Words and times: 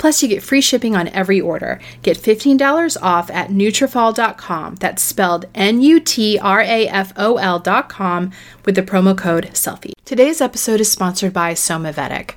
Plus, 0.00 0.22
you 0.22 0.28
get 0.30 0.42
free 0.42 0.62
shipping 0.62 0.96
on 0.96 1.08
every 1.08 1.42
order. 1.42 1.78
Get 2.00 2.16
$15 2.16 2.96
off 3.02 3.30
at 3.30 3.50
Nutrafol.com. 3.50 4.76
That's 4.76 5.02
spelled 5.02 5.44
N-U-T-R-A-F-O-L.com 5.54 8.32
with 8.64 8.76
the 8.76 8.82
promo 8.82 9.16
code 9.16 9.50
SELFIE. 9.52 9.92
Today's 10.06 10.40
episode 10.40 10.80
is 10.80 10.90
sponsored 10.90 11.34
by 11.34 11.52
Somavedic. 11.52 12.36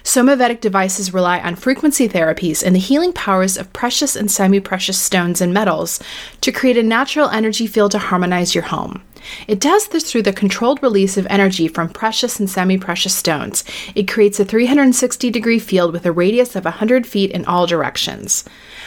Somavedic 0.03 0.61
devices 0.61 1.13
rely 1.13 1.39
on 1.39 1.55
frequency 1.55 2.09
therapies 2.09 2.63
and 2.63 2.75
the 2.75 2.79
healing 2.79 3.13
powers 3.13 3.57
of 3.57 3.71
precious 3.73 4.15
and 4.15 4.29
semi 4.29 4.59
precious 4.59 4.99
stones 4.99 5.41
and 5.41 5.53
metals 5.53 6.01
to 6.41 6.51
create 6.51 6.77
a 6.77 6.83
natural 6.83 7.29
energy 7.29 7.67
field 7.67 7.91
to 7.91 7.99
harmonize 7.99 8.55
your 8.55 8.65
home. 8.65 9.03
It 9.47 9.59
does 9.59 9.87
this 9.87 10.09
through 10.09 10.23
the 10.23 10.33
controlled 10.33 10.81
release 10.81 11.17
of 11.17 11.27
energy 11.29 11.67
from 11.67 11.89
precious 11.89 12.39
and 12.39 12.49
semi 12.49 12.77
precious 12.77 13.13
stones. 13.13 13.63
It 13.95 14.07
creates 14.07 14.39
a 14.39 14.45
360 14.45 15.29
degree 15.29 15.59
field 15.59 15.93
with 15.93 16.05
a 16.05 16.11
radius 16.11 16.55
of 16.55 16.65
100 16.65 17.05
feet 17.05 17.31
in 17.31 17.45
all 17.45 17.67
directions. 17.67 18.43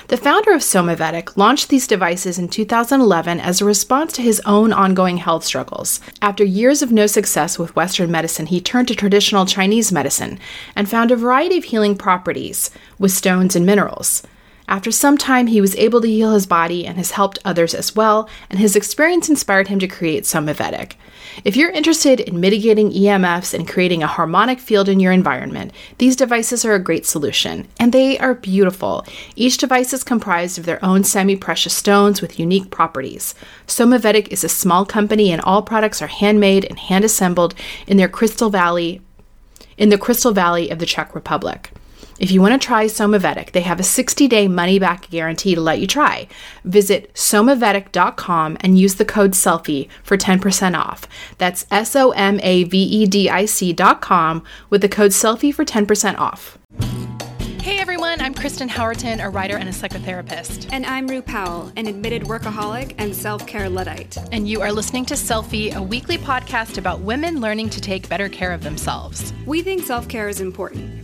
The 0.09 0.19
founder 0.19 0.53
of 0.53 0.61
Somavedic 0.61 1.35
launched 1.35 1.71
these 1.71 1.87
devices 1.87 2.39
in 2.39 2.49
2011 2.49 3.41
as 3.41 3.61
a 3.61 3.65
response 3.65 4.13
to 4.13 4.23
his 4.23 4.43
own 4.45 4.71
ongoing 4.71 5.17
health 5.17 5.45
struggles. 5.45 5.99
After 6.21 6.45
years 6.45 6.83
of 6.83 6.93
no 6.93 7.07
success 7.07 7.59
with 7.59 7.75
Western 7.75 8.11
medicine, 8.11 8.47
he 8.47 8.61
turned 8.61 8.89
to 8.89 8.95
traditional 8.95 9.47
Chinese 9.47 9.91
medicine 9.91 10.39
and 10.77 10.91
found 10.91 11.11
a 11.11 11.17
variety 11.17 11.57
of 11.57 11.65
healing 11.65 11.97
properties 11.97 12.71
with 12.99 13.13
stones 13.13 13.57
and 13.57 13.65
minerals. 13.65 14.23
After 14.69 14.91
some 14.91 15.17
time, 15.17 15.47
he 15.47 15.63
was 15.63 15.77
able 15.77 16.03
to 16.03 16.09
heal 16.09 16.33
his 16.33 16.47
body 16.47 16.87
and 16.87 16.99
has 16.99 17.13
helped 17.13 17.39
others 17.43 17.75
as 17.75 17.97
well, 17.97 18.29
and 18.51 18.59
his 18.59 18.77
experience 18.77 19.31
inspired 19.31 19.69
him 19.69 19.79
to 19.79 19.89
create 19.89 20.25
Somavedic. 20.25 20.97
If 21.43 21.57
you're 21.57 21.71
interested 21.71 22.21
in 22.21 22.39
mitigating 22.39 22.93
EMFs 22.93 23.55
and 23.55 23.67
creating 23.67 24.05
a 24.05 24.07
harmonic 24.07 24.61
field 24.61 24.89
in 24.89 25.01
your 25.01 25.11
environment, 25.11 25.73
these 25.99 26.15
devices 26.15 26.65
are 26.65 26.75
a 26.75 26.79
great 26.79 27.07
solution, 27.07 27.67
and 27.81 27.93
they 27.93 28.17
are 28.19 28.35
beautiful. 28.35 29.05
Each 29.35 29.57
device 29.57 29.93
is 29.93 30.05
comprised 30.05 30.59
of 30.59 30.65
their 30.65 30.83
own 30.85 31.03
semi 31.03 31.35
precious 31.35 31.75
stones 31.75 32.23
with 32.23 32.39
unique 32.39 32.71
properties. 32.71 33.35
Somavedic 33.67 34.29
is 34.29 34.45
a 34.45 34.49
small 34.49 34.87
company, 34.87 35.33
and 35.33 35.43
all 35.43 35.63
products 35.63 36.01
are 36.01 36.07
handmade 36.07 36.67
and 36.67 36.79
hand 36.79 37.05
assembled 37.05 37.55
in 37.89 37.97
their 37.97 38.09
Crystal 38.09 38.51
Valley, 38.51 39.01
in 39.77 39.89
the 39.89 39.99
Crystal 39.99 40.33
Valley 40.33 40.71
of 40.71 40.79
the 40.79 40.87
Czech 40.87 41.17
Republic. 41.17 41.73
If 42.19 42.31
you 42.31 42.41
want 42.41 42.61
to 42.61 42.65
try 42.65 42.87
Somavedic, 42.87 43.53
they 43.53 43.63
have 43.63 43.81
a 43.81 43.85
60 43.85 44.29
day 44.29 44.47
money 44.47 44.79
back 44.79 45.11
guarantee 45.11 45.55
to 45.55 45.61
let 45.61 45.81
you 45.81 45.87
try. 45.87 46.29
Visit 46.65 47.13
somavedic.com 47.15 48.57
and 48.61 48.79
use 48.79 48.95
the 48.95 49.05
code 49.05 49.35
SELFIE 49.35 49.89
for 50.03 50.17
10% 50.17 50.79
off. 50.79 51.09
That's 51.39 51.67
S 51.71 51.97
O 51.97 52.11
M 52.13 52.39
A 52.43 52.65
V 52.65 52.79
E 52.79 53.07
D 53.07 53.29
I 53.29 53.47
C.com 53.47 54.45
with 54.71 54.81
the 54.81 54.89
code 54.89 55.13
SELFIE 55.13 55.53
for 55.53 55.65
10% 55.65 56.19
off. 56.19 56.59
Hey 57.65 57.79
everyone, 57.79 58.21
I'm 58.21 58.35
Kristen 58.35 58.69
Howerton, 58.69 59.25
a 59.25 59.31
writer 59.31 59.57
and 59.57 59.71
a 59.71 59.73
psychotherapist. 59.73 60.69
And 60.71 60.85
I'm 60.85 61.07
Rue 61.07 61.23
Powell, 61.23 61.73
an 61.77 61.87
admitted 61.87 62.25
workaholic 62.25 62.95
and 62.99 63.17
self 63.17 63.47
care 63.47 63.71
Luddite. 63.71 64.19
And 64.33 64.47
you 64.47 64.61
are 64.61 64.71
listening 64.71 65.07
to 65.07 65.15
Selfie, 65.15 65.75
a 65.75 65.83
weekly 65.83 66.19
podcast 66.19 66.77
about 66.77 67.01
women 67.01 67.41
learning 67.41 67.71
to 67.71 67.81
take 67.81 68.07
better 68.11 68.29
care 68.29 68.53
of 68.53 68.63
themselves. 68.63 69.33
We 69.47 69.63
think 69.63 69.83
self 69.83 70.09
care 70.09 70.29
is 70.29 70.43
important, 70.43 71.04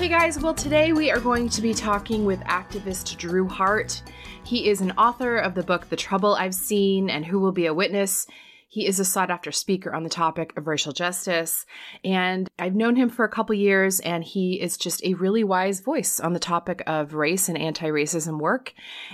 Hey 0.00 0.08
guys, 0.08 0.40
well, 0.40 0.54
today 0.54 0.94
we 0.94 1.10
are 1.10 1.20
going 1.20 1.50
to 1.50 1.60
be 1.60 1.74
talking 1.74 2.24
with 2.24 2.40
activist 2.44 3.18
Drew 3.18 3.46
Hart. 3.46 4.02
He 4.44 4.70
is 4.70 4.80
an 4.80 4.92
author 4.92 5.36
of 5.36 5.54
the 5.54 5.62
book 5.62 5.90
The 5.90 5.96
Trouble 5.96 6.34
I've 6.34 6.54
Seen 6.54 7.10
and 7.10 7.22
Who 7.22 7.38
Will 7.38 7.52
Be 7.52 7.66
a 7.66 7.74
Witness. 7.74 8.26
He 8.66 8.86
is 8.86 8.98
a 8.98 9.04
sought 9.04 9.30
after 9.30 9.52
speaker 9.52 9.92
on 9.92 10.02
the 10.02 10.08
topic 10.08 10.56
of 10.56 10.66
racial 10.66 10.94
justice. 10.94 11.66
And 12.02 12.48
I've 12.58 12.74
known 12.74 12.96
him 12.96 13.10
for 13.10 13.26
a 13.26 13.28
couple 13.28 13.54
years, 13.54 14.00
and 14.00 14.24
he 14.24 14.58
is 14.58 14.78
just 14.78 15.04
a 15.04 15.12
really 15.12 15.44
wise 15.44 15.80
voice 15.80 16.18
on 16.18 16.32
the 16.32 16.38
topic 16.38 16.82
of 16.86 17.12
race 17.12 17.50
and 17.50 17.58
anti 17.58 17.88
racism 17.88 18.40
work. 18.40 18.72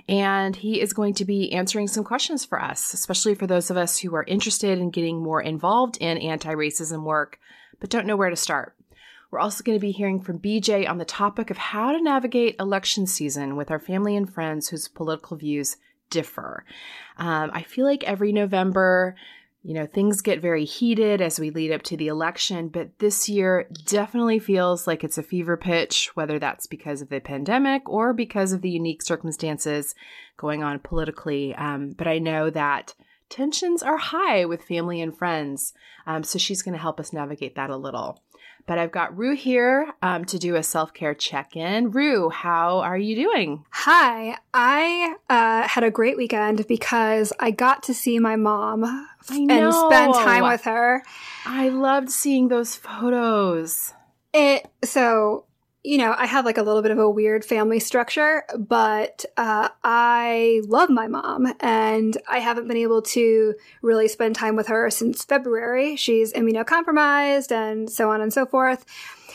And 0.09 0.55
he 0.55 0.81
is 0.81 0.93
going 0.93 1.15
to 1.15 1.25
be 1.25 1.53
answering 1.53 1.89
some 1.89 2.05
questions 2.05 2.44
for 2.44 2.62
us, 2.62 2.94
especially 2.94 3.35
for 3.35 3.49
those 3.49 3.73
of 3.73 3.77
us 3.77 3.99
who 3.99 4.15
are 4.15 4.23
interested 4.23 4.79
in 4.79 4.91
getting 4.91 5.21
more 5.21 5.43
involved 5.43 5.97
in 5.97 6.17
anti 6.19 6.55
racism 6.55 7.03
work, 7.03 7.41
but 7.81 7.91
don't 7.91 8.06
know 8.06 8.17
where 8.17 8.31
to 8.31 8.37
start. 8.37 8.75
We're 9.37 9.43
also 9.43 9.62
going 9.62 9.77
to 9.77 9.87
be 9.87 9.93
hearing 9.93 10.19
from 10.19 10.38
BJ 10.38 10.88
on 10.88 10.97
the 10.97 11.05
topic 11.05 11.50
of 11.50 11.59
how 11.59 11.93
to 11.93 12.03
navigate 12.03 12.56
election 12.59 13.06
season 13.06 13.55
with 13.55 13.71
our 13.71 13.79
family 13.79 14.17
and 14.17 14.33
friends 14.33 14.69
whose 14.69 14.88
political 14.88 15.37
views 15.37 15.77
differ. 16.09 16.65
Um, 17.19 17.50
I 17.53 17.61
feel 17.61 17.85
like 17.85 18.03
every 18.05 18.33
November, 18.33 19.15
you 19.62 19.75
know, 19.75 19.85
things 19.85 20.23
get 20.23 20.41
very 20.41 20.65
heated 20.65 21.21
as 21.21 21.38
we 21.38 21.50
lead 21.50 21.71
up 21.71 21.83
to 21.83 21.99
the 21.99 22.09
election, 22.09 22.69
but 22.69 22.99
this 22.99 23.29
year 23.29 23.69
definitely 23.85 24.38
feels 24.38 24.87
like 24.87 25.05
it's 25.05 25.19
a 25.19 25.23
fever 25.23 25.59
pitch, 25.59 26.12
whether 26.15 26.39
that's 26.39 26.67
because 26.67 27.03
of 27.03 27.11
the 27.11 27.21
pandemic 27.21 27.87
or 27.91 28.15
because 28.15 28.55
of 28.55 28.62
the 28.62 28.71
unique 28.71 29.03
circumstances 29.03 29.94
going 30.39 30.62
on 30.62 30.79
politically. 30.79 31.55
Um, 31.56 31.91
but 31.91 32.09
I 32.09 32.21
know 32.21 32.49
that 32.49 32.94
tensions 33.29 33.82
are 33.82 33.99
high 33.99 34.47
with 34.47 34.62
family 34.62 35.00
and 35.00 35.15
friends. 35.15 35.75
Um, 36.06 36.23
so 36.23 36.39
she's 36.39 36.62
going 36.62 36.75
to 36.75 36.81
help 36.81 37.00
us 37.00 37.12
navigate 37.12 37.56
that 37.56 37.71
a 37.71 37.77
little. 37.77 38.23
But 38.67 38.79
I've 38.79 38.91
got 38.91 39.17
Rue 39.17 39.35
here 39.35 39.93
um, 40.03 40.25
to 40.27 40.39
do 40.39 40.57
a 40.57 40.63
self 40.63 40.93
care 40.93 41.15
check 41.15 41.57
in. 41.57 41.91
Rue, 41.93 42.29
how 42.29 42.81
are 42.81 42.99
you 42.99 43.15
doing? 43.15 43.65
Hi, 43.71 44.37
I 44.53 45.15
uh, 45.31 45.69
had 45.69 45.85
a 45.85 45.91
great 45.91 46.17
weekend 46.17 46.67
because 46.67 47.33
I 47.41 47.53
got 47.53 47.85
to 47.85 47.95
see 47.95 48.19
my 48.19 48.37
mom 48.37 48.85
and 49.29 49.75
spend 49.75 50.15
time 50.15 50.43
with 50.43 50.65
her. 50.65 51.03
I 51.45 51.69
loved 51.69 52.11
seeing 52.11 52.49
those 52.49 52.75
photos. 52.75 53.93
It 54.33 54.69
so 54.85 55.45
you 55.87 55.99
know, 55.99 56.17
I 56.19 56.27
have 56.27 56.44
like 56.44 56.59
a 56.59 56.62
little 56.62 56.83
bit 56.83 56.91
of 56.91 56.99
a 56.99 57.09
weird 57.09 57.44
family 57.44 57.79
structure, 57.79 58.43
but 58.59 59.25
uh, 59.37 59.69
I 59.85 60.61
love 60.65 60.91
my 60.91 61.06
mom 61.06 61.55
and 61.61 62.19
I 62.29 62.41
haven't 62.41 62.67
been 62.67 62.77
able 62.77 63.03
to 63.03 63.55
really 63.83 64.09
spend 64.09 64.35
time 64.35 64.56
with 64.56 64.67
her 64.67 64.91
since 64.91 65.25
February. 65.25 65.94
She's 65.94 66.33
immunocompromised 66.33 67.53
and 67.53 67.88
so 67.88 68.11
on 68.11 68.21
and 68.21 68.33
so 68.33 68.47
forth. 68.47 68.85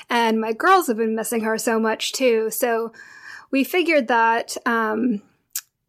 And 0.10 0.42
my 0.42 0.52
girls 0.52 0.88
have 0.88 0.98
been 0.98 1.16
missing 1.16 1.42
her 1.42 1.58
so 1.58 1.80
much 1.80 2.12
too. 2.12 2.50
So 2.52 2.92
we 3.50 3.64
figured 3.64 4.10
that 4.10 4.58
um, 4.66 5.22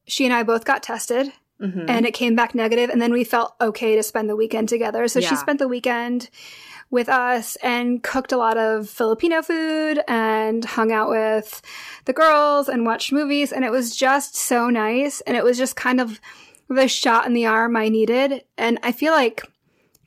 she 0.06 0.25
and 0.25 0.32
I 0.32 0.44
both 0.44 0.65
got 0.65 0.85
tested 0.85 1.32
mm-hmm. 1.61 1.87
and 1.88 2.06
it 2.06 2.15
came 2.15 2.37
back 2.37 2.55
negative, 2.55 2.88
and 2.88 3.03
then 3.03 3.12
we 3.12 3.25
felt 3.25 3.55
okay 3.61 3.97
to 3.97 4.03
spend 4.03 4.29
the 4.31 4.37
weekend 4.37 4.69
together. 4.69 5.08
So 5.08 5.19
yeah. 5.19 5.29
she 5.29 5.37
spent 5.37 5.58
the 5.58 5.69
weekend 5.69 6.31
with 6.93 7.09
us 7.09 7.56
and 7.56 8.03
cooked 8.03 8.33
a 8.33 8.37
lot 8.37 8.59
of 8.59 8.89
Filipino 8.89 9.41
food 9.41 10.00
and 10.06 10.62
hung 10.62 10.93
out 10.93 11.09
with 11.09 11.62
the 12.05 12.12
girls 12.12 12.69
and 12.69 12.85
watched 12.85 13.11
movies. 13.11 13.50
And 13.50 13.65
it 13.65 13.73
was 13.73 13.97
just 13.97 14.37
so 14.37 14.69
nice. 14.69 15.23
And 15.23 15.35
it 15.35 15.43
was 15.43 15.56
just 15.56 15.75
kind 15.75 16.00
of 16.00 16.21
the 16.69 16.87
shot 16.87 17.27
in 17.27 17.33
the 17.33 17.47
arm 17.47 17.77
I 17.77 17.89
needed. 17.89 18.44
And 18.59 18.79
I 18.83 18.93
feel 18.93 19.15
like 19.15 19.43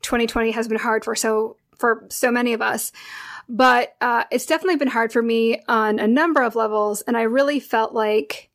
2020 0.04 0.52
has 0.52 0.68
been 0.68 0.78
hard 0.78 1.04
for 1.04 1.16
so, 1.16 1.58
for 1.76 2.06
so 2.10 2.30
many 2.30 2.54
of 2.54 2.62
us. 2.62 2.92
But 3.50 3.96
uh, 4.00 4.26
it's 4.32 4.46
definitely 4.46 4.78
been 4.78 4.88
hard 4.88 5.12
for 5.12 5.24
me 5.24 5.62
on 5.68 5.98
a 5.98 6.08
number 6.08 6.44
of 6.44 6.56
levels. 6.56 7.02
And 7.02 7.18
I 7.18 7.24
really 7.24 7.60
felt 7.60 7.94
like 7.94 8.52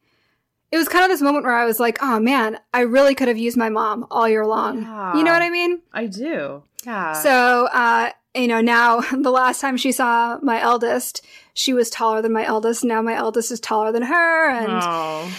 it 0.70 0.76
was 0.76 0.88
kind 0.88 1.04
of 1.04 1.10
this 1.10 1.20
moment 1.20 1.44
where 1.44 1.54
I 1.54 1.64
was 1.64 1.80
like, 1.80 1.98
oh 2.00 2.20
man, 2.20 2.58
I 2.72 2.82
really 2.82 3.16
could 3.16 3.26
have 3.26 3.38
used 3.38 3.56
my 3.56 3.70
mom 3.70 4.06
all 4.08 4.28
year 4.28 4.46
long. 4.46 4.82
Yeah, 4.82 5.16
you 5.16 5.24
know 5.24 5.32
what 5.32 5.42
I 5.42 5.50
mean? 5.50 5.80
I 5.92 6.06
do. 6.06 6.62
Yeah. 6.84 7.12
So, 7.12 7.68
uh, 7.72 8.10
you 8.34 8.46
know, 8.46 8.60
now 8.60 9.00
the 9.12 9.30
last 9.30 9.60
time 9.60 9.76
she 9.76 9.92
saw 9.92 10.38
my 10.42 10.60
eldest, 10.60 11.24
she 11.54 11.72
was 11.72 11.90
taller 11.90 12.22
than 12.22 12.32
my 12.32 12.44
eldest. 12.44 12.84
Now 12.84 13.02
my 13.02 13.14
eldest 13.14 13.50
is 13.50 13.60
taller 13.60 13.92
than 13.92 14.02
her. 14.02 14.50
And, 14.50 14.68
oh. 14.70 15.32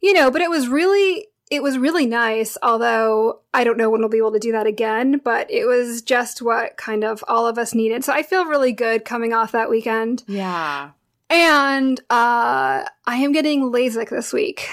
you 0.00 0.12
know, 0.12 0.30
but 0.30 0.40
it 0.40 0.50
was 0.50 0.68
really, 0.68 1.28
it 1.50 1.62
was 1.62 1.78
really 1.78 2.06
nice. 2.06 2.56
Although 2.62 3.40
I 3.54 3.64
don't 3.64 3.78
know 3.78 3.90
when 3.90 4.00
we'll 4.00 4.10
be 4.10 4.18
able 4.18 4.32
to 4.32 4.38
do 4.38 4.52
that 4.52 4.66
again, 4.66 5.20
but 5.22 5.50
it 5.50 5.66
was 5.66 6.02
just 6.02 6.42
what 6.42 6.76
kind 6.76 7.04
of 7.04 7.24
all 7.28 7.46
of 7.46 7.58
us 7.58 7.74
needed. 7.74 8.04
So 8.04 8.12
I 8.12 8.22
feel 8.22 8.46
really 8.46 8.72
good 8.72 9.04
coming 9.04 9.32
off 9.32 9.52
that 9.52 9.70
weekend. 9.70 10.24
Yeah. 10.26 10.90
And, 11.30 12.00
uh, 12.08 12.84
I 13.06 13.16
am 13.16 13.32
getting 13.32 13.70
LASIK 13.70 14.08
this 14.08 14.32
week. 14.32 14.66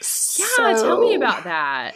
Yeah. 0.00 0.46
So, 0.74 0.82
tell 0.82 1.00
me 1.00 1.14
about 1.14 1.44
that. 1.44 1.94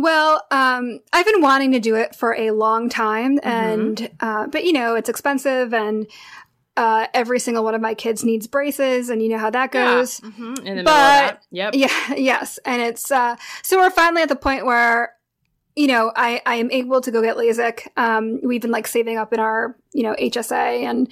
Well, 0.00 0.46
um, 0.50 1.00
I've 1.12 1.26
been 1.26 1.42
wanting 1.42 1.72
to 1.72 1.80
do 1.80 1.94
it 1.94 2.14
for 2.14 2.34
a 2.34 2.52
long 2.52 2.88
time, 2.88 3.38
mm-hmm. 3.38 3.48
and 3.48 3.96
mm-hmm. 3.96 4.26
uh, 4.26 4.46
but 4.46 4.64
you 4.64 4.72
know 4.72 4.94
it's 4.94 5.10
expensive, 5.10 5.74
and 5.74 6.06
uh, 6.76 7.06
every 7.12 7.38
single 7.38 7.62
one 7.62 7.74
of 7.74 7.82
my 7.82 7.92
kids 7.92 8.24
needs 8.24 8.46
braces, 8.46 9.10
and 9.10 9.22
you 9.22 9.28
know 9.28 9.38
how 9.38 9.50
that 9.50 9.72
goes. 9.72 10.20
Yeah. 10.22 10.30
Mm-hmm. 10.30 10.66
In 10.66 10.76
the 10.78 10.82
but, 10.84 11.42
yep. 11.50 11.74
Yeah. 11.74 12.14
Yes, 12.16 12.58
and 12.64 12.80
it's 12.80 13.10
uh, 13.10 13.36
so 13.62 13.76
we're 13.76 13.90
finally 13.90 14.22
at 14.22 14.30
the 14.30 14.36
point 14.36 14.64
where 14.64 15.14
you 15.76 15.86
know, 15.86 16.12
I, 16.16 16.42
I 16.44 16.56
am 16.56 16.70
able 16.70 17.00
to 17.00 17.10
go 17.10 17.22
get 17.22 17.36
LASIK. 17.36 17.86
Um, 17.96 18.40
we've 18.42 18.60
been 18.60 18.72
like 18.72 18.88
saving 18.88 19.16
up 19.16 19.32
in 19.32 19.40
our, 19.40 19.76
you 19.92 20.02
know, 20.02 20.14
HSA 20.20 20.82
and, 20.82 21.08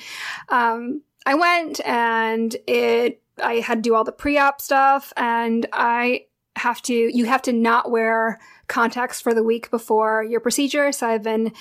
um, 0.49 1.01
I 1.25 1.35
went 1.35 1.81
and 1.87 2.55
it, 2.67 3.23
I 3.43 3.61
had 3.61 3.77
to 3.77 3.83
do 3.83 3.95
all 3.95 4.05
the 4.05 4.13
pre-op 4.13 4.61
stuff 4.61 5.13
and 5.17 5.65
I 5.73 6.27
have 6.57 6.83
to, 6.83 6.93
you 6.93 7.25
have 7.27 7.41
to 7.43 7.53
not 7.53 7.91
wear 7.91 8.41
contacts 8.69 9.21
for 9.21 9.35
the 9.35 9.43
week 9.43 9.71
before 9.71 10.23
your 10.23 10.41
procedure. 10.41 10.93
So 10.93 11.09
I've 11.09 11.23
been, 11.23 11.53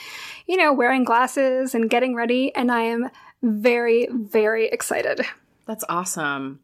you 0.45 0.57
know, 0.57 0.73
wearing 0.73 1.03
glasses 1.03 1.73
and 1.73 1.89
getting 1.89 2.15
ready, 2.15 2.53
and 2.55 2.71
I 2.71 2.81
am 2.81 3.09
very, 3.41 4.07
very 4.11 4.67
excited. 4.67 5.21
That's 5.65 5.83
awesome. 5.89 6.59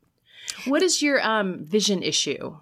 What 0.65 0.81
is 0.81 1.01
your 1.01 1.21
um, 1.25 1.63
vision 1.65 2.03
issue? 2.03 2.57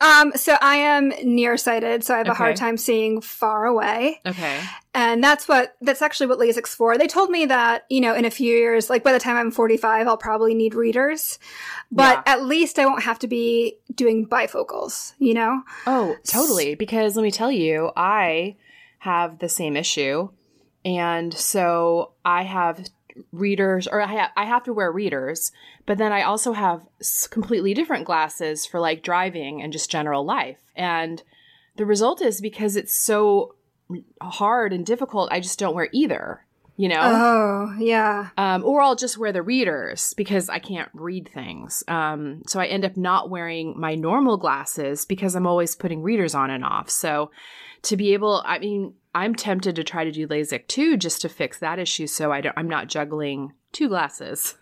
Um, 0.00 0.32
so 0.36 0.56
I 0.60 0.76
am 0.76 1.12
nearsighted, 1.24 2.04
so 2.04 2.14
I 2.14 2.18
have 2.18 2.26
okay. 2.26 2.32
a 2.32 2.36
hard 2.36 2.56
time 2.56 2.76
seeing 2.76 3.20
far 3.20 3.66
away. 3.66 4.20
Okay. 4.24 4.60
And 4.94 5.22
that's 5.22 5.48
what, 5.48 5.76
that's 5.80 6.02
actually 6.02 6.28
what 6.28 6.38
LASIK's 6.38 6.74
for. 6.74 6.96
They 6.96 7.08
told 7.08 7.30
me 7.30 7.46
that, 7.46 7.84
you 7.90 8.00
know, 8.00 8.14
in 8.14 8.24
a 8.24 8.30
few 8.30 8.54
years, 8.54 8.88
like 8.88 9.02
by 9.02 9.12
the 9.12 9.18
time 9.18 9.36
I'm 9.36 9.50
45, 9.50 10.06
I'll 10.06 10.16
probably 10.16 10.54
need 10.54 10.74
readers, 10.74 11.38
but 11.90 12.22
yeah. 12.26 12.32
at 12.32 12.44
least 12.44 12.78
I 12.78 12.86
won't 12.86 13.02
have 13.02 13.18
to 13.20 13.28
be 13.28 13.78
doing 13.94 14.26
bifocals, 14.26 15.14
you 15.18 15.34
know? 15.34 15.62
Oh, 15.86 16.16
totally. 16.24 16.76
Because 16.76 17.16
let 17.16 17.22
me 17.22 17.30
tell 17.32 17.50
you, 17.50 17.90
I 17.96 18.56
have 18.98 19.40
the 19.40 19.48
same 19.48 19.76
issue. 19.76 20.28
And 20.84 21.34
so 21.34 22.12
I 22.24 22.44
have 22.44 22.88
readers, 23.32 23.86
or 23.86 24.00
I, 24.00 24.06
ha- 24.06 24.32
I 24.36 24.44
have 24.44 24.64
to 24.64 24.72
wear 24.72 24.90
readers, 24.90 25.52
but 25.86 25.98
then 25.98 26.12
I 26.12 26.22
also 26.22 26.52
have 26.52 26.82
completely 27.30 27.74
different 27.74 28.06
glasses 28.06 28.66
for 28.66 28.80
like 28.80 29.02
driving 29.02 29.62
and 29.62 29.72
just 29.72 29.90
general 29.90 30.24
life. 30.24 30.58
And 30.76 31.22
the 31.76 31.86
result 31.86 32.20
is 32.22 32.40
because 32.40 32.76
it's 32.76 32.96
so 32.96 33.54
hard 34.20 34.72
and 34.72 34.84
difficult, 34.84 35.32
I 35.32 35.40
just 35.40 35.58
don't 35.58 35.74
wear 35.74 35.88
either. 35.92 36.44
You 36.76 36.88
know? 36.88 37.00
Oh, 37.00 37.76
yeah. 37.80 38.28
Um, 38.36 38.62
or 38.64 38.80
I'll 38.80 38.94
just 38.94 39.18
wear 39.18 39.32
the 39.32 39.42
readers 39.42 40.14
because 40.16 40.48
I 40.48 40.60
can't 40.60 40.88
read 40.94 41.28
things. 41.28 41.82
Um, 41.88 42.42
so 42.46 42.60
I 42.60 42.66
end 42.66 42.84
up 42.84 42.96
not 42.96 43.30
wearing 43.30 43.74
my 43.76 43.96
normal 43.96 44.36
glasses 44.36 45.04
because 45.04 45.34
I'm 45.34 45.46
always 45.46 45.74
putting 45.74 46.02
readers 46.02 46.36
on 46.36 46.50
and 46.50 46.64
off. 46.64 46.88
So 46.88 47.32
to 47.82 47.96
be 47.96 48.12
able, 48.12 48.44
I 48.46 48.60
mean, 48.60 48.94
I'm 49.18 49.34
tempted 49.34 49.76
to 49.76 49.84
try 49.84 50.04
to 50.04 50.12
do 50.12 50.28
LASIK 50.28 50.68
too, 50.68 50.96
just 50.96 51.20
to 51.22 51.28
fix 51.28 51.58
that 51.58 51.78
issue. 51.78 52.06
So 52.06 52.30
I 52.32 52.40
don't, 52.40 52.56
I'm 52.56 52.68
not 52.68 52.88
juggling 52.88 53.52
two 53.72 53.88
glasses. 53.88 54.54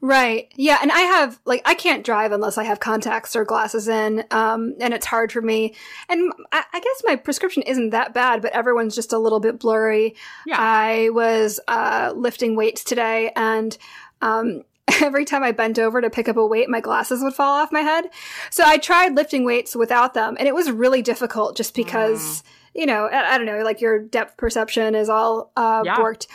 Right. 0.00 0.52
Yeah. 0.56 0.78
And 0.82 0.92
I 0.92 1.00
have, 1.00 1.40
like, 1.44 1.62
I 1.64 1.74
can't 1.74 2.04
drive 2.04 2.32
unless 2.32 2.58
I 2.58 2.64
have 2.64 2.78
contacts 2.78 3.34
or 3.34 3.44
glasses 3.44 3.88
in. 3.88 4.24
Um, 4.30 4.74
and 4.80 4.92
it's 4.92 5.06
hard 5.06 5.32
for 5.32 5.40
me. 5.40 5.74
And 6.08 6.32
I, 6.52 6.64
I, 6.72 6.80
guess 6.80 7.02
my 7.04 7.16
prescription 7.16 7.62
isn't 7.62 7.90
that 7.90 8.12
bad, 8.12 8.42
but 8.42 8.52
everyone's 8.52 8.94
just 8.94 9.12
a 9.12 9.18
little 9.18 9.40
bit 9.40 9.58
blurry. 9.58 10.14
Yeah. 10.46 10.56
I 10.58 11.08
was, 11.10 11.58
uh, 11.68 12.12
lifting 12.14 12.54
weights 12.54 12.84
today 12.84 13.32
and, 13.34 13.76
um, 14.20 14.62
every 15.00 15.24
time 15.24 15.42
I 15.42 15.52
bent 15.52 15.78
over 15.78 16.00
to 16.00 16.10
pick 16.10 16.28
up 16.28 16.36
a 16.36 16.46
weight, 16.46 16.68
my 16.68 16.80
glasses 16.80 17.22
would 17.22 17.34
fall 17.34 17.54
off 17.54 17.72
my 17.72 17.80
head. 17.80 18.06
So 18.50 18.64
I 18.64 18.78
tried 18.78 19.14
lifting 19.14 19.44
weights 19.44 19.74
without 19.74 20.14
them 20.14 20.36
and 20.38 20.46
it 20.46 20.54
was 20.54 20.70
really 20.70 21.02
difficult 21.02 21.56
just 21.56 21.74
because, 21.74 22.42
mm. 22.42 22.42
You 22.74 22.86
know, 22.86 23.06
I, 23.06 23.34
I, 23.34 23.38
don't 23.38 23.46
know, 23.46 23.62
like 23.62 23.80
your 23.80 23.98
depth 23.98 24.36
perception 24.36 24.94
is 24.94 25.08
all, 25.08 25.52
uh, 25.56 25.82
yeah. 25.84 25.96
borked. 25.96 26.26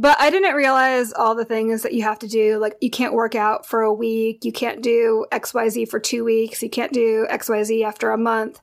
But 0.00 0.16
I 0.20 0.30
didn't 0.30 0.54
realize 0.54 1.12
all 1.12 1.34
the 1.34 1.44
things 1.44 1.82
that 1.82 1.92
you 1.92 2.04
have 2.04 2.20
to 2.20 2.28
do. 2.28 2.58
Like, 2.58 2.76
you 2.80 2.88
can't 2.88 3.14
work 3.14 3.34
out 3.34 3.66
for 3.66 3.82
a 3.82 3.92
week. 3.92 4.44
You 4.44 4.52
can't 4.52 4.80
do 4.80 5.26
XYZ 5.32 5.88
for 5.88 5.98
two 5.98 6.22
weeks. 6.24 6.62
You 6.62 6.70
can't 6.70 6.92
do 6.92 7.26
XYZ 7.28 7.84
after 7.84 8.12
a 8.12 8.16
month. 8.16 8.60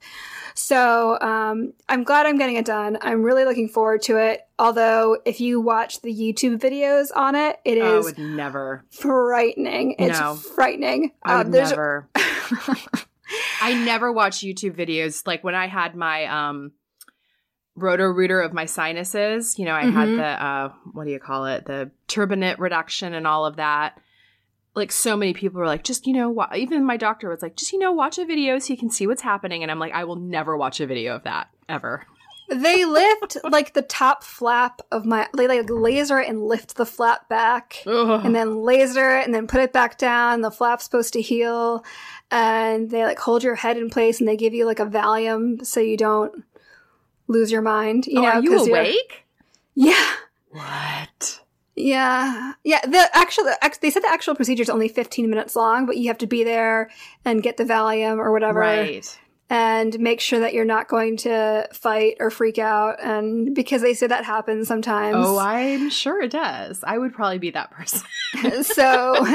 So, 0.54 1.20
um, 1.20 1.74
I'm 1.90 2.06
glad 2.06 2.26
I'm 2.26 2.38
getting 2.38 2.56
it 2.56 2.64
done. 2.64 2.98
I'm 3.02 3.22
really 3.22 3.44
looking 3.44 3.68
forward 3.68 4.02
to 4.04 4.16
it. 4.16 4.48
Although, 4.58 5.18
if 5.26 5.42
you 5.42 5.60
watch 5.60 6.02
the 6.02 6.14
YouTube 6.14 6.58
videos 6.60 7.10
on 7.14 7.36
it, 7.36 7.60
it 7.66 7.78
is. 7.78 7.84
Oh, 7.84 7.98
I 7.98 8.00
would 8.00 8.18
never. 8.18 8.86
Frightening. 8.92 9.96
It's 10.00 10.18
no. 10.18 10.36
frightening. 10.36 11.12
I 11.22 11.40
would 11.40 11.48
uh, 11.48 11.50
never. 11.50 12.10
I 13.62 13.74
never 13.84 14.10
watch 14.10 14.38
YouTube 14.38 14.78
videos. 14.78 15.28
Like, 15.28 15.44
when 15.44 15.56
I 15.56 15.68
had 15.68 15.98
my, 15.98 16.28
um, 16.28 16.72
Roto-Rooter 17.76 18.42
of 18.42 18.54
my 18.54 18.66
sinuses. 18.66 19.60
You 19.60 19.66
know, 19.66 19.76
I 19.76 19.84
mm-hmm. 19.84 19.98
had 19.98 20.10
the 20.10 20.46
uh, 20.46 20.74
what 20.94 21.06
do 21.06 21.12
you 21.12 21.20
call 21.20 21.46
it? 21.46 21.66
The 21.66 21.92
turbinate 22.08 22.60
reduction 22.60 23.14
and 23.14 23.28
all 23.28 23.46
of 23.46 23.58
that. 23.58 24.00
Like 24.76 24.92
so 24.92 25.16
many 25.16 25.34
people 25.34 25.60
were 25.60 25.68
like, 25.68 25.84
just 25.84 26.08
you 26.08 26.14
know, 26.14 26.30
wa-. 26.30 26.50
even 26.56 26.86
my 26.86 26.98
doctor 26.98 27.30
was 27.30 27.42
like, 27.42 27.56
just 27.56 27.74
you 27.74 27.80
know, 27.80 27.92
watch 27.92 28.18
a 28.18 28.26
video 28.26 28.60
so 28.60 28.74
you 28.74 28.78
can 28.78 28.90
see 28.90 29.08
what's 29.08 29.22
happening. 29.22 29.62
And 29.62 29.72
I'm 29.72 29.80
like, 29.80 29.94
I 29.94 30.04
will 30.04 30.18
never 30.18 30.58
watch 30.58 30.80
a 30.80 30.88
video 30.88 31.16
of 31.16 31.24
that 31.24 31.50
ever. 31.70 32.06
They 32.50 32.86
lift 32.86 33.38
like 33.44 33.74
the 33.74 33.82
top 33.82 34.24
flap 34.24 34.82
of 34.92 35.06
my 35.06 35.28
they 35.36 35.48
like 35.48 35.70
laser 35.70 36.20
and 36.20 36.46
lift 36.46 36.76
the 36.76 36.86
flap 36.86 37.28
back 37.28 37.84
Ugh. 37.86 38.26
and 38.26 38.36
then 38.36 38.62
laser 38.64 39.18
it 39.18 39.26
and 39.26 39.34
then 39.34 39.48
put 39.48 39.62
it 39.62 39.74
back 39.74 39.98
down. 39.98 40.42
The 40.42 40.52
flap's 40.52 40.86
supposed 40.86 41.14
to 41.14 41.22
heal 41.22 41.84
and 42.32 42.90
they 42.90 43.04
like 43.04 43.20
hold 43.20 43.44
your 43.44 43.56
head 43.56 43.78
in 43.78 43.90
place 43.90 44.20
and 44.20 44.28
they 44.28 44.38
give 44.38 44.54
you 44.54 44.66
like 44.66 44.80
a 44.80 44.86
Valium 44.86 45.66
so 45.66 45.80
you 45.80 45.98
don't 45.98 46.44
lose 47.28 47.52
your 47.52 47.62
mind. 47.62 48.08
You 48.08 48.20
oh, 48.20 48.22
know, 48.22 48.30
are 48.30 48.44
you 48.44 48.60
awake? 48.60 49.26
Yeah. 49.74 50.12
What? 50.50 51.42
Yeah, 51.76 52.54
yeah. 52.64 52.80
The 52.82 53.10
actual, 53.14 53.46
they 53.82 53.90
said 53.90 54.04
the 54.04 54.10
actual 54.10 54.36
procedure 54.36 54.64
is 54.64 54.70
only 54.70 54.88
15 54.88 55.30
minutes 55.30 55.56
long, 55.56 55.86
but 55.86 55.98
you 55.98 56.08
have 56.08 56.18
to 56.20 56.28
be 56.28 56.44
there 56.44 56.90
and 57.26 57.44
get 57.44 57.58
the 57.58 57.66
Valium 57.66 58.18
or 58.18 58.32
whatever. 58.32 58.60
Right. 58.60 59.20
And 59.50 60.00
make 60.00 60.20
sure 60.20 60.40
that 60.40 60.54
you're 60.54 60.66
not 60.66 60.88
going 60.88 61.18
to 61.18 61.68
fight 61.72 62.18
or 62.20 62.32
freak 62.32 62.58
out. 62.58 63.02
And 63.02 63.54
because 63.54 63.82
they 63.82 63.94
say 63.94 64.08
that 64.08 64.26
happens 64.26 64.68
sometimes. 64.68 65.18
Oh, 65.20 65.38
I'm 65.38 65.90
sure 65.90 66.22
it 66.22 66.32
does. 66.32 66.84
I 66.84 66.98
would 66.98 67.14
probably 67.14 67.38
be 67.38 67.52
that 67.52 67.70
person. 67.70 68.02
so, 68.64 69.26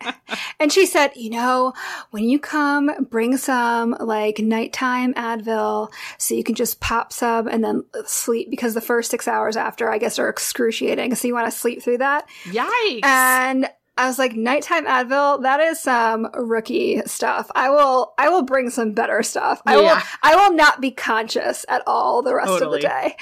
and 0.60 0.72
she 0.72 0.84
said, 0.86 1.12
you 1.14 1.30
know, 1.30 1.74
when 2.10 2.24
you 2.24 2.40
come, 2.40 2.90
bring 3.08 3.36
some 3.36 3.96
like 4.00 4.40
nighttime 4.40 5.14
Advil 5.14 5.92
so 6.18 6.34
you 6.34 6.42
can 6.42 6.56
just 6.56 6.80
pop 6.80 7.12
some 7.12 7.46
and 7.46 7.62
then 7.62 7.84
sleep 8.04 8.50
because 8.50 8.74
the 8.74 8.80
first 8.80 9.10
six 9.10 9.28
hours 9.28 9.56
after, 9.56 9.90
I 9.90 9.98
guess, 9.98 10.18
are 10.18 10.28
excruciating. 10.28 11.14
So 11.14 11.28
you 11.28 11.34
want 11.34 11.50
to 11.50 11.56
sleep 11.56 11.82
through 11.82 11.98
that. 11.98 12.26
Yikes. 12.46 13.04
And 13.04 13.70
I 13.96 14.06
was 14.06 14.18
like, 14.18 14.34
nighttime 14.34 14.86
Advil, 14.86 15.42
that 15.42 15.60
is 15.60 15.78
some 15.78 16.28
rookie 16.34 17.02
stuff. 17.04 17.50
I 17.54 17.68
will, 17.68 18.14
I 18.18 18.30
will 18.30 18.42
bring 18.42 18.70
some 18.70 18.92
better 18.92 19.22
stuff. 19.22 19.60
I 19.66 19.76
will, 19.76 19.98
I 20.22 20.34
will 20.34 20.54
not 20.54 20.80
be 20.80 20.90
conscious 20.90 21.66
at 21.68 21.82
all 21.86 22.22
the 22.22 22.34
rest 22.34 22.48
totally. 22.48 22.76
of 22.78 22.82
the 22.82 22.88
day. 22.88 23.16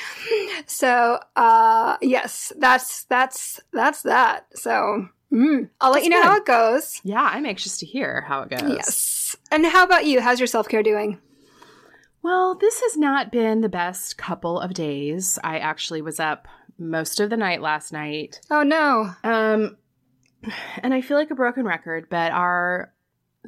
So, 0.67 1.19
uh, 1.35 1.97
yes, 2.01 2.53
that's, 2.59 3.05
that's, 3.05 3.61
that's 3.73 4.03
that. 4.03 4.47
So, 4.55 5.09
mm, 5.33 5.69
I'll 5.81 5.93
that's 5.93 6.03
let 6.03 6.05
you 6.05 6.11
know 6.11 6.23
good. 6.23 6.29
how 6.29 6.37
it 6.37 6.47
goes. 6.47 7.01
Yeah, 7.03 7.23
I'm 7.23 7.47
anxious 7.47 7.79
to 7.79 7.87
hear 7.87 8.21
how 8.21 8.43
it 8.43 8.51
goes. 8.51 8.71
Yes. 8.71 9.37
And 9.51 9.67
how 9.67 9.85
about 9.85 10.07
you? 10.07 10.21
How's 10.21 10.39
your 10.39 10.47
self 10.47 10.69
care 10.69 10.83
doing? 10.85 11.21
Well, 12.23 12.55
this 12.55 12.81
has 12.81 12.97
not 12.97 13.33
been 13.33 13.61
the 13.61 13.69
best 13.69 14.19
couple 14.19 14.61
of 14.61 14.75
days. 14.75 15.39
I 15.43 15.59
actually 15.59 16.03
was 16.03 16.21
up 16.21 16.47
most 16.79 17.19
of 17.19 17.31
the 17.31 17.37
night 17.37 17.61
last 17.61 17.93
night. 17.93 18.41
Oh 18.51 18.63
no. 18.63 19.15
Um 19.25 19.77
and 20.83 20.95
I 20.95 21.01
feel 21.01 21.17
like 21.17 21.31
a 21.31 21.35
broken 21.35 21.65
record, 21.65 22.09
but 22.11 22.33
our 22.33 22.93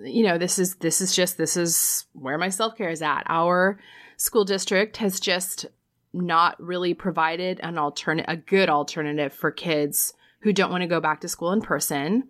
you 0.00 0.24
know, 0.24 0.38
this 0.38 0.58
is 0.58 0.76
this 0.76 1.00
is 1.00 1.14
just 1.14 1.36
this 1.36 1.56
is 1.56 2.06
where 2.12 2.38
my 2.38 2.48
self-care 2.48 2.90
is 2.90 3.02
at. 3.02 3.24
Our 3.28 3.78
school 4.16 4.44
district 4.44 4.96
has 4.98 5.20
just 5.20 5.66
not 6.12 6.62
really 6.62 6.94
provided 6.94 7.60
an 7.62 7.78
alternate 7.78 8.26
a 8.28 8.36
good 8.36 8.68
alternative 8.68 9.32
for 9.32 9.50
kids 9.50 10.14
who 10.40 10.52
don't 10.52 10.70
want 10.70 10.82
to 10.82 10.88
go 10.88 11.00
back 11.00 11.20
to 11.20 11.28
school 11.28 11.52
in 11.52 11.60
person. 11.60 12.28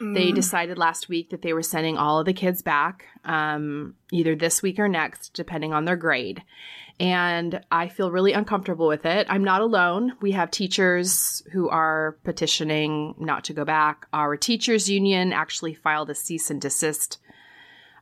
Mm. 0.00 0.14
They 0.14 0.32
decided 0.32 0.78
last 0.78 1.08
week 1.08 1.30
that 1.30 1.42
they 1.42 1.52
were 1.52 1.62
sending 1.62 1.96
all 1.96 2.18
of 2.18 2.26
the 2.26 2.32
kids 2.32 2.62
back, 2.62 3.06
um, 3.24 3.94
either 4.12 4.34
this 4.34 4.62
week 4.62 4.78
or 4.78 4.88
next, 4.88 5.34
depending 5.34 5.72
on 5.72 5.84
their 5.84 5.96
grade 5.96 6.42
and 7.00 7.60
I 7.72 7.88
feel 7.88 8.10
really 8.10 8.32
uncomfortable 8.32 8.86
with 8.86 9.04
it. 9.04 9.26
I'm 9.28 9.42
not 9.42 9.60
alone. 9.60 10.12
We 10.20 10.32
have 10.32 10.50
teachers 10.50 11.42
who 11.52 11.68
are 11.68 12.16
petitioning 12.24 13.14
not 13.18 13.44
to 13.44 13.52
go 13.52 13.64
back. 13.64 14.06
Our 14.12 14.36
teachers 14.36 14.88
union 14.88 15.32
actually 15.32 15.74
filed 15.74 16.10
a 16.10 16.14
cease 16.14 16.50
and 16.50 16.60
desist 16.60 17.18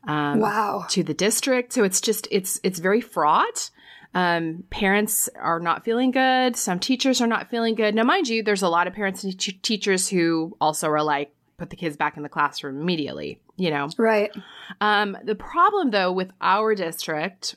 um, 0.07 0.41
wow. 0.41 0.85
to 0.91 1.03
the 1.03 1.15
district. 1.15 1.73
So 1.73 1.85
it's 1.85 2.01
just 2.01 2.29
it's 2.31 2.61
it's 2.63 2.81
very 2.81 3.01
fraught. 3.01 3.71
Um, 4.15 4.65
parents 4.69 5.31
are 5.41 5.59
not 5.59 5.87
feeling 5.87 6.11
good. 6.11 6.55
Some 6.57 6.79
teachers 6.79 7.23
are 7.23 7.27
not 7.27 7.49
feeling 7.49 7.75
good. 7.75 7.95
Now, 7.95 8.03
mind 8.03 8.29
you, 8.29 8.43
there's 8.43 8.61
a 8.61 8.69
lot 8.69 8.87
of 8.87 8.93
parents 8.93 9.25
and 9.25 9.39
t- 9.41 9.53
teachers 9.53 10.07
who 10.07 10.55
also 10.61 10.89
are 10.91 11.03
like, 11.03 11.35
put 11.63 11.71
the 11.71 11.77
kids 11.77 11.97
back 11.97 12.17
in 12.17 12.25
the 12.25 12.29
classroom 12.29 12.81
immediately. 12.81 13.41
You 13.57 13.71
know, 13.71 13.89
right? 13.97 14.33
Um, 14.81 15.17
the 15.23 15.37
problem 15.37 15.93
though 15.93 16.11
with 16.11 16.33
our 16.41 16.75
district 16.75 17.55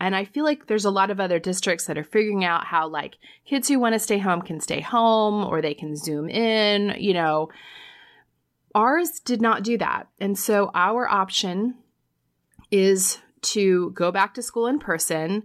and 0.00 0.16
I 0.16 0.24
feel 0.24 0.42
like 0.44 0.66
there's 0.66 0.84
a 0.84 0.90
lot 0.90 1.10
of 1.10 1.20
other 1.20 1.38
districts 1.38 1.86
that 1.86 1.96
are 1.96 2.04
figuring 2.04 2.44
out 2.44 2.66
how 2.66 2.88
like 2.88 3.14
kids 3.46 3.68
who 3.68 3.78
want 3.78 3.94
to 3.94 4.00
stay 4.00 4.18
home 4.18 4.42
can 4.42 4.60
stay 4.60 4.80
home 4.80 5.44
or 5.44 5.62
they 5.62 5.74
can 5.74 5.96
zoom 5.96 6.28
in, 6.28 6.96
you 6.98 7.14
know. 7.14 7.50
Ours 8.74 9.20
did 9.20 9.40
not 9.40 9.62
do 9.62 9.78
that. 9.78 10.08
And 10.20 10.36
so 10.36 10.70
our 10.74 11.08
option 11.08 11.76
is 12.72 13.18
to 13.42 13.90
go 13.92 14.10
back 14.10 14.34
to 14.34 14.42
school 14.42 14.66
in 14.66 14.80
person 14.80 15.44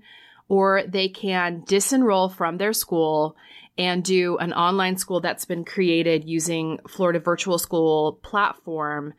or 0.50 0.84
they 0.86 1.08
can 1.08 1.62
disenroll 1.62 2.34
from 2.34 2.58
their 2.58 2.74
school 2.74 3.38
and 3.78 4.04
do 4.04 4.38
an 4.38 4.54
online 4.54 4.98
school 4.98 5.22
that's 5.22 5.46
been 5.46 5.66
created 5.66 6.28
using 6.28 6.80
Florida 6.88 7.20
Virtual 7.20 7.58
School 7.58 8.20
platform 8.24 9.14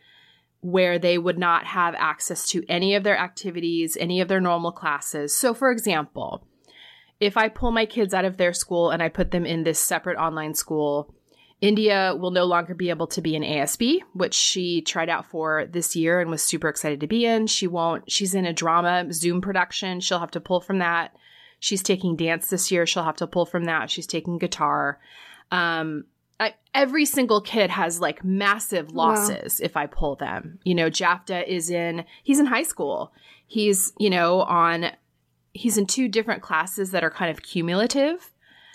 where 0.61 0.99
they 0.99 1.19
would 1.19 1.39
not 1.39 1.67
have 1.67 1.95
access 1.97 2.47
to 2.49 2.65
any 2.69 2.95
of 2.95 3.03
their 3.03 3.19
activities, 3.19 3.97
any 3.99 4.21
of 4.21 4.29
their 4.29 4.41
normal 4.41 4.71
classes. 4.71 5.37
So, 5.37 5.55
for 5.55 5.73
example, 5.73 6.47
if 7.19 7.37
I 7.37 7.49
pull 7.49 7.73
my 7.73 7.87
kids 7.87 8.15
out 8.15 8.25
of 8.25 8.37
their 8.37 8.53
school 8.53 8.91
and 8.91 9.03
I 9.03 9.09
put 9.09 9.33
them 9.33 9.45
in 9.45 9.65
this 9.65 9.81
separate 9.81 10.19
online 10.19 10.55
school, 10.55 11.13
India 11.61 12.15
will 12.19 12.33
no 12.33 12.45
longer 12.45 12.75
be 12.75 12.91
able 12.91 13.07
to 13.07 13.21
be 13.21 13.37
an 13.37 13.45
ASB, 13.45 14.01
which 14.15 14.35
she 14.35 14.83
tried 14.83 15.09
out 15.09 15.27
for 15.27 15.65
this 15.67 15.95
year 15.95 16.21
and 16.21 16.31
was 16.31 16.43
super 16.43 16.69
excited 16.69 17.01
to 17.01 17.07
be 17.07 17.25
in. 17.25 17.47
She 17.47 17.69
won't, 17.69 18.11
she's 18.11 18.35
in 18.35 18.45
a 18.45 18.53
drama 18.53 19.13
Zoom 19.13 19.41
production. 19.41 20.01
She'll 20.01 20.19
have 20.19 20.33
to 20.33 20.41
pull 20.41 20.61
from 20.61 20.79
that. 20.79 21.15
She's 21.63 21.81
taking 21.81 22.17
dance 22.17 22.49
this 22.49 22.73
year. 22.73 22.87
She'll 22.87 23.05
have 23.05 23.19
to 23.19 23.27
pull 23.29 23.47
from 23.47 23.67
that. 23.67 23.89
She's 23.89 24.09
taking 24.09 24.37
guitar. 24.37 24.99
Um, 25.53 26.07
I, 26.41 26.55
every 26.75 27.05
single 27.05 27.41
kid 27.41 27.71
has 27.71 28.01
like 28.01 28.25
massive 28.25 28.91
losses 28.91 29.61
wow. 29.61 29.65
if 29.65 29.77
I 29.77 29.87
pull 29.87 30.17
them. 30.17 30.59
You 30.65 30.75
know, 30.75 30.91
Jafta 30.91 31.49
is 31.49 31.71
in, 31.71 32.05
he's 32.25 32.41
in 32.41 32.47
high 32.47 32.65
school. 32.65 33.13
He's, 33.47 33.93
you 33.97 34.11
know, 34.11 34.41
on, 34.41 34.87
he's 35.53 35.79
in 35.79 35.87
two 35.87 36.09
different 36.09 36.43
classes 36.43 36.91
that 36.91 37.05
are 37.05 37.13
kind 37.13 37.31
of 37.31 37.45
cumulative 37.45 38.33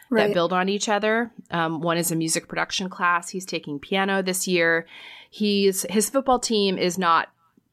right. 0.09 0.27
that 0.27 0.33
build 0.33 0.53
on 0.53 0.69
each 0.69 0.87
other. 0.87 1.29
Um, 1.51 1.81
one 1.81 1.97
is 1.97 2.09
a 2.09 2.15
music 2.15 2.47
production 2.47 2.89
class. 2.89 3.27
He's 3.27 3.45
taking 3.45 3.79
piano 3.79 4.23
this 4.23 4.47
year. 4.47 4.87
He's, 5.29 5.85
his 5.89 6.09
football 6.09 6.39
team 6.39 6.77
is 6.77 6.97
not 6.97 7.27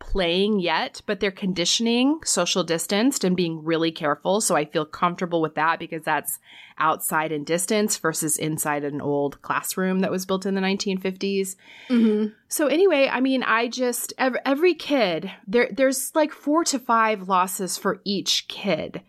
playing 0.04 0.60
yet, 0.60 1.00
but 1.06 1.18
they're 1.18 1.30
conditioning 1.30 2.20
social 2.24 2.62
distanced 2.62 3.24
and 3.24 3.34
being 3.34 3.64
really 3.64 3.90
careful. 3.90 4.40
So 4.40 4.54
I 4.54 4.66
feel 4.66 4.84
comfortable 4.84 5.40
with 5.40 5.54
that 5.54 5.78
because 5.78 6.02
that's 6.02 6.38
outside 6.78 7.32
and 7.32 7.46
distance 7.46 7.96
versus 7.96 8.36
inside 8.36 8.84
an 8.84 9.00
old 9.00 9.40
classroom 9.40 10.00
that 10.00 10.10
was 10.10 10.26
built 10.26 10.44
in 10.44 10.54
the 10.54 10.60
1950s. 10.60 11.56
Mm-hmm. 11.88 12.26
So 12.48 12.66
anyway, 12.66 13.08
I 13.10 13.20
mean, 13.20 13.42
I 13.42 13.68
just 13.68 14.12
every, 14.18 14.40
every 14.44 14.74
kid 14.74 15.30
there 15.46 15.70
there's 15.72 16.14
like 16.14 16.32
four 16.32 16.64
to 16.64 16.78
five 16.78 17.28
losses 17.28 17.78
for 17.78 18.00
each 18.04 18.46
kid, 18.46 19.00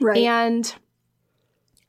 right? 0.00 0.16
And 0.16 0.74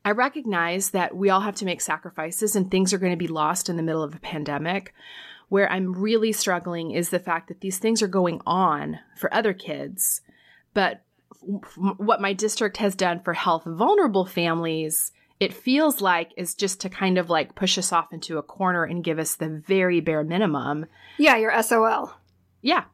I 0.04 0.10
recognize 0.10 0.90
that 0.90 1.16
we 1.16 1.30
all 1.30 1.40
have 1.40 1.56
to 1.56 1.64
make 1.64 1.80
sacrifices 1.80 2.54
and 2.56 2.70
things 2.70 2.92
are 2.92 2.98
going 2.98 3.12
to 3.12 3.16
be 3.16 3.28
lost 3.28 3.68
in 3.68 3.76
the 3.76 3.82
middle 3.82 4.02
of 4.02 4.14
a 4.14 4.20
pandemic. 4.20 4.94
Where 5.50 5.70
I'm 5.70 5.92
really 5.92 6.32
struggling 6.32 6.92
is 6.92 7.10
the 7.10 7.18
fact 7.18 7.48
that 7.48 7.60
these 7.60 7.78
things 7.78 8.02
are 8.02 8.08
going 8.08 8.40
on 8.46 8.98
for 9.16 9.32
other 9.34 9.52
kids, 9.52 10.22
but 10.72 11.02
what 11.76 12.20
my 12.22 12.32
district 12.32 12.78
has 12.78 12.94
done 12.94 13.20
for 13.20 13.34
health 13.34 13.64
vulnerable 13.64 14.26
families 14.26 15.12
it 15.40 15.54
feels 15.54 16.02
like 16.02 16.32
is 16.36 16.54
just 16.54 16.82
to 16.82 16.90
kind 16.90 17.16
of 17.16 17.30
like 17.30 17.54
push 17.54 17.78
us 17.78 17.92
off 17.92 18.12
into 18.12 18.36
a 18.36 18.42
corner 18.42 18.84
and 18.84 19.02
give 19.02 19.18
us 19.18 19.36
the 19.36 19.48
very 19.48 20.00
bare 20.00 20.22
minimum. 20.22 20.84
Yeah, 21.16 21.36
your 21.36 21.62
SOL. 21.62 22.14
Yeah. 22.60 22.84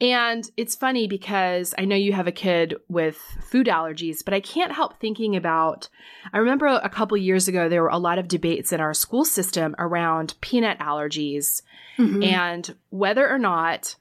And 0.00 0.48
it's 0.56 0.74
funny 0.74 1.06
because 1.06 1.74
I 1.78 1.84
know 1.84 1.96
you 1.96 2.12
have 2.12 2.26
a 2.26 2.32
kid 2.32 2.74
with 2.88 3.18
food 3.48 3.66
allergies, 3.66 4.24
but 4.24 4.34
I 4.34 4.40
can't 4.40 4.72
help 4.72 4.98
thinking 4.98 5.36
about. 5.36 5.88
I 6.32 6.38
remember 6.38 6.66
a 6.66 6.88
couple 6.88 7.16
years 7.16 7.48
ago, 7.48 7.68
there 7.68 7.82
were 7.82 7.88
a 7.88 7.98
lot 7.98 8.18
of 8.18 8.28
debates 8.28 8.72
in 8.72 8.80
our 8.80 8.94
school 8.94 9.24
system 9.24 9.74
around 9.78 10.34
peanut 10.40 10.78
allergies 10.78 11.62
mm-hmm. 11.98 12.22
and 12.22 12.74
whether 12.90 13.28
or 13.28 13.38
not 13.38 13.96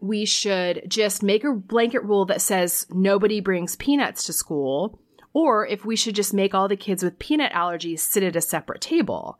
we 0.00 0.24
should 0.24 0.82
just 0.88 1.22
make 1.22 1.44
a 1.44 1.52
blanket 1.52 2.02
rule 2.02 2.24
that 2.26 2.40
says 2.40 2.86
nobody 2.90 3.40
brings 3.40 3.76
peanuts 3.76 4.24
to 4.24 4.32
school 4.32 4.98
or 5.32 5.66
if 5.66 5.84
we 5.84 5.96
should 5.96 6.14
just 6.14 6.34
make 6.34 6.54
all 6.54 6.68
the 6.68 6.76
kids 6.76 7.02
with 7.02 7.18
peanut 7.18 7.52
allergies 7.52 8.00
sit 8.00 8.22
at 8.22 8.36
a 8.36 8.40
separate 8.40 8.80
table. 8.80 9.38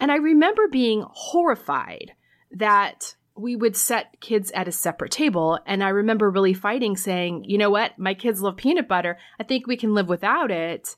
And 0.00 0.10
I 0.10 0.16
remember 0.16 0.66
being 0.68 1.04
horrified 1.08 2.12
that 2.50 3.14
we 3.36 3.56
would 3.56 3.76
set 3.76 4.20
kids 4.20 4.50
at 4.52 4.68
a 4.68 4.72
separate 4.72 5.10
table. 5.10 5.58
And 5.66 5.82
I 5.82 5.88
remember 5.88 6.30
really 6.30 6.54
fighting, 6.54 6.96
saying, 6.96 7.44
you 7.44 7.58
know 7.58 7.70
what? 7.70 7.98
My 7.98 8.14
kids 8.14 8.42
love 8.42 8.56
peanut 8.56 8.88
butter. 8.88 9.18
I 9.40 9.44
think 9.44 9.66
we 9.66 9.76
can 9.76 9.94
live 9.94 10.08
without 10.08 10.50
it 10.50 10.96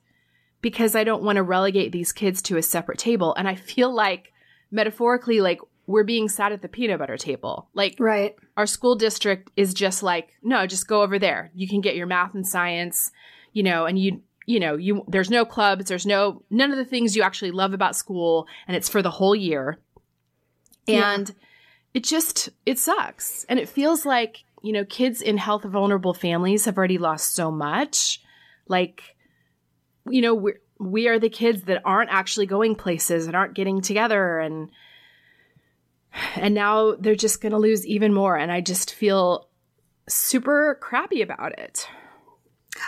because 0.61 0.97
I 0.97 1.05
don't 1.05 1.23
want 1.23 1.37
to 1.37 1.43
relegate 1.43 1.93
these 1.93 2.13
kids 2.13 2.43
to 2.43 2.57
a 2.57 2.63
separate 2.63 2.99
table. 2.99 3.35
And 3.35 3.47
I 3.47 3.55
feel 3.55 3.95
like, 3.95 4.33
metaphorically, 4.71 5.41
like 5.41 5.61
we're 5.87 6.05
being 6.05 6.29
sat 6.29 6.51
at 6.51 6.63
the 6.63 6.69
peanut 6.69 6.99
butter 6.99 7.17
table. 7.17 7.69
Like, 7.75 7.97
right. 7.99 8.35
Our 8.57 8.67
school 8.67 8.97
district 8.97 9.51
is 9.57 9.75
just 9.75 10.03
like, 10.03 10.31
no, 10.43 10.67
just 10.67 10.89
go 10.89 11.03
over 11.03 11.19
there. 11.19 11.51
You 11.55 11.69
can 11.69 11.81
get 11.81 11.95
your 11.95 12.07
math 12.07 12.35
and 12.35 12.47
science 12.47 13.13
you 13.55 13.63
know, 13.63 13.87
and 13.87 13.99
you 13.99 14.21
you 14.47 14.61
know, 14.61 14.77
you 14.77 15.05
there's 15.09 15.31
no 15.31 15.47
clubs, 15.47 15.87
there's 15.89 16.05
no 16.05 16.43
none 16.51 16.71
of 16.71 16.77
the 16.77 16.85
things 16.85 17.17
you 17.17 17.23
actually 17.23 17.53
love 17.53 17.73
about 17.73 17.97
school 17.97 18.47
and 18.69 18.77
it's 18.77 18.91
for 18.91 19.01
the 19.01 19.11
whole 19.11 19.35
year. 19.35 19.79
And 20.87 21.31
yeah. 21.31 21.35
It 21.95 22.05
just 22.05 22.51
it 22.67 22.79
sucks. 22.79 23.45
And 23.49 23.59
it 23.59 23.69
feels 23.69 24.05
like, 24.05 24.45
you 24.63 24.73
know, 24.73 24.85
kids 24.85 25.23
in 25.23 25.39
health 25.39 25.65
vulnerable 25.65 26.15
families 26.15 26.67
have 26.67 26.77
already 26.77 26.99
lost 26.99 27.35
so 27.35 27.51
much. 27.51 28.21
Like 28.69 29.03
you 30.09 30.21
know, 30.21 30.35
we're 30.35 30.61
we 30.79 31.09
are 31.09 31.19
the 31.19 31.31
kids 31.31 31.63
that 31.63 31.83
aren't 31.85 32.11
actually 32.11 32.47
going 32.47 32.75
places 32.75 33.27
and 33.27 33.37
aren't 33.37 33.55
getting 33.55 33.81
together 33.81 34.39
and 34.39 34.71
and 36.37 36.55
now 36.55 36.95
they're 36.97 37.15
just 37.15 37.41
going 37.41 37.53
to 37.53 37.59
lose 37.59 37.87
even 37.87 38.13
more 38.13 38.37
and 38.37 38.51
I 38.51 38.61
just 38.61 38.95
feel 38.95 39.49
super 40.09 40.79
crappy 40.81 41.23
about 41.23 41.59
it. 41.59 41.89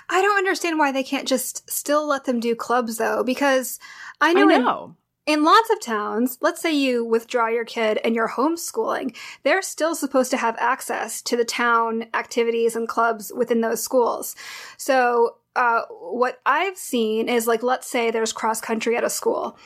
I 0.09 0.21
don't 0.21 0.39
understand 0.39 0.79
why 0.79 0.93
they 0.93 1.05
can't 1.05 1.29
just 1.29 1.69
still 1.71 2.07
let 2.07 2.25
them 2.25 2.41
do 2.41 2.55
clubs 2.55 2.97
though, 2.97 3.23
because 3.23 3.79
I 4.21 4.33
know, 4.35 4.51
I 4.51 4.59
know. 4.59 4.97
In, 5.27 5.43
lots 5.43 5.71
of 5.71 5.81
towns, 5.81 6.39
let's 6.41 6.61
say 6.61 6.73
you 6.73 7.05
withdraw 7.05 7.49
your 7.49 7.65
kid 7.65 7.99
and 8.05 8.15
you're 8.15 8.29
homeschooling, 8.29 9.17
they're 9.43 9.63
still 9.63 9.95
supposed 9.95 10.31
to 10.31 10.37
have 10.37 10.57
access 10.59 11.21
to 11.23 11.37
the 11.37 11.45
town 11.45 12.07
activities 12.15 12.77
and 12.77 12.89
clubs 12.89 13.33
within 13.35 13.61
those 13.61 13.83
schools. 13.83 14.37
So, 14.77 15.39
uh, 15.57 15.83
what 15.89 16.41
I've 16.45 16.77
seen 16.77 17.29
is 17.29 17.47
like, 17.47 17.63
let's 17.63 17.89
say 17.89 18.11
there's 18.11 18.33
cross 18.33 18.61
country 18.61 18.97
at 18.97 19.05
a 19.05 19.11
school 19.11 19.59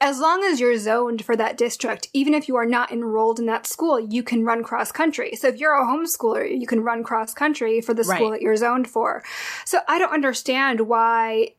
as 0.00 0.20
long 0.20 0.44
as 0.44 0.60
you're 0.60 0.76
zoned 0.76 1.24
for 1.24 1.36
that 1.36 1.56
district, 1.56 2.08
even 2.12 2.34
if 2.34 2.48
you 2.48 2.56
are 2.56 2.66
not 2.66 2.92
enrolled 2.92 3.38
in 3.38 3.46
that 3.46 3.66
school, 3.66 3.98
you 3.98 4.22
can 4.22 4.44
run 4.44 4.62
cross 4.62 4.92
country. 4.92 5.34
So 5.36 5.48
if 5.48 5.56
you're 5.56 5.74
a 5.74 5.86
homeschooler, 5.86 6.48
you 6.48 6.66
can 6.66 6.80
run 6.80 7.02
cross 7.02 7.32
country 7.32 7.80
for 7.80 7.94
the 7.94 8.04
school 8.04 8.30
right. 8.30 8.32
that 8.32 8.42
you're 8.42 8.56
zoned 8.56 8.88
for. 8.88 9.22
So 9.64 9.80
I 9.88 9.98
don't 9.98 10.12
understand 10.12 10.82
why 10.82 11.54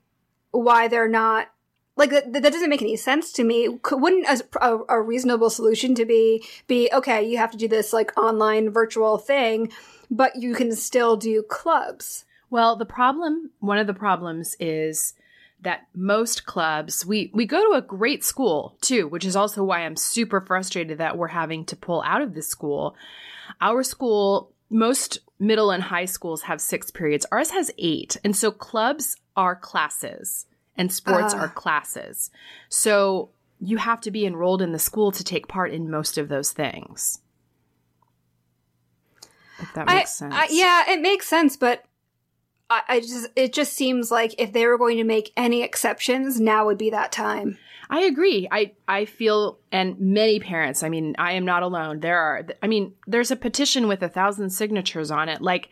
why 0.52 0.88
they're 0.88 1.10
not 1.10 1.48
like 1.98 2.12
that, 2.12 2.32
that 2.32 2.54
doesn't 2.54 2.70
make 2.70 2.82
any 2.82 2.96
sense 2.96 3.32
to 3.34 3.44
me. 3.44 3.68
Wouldn't 3.92 4.28
a, 4.62 4.80
a 4.88 5.02
reasonable 5.02 5.50
solution 5.50 5.96
to 5.96 6.06
be 6.06 6.46
be 6.68 6.90
okay? 6.94 7.28
You 7.28 7.38
have 7.38 7.52
to 7.52 7.58
do 7.58 7.68
this 7.68 7.92
like 7.92 8.18
online 8.18 8.70
virtual 8.70 9.18
thing, 9.18 9.72
but 10.10 10.36
you 10.36 10.54
can 10.54 10.76
still 10.76 11.18
do 11.18 11.44
clubs. 11.44 12.26
Well, 12.50 12.78
the 12.78 12.86
problem, 12.86 13.52
one 13.60 13.78
of 13.78 13.88
the 13.88 13.94
problems 13.94 14.56
is 14.60 15.14
that 15.62 15.88
most 15.96 16.46
clubs 16.46 17.06
we 17.06 17.32
we 17.34 17.46
go 17.46 17.72
to 17.72 17.78
a 17.78 17.82
great 17.82 18.24
school 18.24 18.78
too 18.80 19.08
which 19.08 19.26
is 19.26 19.36
also 19.36 19.64
why 19.64 19.80
i'm 19.80 19.96
super 19.96 20.40
frustrated 20.40 21.00
that 21.00 21.18
we're 21.18 21.28
having 21.28 21.66
to 21.66 21.76
pull 21.76 22.04
out 22.04 22.22
of 22.22 22.36
this 22.36 22.48
school 22.48 22.96
our 23.60 23.82
school 23.82 24.52
most 24.70 25.20
middle 25.40 25.72
and 25.72 25.84
high 25.84 26.06
schools 26.06 26.44
have 26.44 26.62
six 26.62 26.92
periods 26.92 27.26
ours 27.32 27.50
has 27.50 27.72
eight 27.80 28.18
and 28.24 28.36
so 28.36 28.52
clubs 28.52 29.18
are 29.36 29.56
classes 29.56 30.46
and 30.78 30.92
sports 30.92 31.34
uh. 31.34 31.38
are 31.38 31.50
classes 31.50 32.30
so 32.70 33.30
you 33.60 33.78
have 33.78 34.00
to 34.02 34.12
be 34.12 34.26
enrolled 34.26 34.62
in 34.62 34.72
the 34.72 34.80
school 34.80 35.12
to 35.12 35.24
take 35.24 35.48
part 35.48 35.72
in 35.72 35.90
most 35.90 36.18
of 36.18 36.30
those 36.30 36.52
things 36.52 37.20
if 39.60 39.74
that 39.74 39.88
makes 39.88 40.22
I, 40.22 40.30
sense 40.30 40.34
I, 40.36 40.48
yeah 40.52 40.92
it 40.92 41.02
makes 41.02 41.28
sense 41.28 41.58
but 41.58 41.86
I, 42.70 42.82
I 42.88 43.00
just 43.00 43.28
it 43.36 43.54
just 43.54 43.74
seems 43.74 44.12
like 44.12 44.36
if 44.38 44.54
they 44.54 44.66
were 44.66 44.78
going 44.78 44.98
to 44.98 45.04
make 45.04 45.32
any 45.38 45.64
exceptions, 45.64 46.40
now 46.40 46.66
would 46.66 46.78
be 46.78 46.90
that 46.90 47.12
time. 47.12 47.58
I 47.90 48.02
agree. 48.02 48.48
I 48.52 48.74
I 48.88 49.06
feel, 49.06 49.60
and 49.72 50.00
many 50.00 50.40
parents. 50.40 50.84
I 50.84 50.90
mean, 50.90 51.16
I 51.18 51.34
am 51.34 51.46
not 51.46 51.64
alone. 51.64 52.02
There 52.02 52.20
are. 52.20 52.46
I 52.62 52.68
mean, 52.68 52.94
there's 53.06 53.32
a 53.32 53.36
petition 53.36 53.88
with 53.88 54.04
a 54.04 54.10
thousand 54.10 54.50
signatures 54.50 55.12
on 55.12 55.30
it. 55.30 55.42
Like 55.42 55.70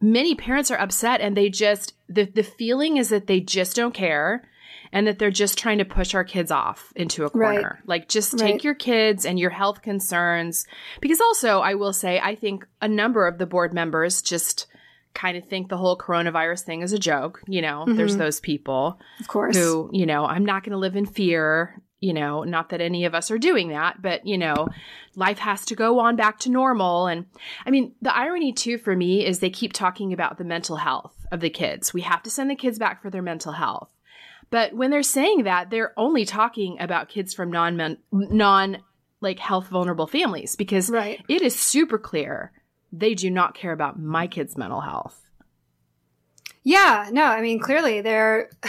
many 0.00 0.34
parents 0.34 0.70
are 0.70 0.78
upset, 0.78 1.20
and 1.20 1.36
they 1.36 1.48
just 1.48 1.94
the 2.08 2.24
the 2.24 2.42
feeling 2.42 2.96
is 2.96 3.08
that 3.10 3.26
they 3.26 3.40
just 3.40 3.76
don't 3.76 3.94
care, 3.94 4.48
and 4.92 5.06
that 5.06 5.18
they're 5.18 5.30
just 5.30 5.58
trying 5.58 5.78
to 5.78 5.84
push 5.84 6.14
our 6.14 6.24
kids 6.24 6.50
off 6.50 6.92
into 6.96 7.24
a 7.24 7.30
corner. 7.30 7.78
Right. 7.80 7.88
Like, 7.88 8.08
just 8.08 8.38
take 8.38 8.54
right. 8.54 8.64
your 8.64 8.74
kids 8.74 9.26
and 9.26 9.38
your 9.38 9.50
health 9.50 9.82
concerns. 9.82 10.66
Because 11.00 11.20
also, 11.20 11.60
I 11.60 11.74
will 11.74 11.92
say, 11.92 12.18
I 12.20 12.34
think 12.34 12.66
a 12.80 12.88
number 12.88 13.26
of 13.26 13.38
the 13.38 13.46
board 13.46 13.74
members 13.74 14.22
just 14.22 14.66
kind 15.14 15.36
of 15.36 15.44
think 15.44 15.68
the 15.68 15.76
whole 15.76 15.98
coronavirus 15.98 16.62
thing 16.62 16.82
is 16.82 16.92
a 16.92 16.98
joke. 16.98 17.42
You 17.46 17.60
know, 17.60 17.84
mm-hmm. 17.86 17.96
there's 17.96 18.16
those 18.16 18.40
people, 18.40 18.98
of 19.20 19.28
course, 19.28 19.56
who, 19.56 19.90
you 19.92 20.06
know, 20.06 20.24
I'm 20.24 20.44
not 20.44 20.62
going 20.62 20.72
to 20.72 20.78
live 20.78 20.96
in 20.96 21.06
fear. 21.06 21.82
You 22.00 22.12
know, 22.12 22.44
not 22.44 22.68
that 22.68 22.80
any 22.80 23.06
of 23.06 23.14
us 23.14 23.28
are 23.32 23.38
doing 23.38 23.70
that, 23.70 24.00
but, 24.00 24.24
you 24.24 24.38
know, 24.38 24.68
life 25.16 25.38
has 25.38 25.64
to 25.64 25.74
go 25.74 25.98
on 25.98 26.14
back 26.14 26.38
to 26.40 26.50
normal. 26.50 27.08
And 27.08 27.26
I 27.66 27.70
mean, 27.70 27.92
the 28.00 28.16
irony 28.16 28.52
too 28.52 28.78
for 28.78 28.94
me 28.94 29.26
is 29.26 29.40
they 29.40 29.50
keep 29.50 29.72
talking 29.72 30.12
about 30.12 30.38
the 30.38 30.44
mental 30.44 30.76
health 30.76 31.17
of 31.30 31.40
the 31.40 31.50
kids. 31.50 31.92
We 31.92 32.02
have 32.02 32.22
to 32.24 32.30
send 32.30 32.50
the 32.50 32.56
kids 32.56 32.78
back 32.78 33.02
for 33.02 33.10
their 33.10 33.22
mental 33.22 33.52
health. 33.52 33.88
But 34.50 34.74
when 34.74 34.90
they're 34.90 35.02
saying 35.02 35.44
that, 35.44 35.70
they're 35.70 35.92
only 35.98 36.24
talking 36.24 36.80
about 36.80 37.08
kids 37.08 37.34
from 37.34 37.50
non 37.50 37.98
non 38.12 38.78
like 39.20 39.38
health 39.38 39.68
vulnerable 39.68 40.06
families 40.06 40.56
because 40.56 40.88
right. 40.90 41.20
it 41.28 41.42
is 41.42 41.58
super 41.58 41.98
clear 41.98 42.52
they 42.92 43.14
do 43.14 43.30
not 43.30 43.54
care 43.54 43.72
about 43.72 43.98
my 43.98 44.26
kids' 44.26 44.56
mental 44.56 44.80
health. 44.80 45.28
Yeah, 46.62 47.08
no, 47.10 47.24
I 47.24 47.40
mean, 47.42 47.60
clearly 47.60 48.00
they're. 48.00 48.50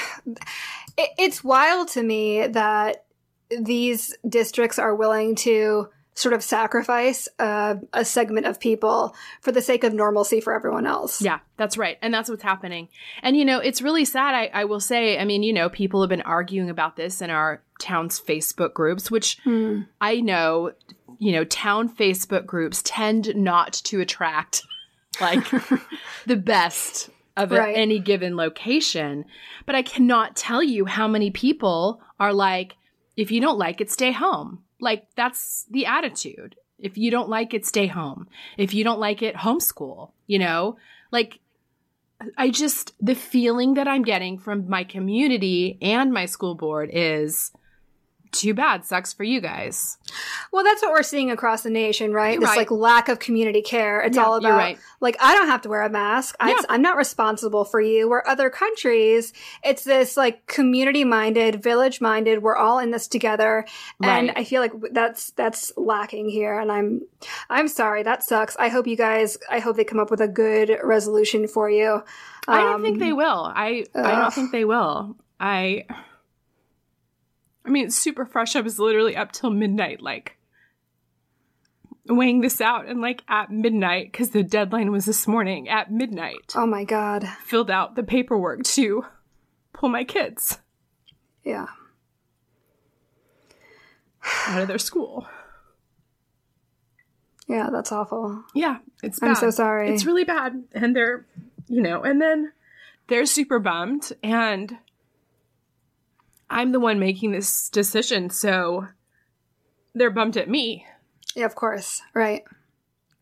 It, 0.97 1.11
it's 1.17 1.45
wild 1.45 1.87
to 1.89 2.03
me 2.03 2.45
that 2.45 3.05
these 3.57 4.13
districts 4.27 4.77
are 4.77 4.93
willing 4.93 5.35
to 5.35 5.87
sort 6.19 6.33
of 6.33 6.43
sacrifice 6.43 7.27
uh, 7.39 7.75
a 7.93 8.03
segment 8.03 8.45
of 8.45 8.59
people 8.59 9.15
for 9.41 9.51
the 9.51 9.61
sake 9.61 9.83
of 9.83 9.93
normalcy 9.93 10.41
for 10.41 10.53
everyone 10.53 10.85
else. 10.85 11.21
Yeah, 11.21 11.39
that's 11.57 11.77
right. 11.77 11.97
And 12.01 12.13
that's 12.13 12.29
what's 12.29 12.43
happening. 12.43 12.89
And, 13.23 13.37
you 13.37 13.45
know, 13.45 13.59
it's 13.59 13.81
really 13.81 14.05
sad. 14.05 14.35
I, 14.35 14.49
I 14.53 14.65
will 14.65 14.79
say, 14.79 15.17
I 15.17 15.25
mean, 15.25 15.43
you 15.43 15.53
know, 15.53 15.69
people 15.69 16.01
have 16.01 16.09
been 16.09 16.21
arguing 16.21 16.69
about 16.69 16.95
this 16.95 17.21
in 17.21 17.29
our 17.29 17.61
town's 17.79 18.19
Facebook 18.19 18.73
groups, 18.73 19.09
which 19.09 19.37
hmm. 19.43 19.81
I 20.01 20.19
know 20.19 20.73
you 21.19 21.33
know, 21.33 21.43
town 21.43 21.93
Facebook 21.93 22.45
groups 22.45 22.81
tend 22.83 23.35
not 23.35 23.73
to 23.73 23.99
attract 23.99 24.63
like 25.21 25.45
the 26.25 26.37
best 26.37 27.09
of 27.37 27.51
right. 27.51 27.75
any 27.75 27.99
given 27.99 28.35
location. 28.35 29.25
But 29.65 29.75
I 29.75 29.81
cannot 29.81 30.35
tell 30.35 30.63
you 30.63 30.85
how 30.85 31.07
many 31.07 31.29
people 31.29 32.01
are 32.19 32.33
like, 32.33 32.75
if 33.15 33.31
you 33.31 33.41
don't 33.41 33.59
like 33.59 33.81
it, 33.81 33.91
stay 33.91 34.11
home. 34.11 34.63
Like 34.79 35.07
that's 35.15 35.65
the 35.69 35.85
attitude. 35.85 36.55
If 36.77 36.97
you 36.97 37.11
don't 37.11 37.29
like 37.29 37.53
it, 37.53 37.65
stay 37.65 37.87
home. 37.87 38.27
If 38.57 38.73
you 38.73 38.83
don't 38.83 38.99
like 38.99 39.21
it, 39.21 39.35
homeschool, 39.35 40.11
you 40.27 40.39
know? 40.39 40.77
Like, 41.11 41.39
I 42.37 42.49
just, 42.49 42.93
the 43.01 43.15
feeling 43.15 43.73
that 43.75 43.87
I'm 43.87 44.03
getting 44.03 44.37
from 44.37 44.69
my 44.69 44.83
community 44.83 45.77
and 45.81 46.13
my 46.13 46.25
school 46.25 46.55
board 46.55 46.89
is 46.93 47.51
too 48.31 48.53
bad 48.53 48.85
sucks 48.85 49.13
for 49.13 49.23
you 49.23 49.41
guys. 49.41 49.97
Well 50.51 50.63
that's 50.63 50.81
what 50.81 50.91
we're 50.91 51.03
seeing 51.03 51.31
across 51.31 51.63
the 51.63 51.69
nation 51.69 52.13
right? 52.13 52.33
You're 52.33 52.41
this 52.41 52.49
right. 52.49 52.57
like 52.57 52.71
lack 52.71 53.09
of 53.09 53.19
community 53.19 53.61
care. 53.61 54.01
It's 54.01 54.17
yeah, 54.17 54.23
all 54.23 54.35
about 54.35 54.57
right. 54.57 54.77
like 54.99 55.17
i 55.19 55.33
don't 55.33 55.47
have 55.47 55.61
to 55.63 55.69
wear 55.69 55.81
a 55.81 55.89
mask. 55.89 56.35
Yeah. 56.39 56.55
I, 56.69 56.75
i'm 56.75 56.81
not 56.81 56.97
responsible 56.97 57.65
for 57.65 57.81
you. 57.81 58.09
Where 58.09 58.27
other 58.27 58.49
countries. 58.49 59.33
It's 59.63 59.83
this 59.83 60.17
like 60.17 60.45
community 60.47 61.03
minded 61.03 61.63
village 61.63 62.01
minded 62.01 62.43
we're 62.43 62.55
all 62.55 62.79
in 62.79 62.91
this 62.91 63.07
together. 63.07 63.65
And 64.01 64.27
right. 64.27 64.37
i 64.37 64.43
feel 64.43 64.61
like 64.61 64.73
that's 64.91 65.31
that's 65.31 65.71
lacking 65.77 66.29
here. 66.29 66.59
And 66.59 66.71
i'm 66.71 67.01
i'm 67.49 67.67
sorry. 67.67 68.03
That 68.03 68.23
sucks. 68.23 68.55
I 68.57 68.69
hope 68.69 68.87
you 68.87 68.97
guys 68.97 69.37
i 69.49 69.59
hope 69.59 69.75
they 69.75 69.83
come 69.83 69.99
up 69.99 70.11
with 70.11 70.21
a 70.21 70.27
good 70.27 70.77
resolution 70.83 71.47
for 71.47 71.69
you. 71.69 72.03
Um, 72.47 72.55
i 72.55 72.61
don't 72.61 72.81
think 72.81 72.99
they 72.99 73.11
um, 73.11 73.17
will. 73.17 73.51
I 73.55 73.85
ugh. 73.95 74.05
i 74.05 74.11
don't 74.11 74.33
think 74.33 74.51
they 74.51 74.65
will. 74.65 75.15
I 75.39 75.85
I 77.69 77.71
mean, 77.71 77.85
it's 77.85 77.95
super 77.95 78.25
fresh. 78.25 78.55
I 78.55 78.61
was 78.61 78.79
literally 78.79 79.15
up 79.15 79.31
till 79.31 79.51
midnight, 79.51 80.01
like 80.01 80.37
weighing 82.07 82.41
this 82.41 82.59
out. 82.59 82.87
And 82.87 82.99
like 82.99 83.21
at 83.27 83.51
midnight, 83.51 84.11
because 84.11 84.31
the 84.31 84.41
deadline 84.41 84.91
was 84.91 85.05
this 85.05 85.27
morning, 85.27 85.69
at 85.69 85.91
midnight. 85.91 86.53
Oh 86.55 86.65
my 86.65 86.83
God. 86.83 87.29
Filled 87.45 87.69
out 87.69 87.95
the 87.95 88.01
paperwork 88.01 88.63
to 88.63 89.05
pull 89.71 89.89
my 89.89 90.03
kids. 90.03 90.57
Yeah. 91.43 91.67
Out 94.47 94.63
of 94.63 94.67
their 94.67 94.79
school. 94.79 95.27
Yeah, 97.47 97.69
that's 97.71 97.91
awful. 97.91 98.43
Yeah, 98.55 98.77
it's 99.03 99.19
bad. 99.19 99.29
I'm 99.29 99.35
so 99.35 99.51
sorry. 99.51 99.91
It's 99.91 100.05
really 100.05 100.23
bad. 100.23 100.63
And 100.71 100.95
they're, 100.95 101.27
you 101.67 101.81
know, 101.81 102.01
and 102.01 102.19
then 102.19 102.51
they're 103.07 103.27
super 103.27 103.59
bummed. 103.59 104.11
And 104.23 104.75
I'm 106.49 106.71
the 106.71 106.79
one 106.79 106.99
making 106.99 107.31
this 107.31 107.69
decision, 107.69 108.29
so 108.29 108.87
they're 109.93 110.09
bummed 110.09 110.37
at 110.37 110.49
me. 110.49 110.85
Yeah, 111.35 111.45
of 111.45 111.55
course. 111.55 112.01
Right. 112.13 112.43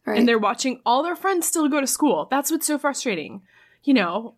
Right. 0.06 0.18
And 0.18 0.28
they're 0.28 0.40
watching 0.40 0.80
all 0.86 1.04
their 1.04 1.16
friends 1.16 1.48
still 1.48 1.68
go 1.68 1.82
to 1.82 1.88
school. 1.88 2.28
That's 2.32 2.50
what's 2.50 2.68
so 2.68 2.78
frustrating. 2.78 3.42
You 3.84 3.94
know, 3.94 4.36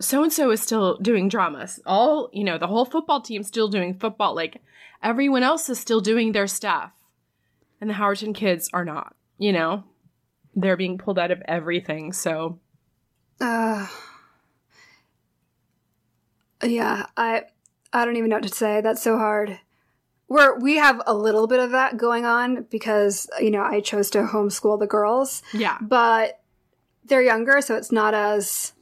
so 0.00 0.22
and 0.22 0.32
so 0.32 0.50
is 0.50 0.60
still 0.60 0.96
doing 0.98 1.28
dramas. 1.28 1.80
All, 1.86 2.30
you 2.32 2.44
know, 2.44 2.58
the 2.58 2.66
whole 2.66 2.84
football 2.84 3.20
team's 3.20 3.46
still 3.46 3.68
doing 3.68 3.94
football. 3.94 4.34
Like 4.34 4.60
everyone 5.02 5.42
else 5.42 5.68
is 5.68 5.78
still 5.78 6.00
doing 6.00 6.32
their 6.32 6.48
stuff. 6.48 6.92
And 7.80 7.88
the 7.88 7.94
Howerton 7.94 8.34
kids 8.34 8.68
are 8.72 8.84
not, 8.84 9.14
you 9.38 9.52
know? 9.52 9.84
They're 10.54 10.76
being 10.76 10.98
pulled 10.98 11.18
out 11.18 11.30
of 11.30 11.42
everything. 11.46 12.12
So 12.12 12.58
uh 13.40 13.86
Yeah, 16.62 17.06
I 17.16 17.44
I 17.94 18.04
don't 18.04 18.16
even 18.16 18.30
know 18.30 18.36
what 18.36 18.42
to 18.44 18.54
say. 18.54 18.80
That's 18.80 19.02
so 19.02 19.16
hard. 19.16 19.60
We're 20.28 20.58
we 20.58 20.76
have 20.76 21.00
a 21.06 21.14
little 21.14 21.46
bit 21.46 21.60
of 21.60 21.70
that 21.70 21.96
going 21.96 22.24
on 22.24 22.66
because 22.70 23.28
you 23.40 23.50
know 23.50 23.62
I 23.62 23.80
chose 23.80 24.10
to 24.10 24.22
homeschool 24.22 24.78
the 24.78 24.86
girls. 24.86 25.42
Yeah, 25.52 25.78
but 25.80 26.40
they're 27.04 27.22
younger, 27.22 27.60
so 27.60 27.76
it's 27.76 27.92
not 27.92 28.14
as 28.14 28.72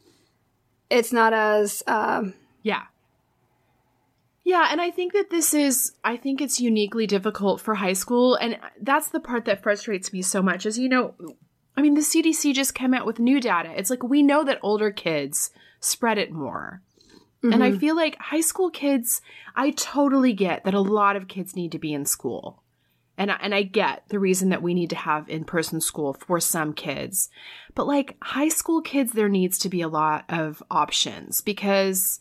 it's 0.90 1.12
not 1.12 1.32
as 1.32 1.82
um, 1.86 2.34
yeah 2.62 2.82
yeah, 4.44 4.68
and 4.72 4.80
I 4.80 4.90
think 4.90 5.12
that 5.12 5.30
this 5.30 5.54
is 5.54 5.92
I 6.02 6.16
think 6.16 6.40
it's 6.40 6.60
uniquely 6.60 7.06
difficult 7.06 7.60
for 7.60 7.76
high 7.76 7.92
school 7.92 8.34
and 8.34 8.58
that's 8.80 9.08
the 9.08 9.20
part 9.20 9.44
that 9.44 9.62
frustrates 9.62 10.12
me 10.12 10.22
so 10.22 10.42
much 10.42 10.66
is 10.66 10.78
you 10.78 10.88
know 10.88 11.14
I 11.76 11.80
mean, 11.80 11.94
the 11.94 12.00
CDC 12.00 12.54
just 12.54 12.74
came 12.74 12.92
out 12.92 13.06
with 13.06 13.18
new 13.18 13.40
data. 13.40 13.72
It's 13.76 13.90
like 13.90 14.02
we 14.02 14.22
know 14.22 14.44
that 14.44 14.58
older 14.62 14.90
kids 14.90 15.50
spread 15.80 16.18
it 16.18 16.30
more. 16.30 16.82
Mm-hmm. 17.42 17.52
And 17.52 17.64
I 17.64 17.70
mm-hmm. 17.70 17.78
feel 17.78 17.96
like 17.96 18.16
high 18.18 18.40
school 18.40 18.70
kids, 18.70 19.20
I 19.56 19.70
totally 19.70 20.32
get 20.32 20.64
that 20.64 20.74
a 20.74 20.80
lot 20.80 21.16
of 21.16 21.28
kids 21.28 21.56
need 21.56 21.72
to 21.72 21.78
be 21.78 21.92
in 21.92 22.04
school. 22.04 22.62
And 23.18 23.30
I, 23.30 23.38
and 23.42 23.54
I 23.54 23.62
get 23.62 24.04
the 24.08 24.18
reason 24.18 24.48
that 24.50 24.62
we 24.62 24.74
need 24.74 24.90
to 24.90 24.96
have 24.96 25.28
in-person 25.28 25.80
school 25.80 26.14
for 26.14 26.40
some 26.40 26.72
kids. 26.72 27.28
But 27.74 27.86
like 27.86 28.16
high 28.22 28.48
school 28.48 28.80
kids 28.80 29.12
there 29.12 29.28
needs 29.28 29.58
to 29.58 29.68
be 29.68 29.82
a 29.82 29.88
lot 29.88 30.24
of 30.28 30.62
options 30.70 31.40
because 31.40 32.20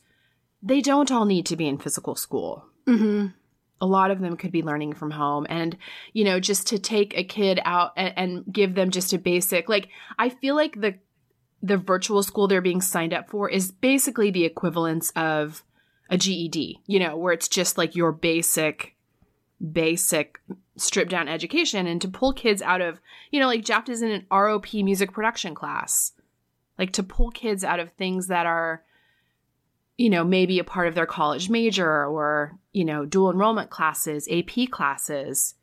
they 0.62 0.82
don't 0.82 1.12
all 1.12 1.26
need 1.26 1.46
to 1.48 1.56
be 1.56 1.68
in 1.68 1.78
physical 1.78 2.16
school. 2.16 2.66
hmm 2.86 3.28
a 3.82 3.86
lot 3.86 4.12
of 4.12 4.20
them 4.20 4.38
could 4.38 4.52
be 4.52 4.62
learning 4.62 4.94
from 4.94 5.10
home 5.10 5.46
and 5.50 5.76
you 6.14 6.24
know 6.24 6.40
just 6.40 6.68
to 6.68 6.78
take 6.78 7.18
a 7.18 7.24
kid 7.24 7.60
out 7.66 7.92
and, 7.98 8.14
and, 8.16 8.54
give 8.54 8.76
them 8.76 8.92
just 8.92 9.12
a 9.12 9.18
basic 9.18 9.68
like 9.68 9.90
i 10.20 10.30
feel 10.30 10.56
like 10.56 10.80
the 10.80 10.94
the 11.62 11.78
virtual 11.78 12.24
school 12.24 12.48
they're 12.48 12.62
being 12.62 12.82
signed 12.82 13.14
up 13.14 13.30
for 13.30 13.50
is 13.50 13.72
basically 13.72 14.32
the 14.32 14.46
equivalence 14.46 15.12
of 15.12 15.64
a 16.10 16.18
GED, 16.18 16.82
you 16.88 17.00
know, 17.00 17.16
where 17.16 17.34
it's 17.34 17.48
just 17.48 17.78
like 17.78 17.96
your 17.96 18.12
basic, 18.12 18.96
basic 19.72 20.40
stripped 20.76 21.12
down 21.12 21.28
education 21.28 21.88
and 21.88 22.02
to 22.02 22.08
pull 22.08 22.34
kids 22.34 22.62
out 22.62 22.82
of, 22.82 23.00
you 23.32 23.40
know, 23.40 23.48
like 23.48 23.64
Jeff 23.64 23.88
is 23.88 24.02
in 24.02 24.12
an 24.12 24.26
ROP 24.32 24.84
music 24.84 25.12
production 25.12 25.56
class. 25.56 26.14
Like 26.78 26.92
to 26.94 27.04
pull 27.04 27.30
kids 27.30 27.64
out 27.64 27.80
of 27.80 27.92
things 27.92 28.28
that 28.28 28.46
are, 28.46 28.84
you 29.98 30.10
know, 30.10 30.24
maybe 30.24 30.58
a 30.58 30.64
part 30.64 30.88
of 30.88 30.96
their 30.96 31.06
college 31.06 31.50
major 31.50 32.06
or, 32.08 32.58
you 32.74 32.84
know, 32.84 33.06
dual 33.06 33.32
enrollment 33.32 33.70
classes, 33.70 34.28
AP 34.32 34.70
classes. 34.72 35.54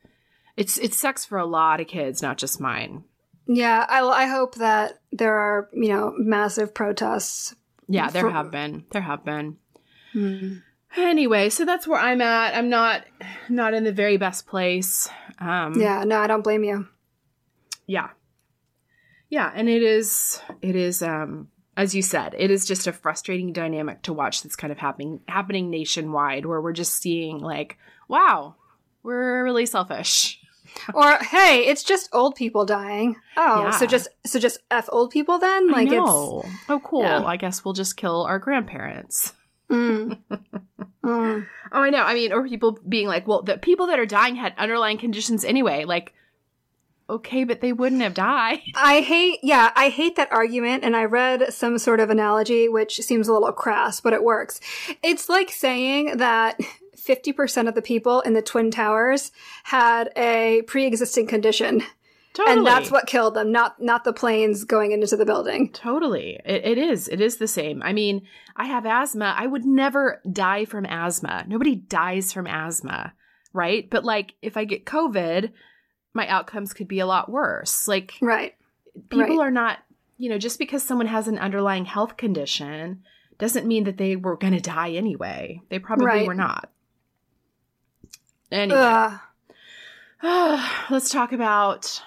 It's 0.57 0.79
it 0.79 0.95
sucks 0.95 1.25
for 1.25 1.39
a 1.39 1.47
lot 1.47 1.81
of 1.81 1.89
kids, 1.89 2.23
not 2.23 2.39
just 2.39 2.61
mine. 2.61 3.05
Yeah, 3.49 3.87
I, 3.89 4.03
I 4.03 4.27
hope 4.27 4.57
that 4.57 5.01
there 5.11 5.37
are, 5.37 5.71
you 5.73 5.89
know, 5.89 6.13
massive 6.19 6.75
protests. 6.75 7.55
Yeah, 7.89 8.11
there 8.11 8.23
for- 8.23 8.31
have 8.31 8.51
been. 8.51 8.85
There 8.93 9.03
have 9.03 9.25
been. 9.25 9.57
Hmm. 10.13 10.59
Anyway, 10.97 11.49
so 11.51 11.65
that's 11.65 11.87
where 11.87 12.01
I'm 12.01 12.21
at. 12.21 12.55
I'm 12.55 12.69
not 12.69 13.05
not 13.49 13.75
in 13.75 13.85
the 13.85 13.93
very 13.93 14.17
best 14.17 14.47
place. 14.47 15.09
Um, 15.39 15.79
yeah, 15.79 16.05
no, 16.05 16.19
I 16.19 16.27
don't 16.27 16.43
blame 16.43 16.65
you. 16.65 16.87
Yeah. 17.87 18.09
Yeah, 19.29 19.51
and 19.55 19.69
it 19.69 19.83
is 19.83 20.41
it 20.63 20.77
is 20.77 21.03
um 21.03 21.49
as 21.77 21.95
you 21.95 22.03
said, 22.03 22.35
it 22.39 22.51
is 22.51 22.67
just 22.67 22.87
a 22.87 22.93
frustrating 22.93 23.53
dynamic 23.53 24.03
to 24.03 24.13
watch 24.13 24.43
that's 24.43 24.57
kind 24.57 24.73
of 24.73 24.79
happening 24.79 25.21
happening 25.29 25.71
nationwide 25.71 26.47
where 26.47 26.61
we're 26.61 26.73
just 26.73 26.95
seeing 27.01 27.39
like, 27.39 27.77
wow, 28.09 28.57
we're 29.03 29.45
really 29.45 29.67
selfish 29.67 30.38
or 30.95 31.19
hey, 31.19 31.67
it's 31.67 31.83
just 31.83 32.09
old 32.13 32.35
people 32.35 32.65
dying. 32.65 33.17
Oh, 33.37 33.65
yeah. 33.65 33.71
so 33.71 33.87
just 33.87 34.09
so 34.27 34.39
just 34.39 34.59
f 34.71 34.89
old 34.91 35.11
people 35.11 35.39
then? 35.39 35.71
Like 35.71 35.89
it's 35.89 35.99
oh 35.99 36.81
cool. 36.85 37.03
Yeah. 37.03 37.25
I 37.25 37.37
guess 37.37 37.65
we'll 37.65 37.75
just 37.75 37.97
kill 37.97 38.23
our 38.25 38.39
grandparents. 38.39 39.33
Mm. 39.71 40.19
mm. 41.05 41.47
Oh, 41.73 41.83
I 41.83 41.91
know. 41.91 42.03
I 42.03 42.15
mean, 42.15 42.33
or 42.33 42.47
people 42.47 42.79
being 42.89 43.07
like, 43.07 43.27
well, 43.27 43.43
the 43.43 43.59
people 43.59 43.89
that 43.89 43.99
are 43.99 44.07
dying 44.07 44.37
had 44.37 44.55
underlying 44.57 44.99
conditions 44.99 45.45
anyway. 45.45 45.85
Like, 45.85 46.15
okay, 47.11 47.45
but 47.45 47.61
they 47.61 47.73
wouldn't 47.73 48.03
have 48.03 48.15
died. 48.15 48.61
I 48.75 49.01
hate, 49.01 49.41
yeah, 49.43 49.71
I 49.75 49.89
hate 49.89 50.17
that 50.17 50.33
argument. 50.33 50.85
And 50.85 50.97
I 50.97 51.05
read 51.05 51.53
some 51.53 51.79
sort 51.79 52.01
of 52.01 52.11
analogy, 52.11 52.69
which 52.69 52.97
seems 52.97 53.29
a 53.29 53.33
little 53.33 53.53
crass, 53.53 54.01
but 54.01 54.13
it 54.13 54.25
works. 54.25 54.61
It's 55.03 55.29
like 55.29 55.51
saying 55.51 56.19
that 56.19 56.59
50% 57.09 57.69
of 57.69 57.75
the 57.75 57.83
people 57.83 58.21
in 58.21 58.35
the 58.35 58.43
Twin 58.43 58.71
Towers 58.71 59.33
had 59.65 60.11
a 60.17 60.63
pre-existing 60.67 61.27
condition. 61.27 61.83
Totally. 62.35 62.59
And 62.59 62.67
that's 62.67 62.91
what 62.91 63.07
killed 63.07 63.35
them, 63.35 63.51
not 63.51 63.83
not 63.83 64.05
the 64.05 64.13
planes 64.13 64.63
going 64.65 64.93
into 64.93 65.17
the 65.17 65.25
building. 65.25 65.73
Totally. 65.73 66.39
It, 66.45 66.65
it 66.65 66.79
is. 66.79 67.09
It 67.09 67.21
is 67.21 67.39
the 67.39 67.49
same. 67.49 67.83
I 67.83 67.93
mean, 67.93 68.29
I 68.55 68.67
have 68.67 68.87
asthma. 68.87 69.35
I 69.37 69.47
would 69.47 69.65
never 69.65 70.21
die 70.31 70.65
from 70.65 70.87
asthma. 70.87 71.45
Nobody 71.49 71.75
dies 71.75 72.33
from 72.33 72.47
asthma, 72.47 73.13
right? 73.53 73.89
But 73.91 74.05
like 74.05 74.35
if 74.41 74.57
I 74.57 74.67
get 74.67 74.85
COVID, 74.85 75.51
my 76.15 76.29
outcomes 76.29 76.73
could 76.75 76.87
be 76.87 77.01
a 77.01 77.07
lot 77.07 77.31
worse. 77.31 77.89
Like 77.89 78.15
Right. 78.21 78.55
People 79.09 79.39
right. 79.39 79.49
are 79.49 79.51
not, 79.51 79.79
you 80.17 80.29
know, 80.29 80.39
just 80.39 80.59
because 80.59 80.83
someone 80.83 81.07
has 81.07 81.27
an 81.29 81.39
underlying 81.39 81.87
health 81.87 82.17
condition 82.17 83.03
doesn't 83.39 83.67
mean 83.67 83.85
that 83.85 83.97
they 83.97 84.17
were 84.17 84.37
going 84.37 84.53
to 84.53 84.61
die 84.61 84.93
anyway. 84.93 85.61
They 85.71 85.79
probably 85.79 86.07
right. 86.07 86.27
were 86.27 86.35
not. 86.35 86.71
Anyway, 88.51 89.09
let's 90.91 91.11
talk 91.11 91.33
about 91.33 92.03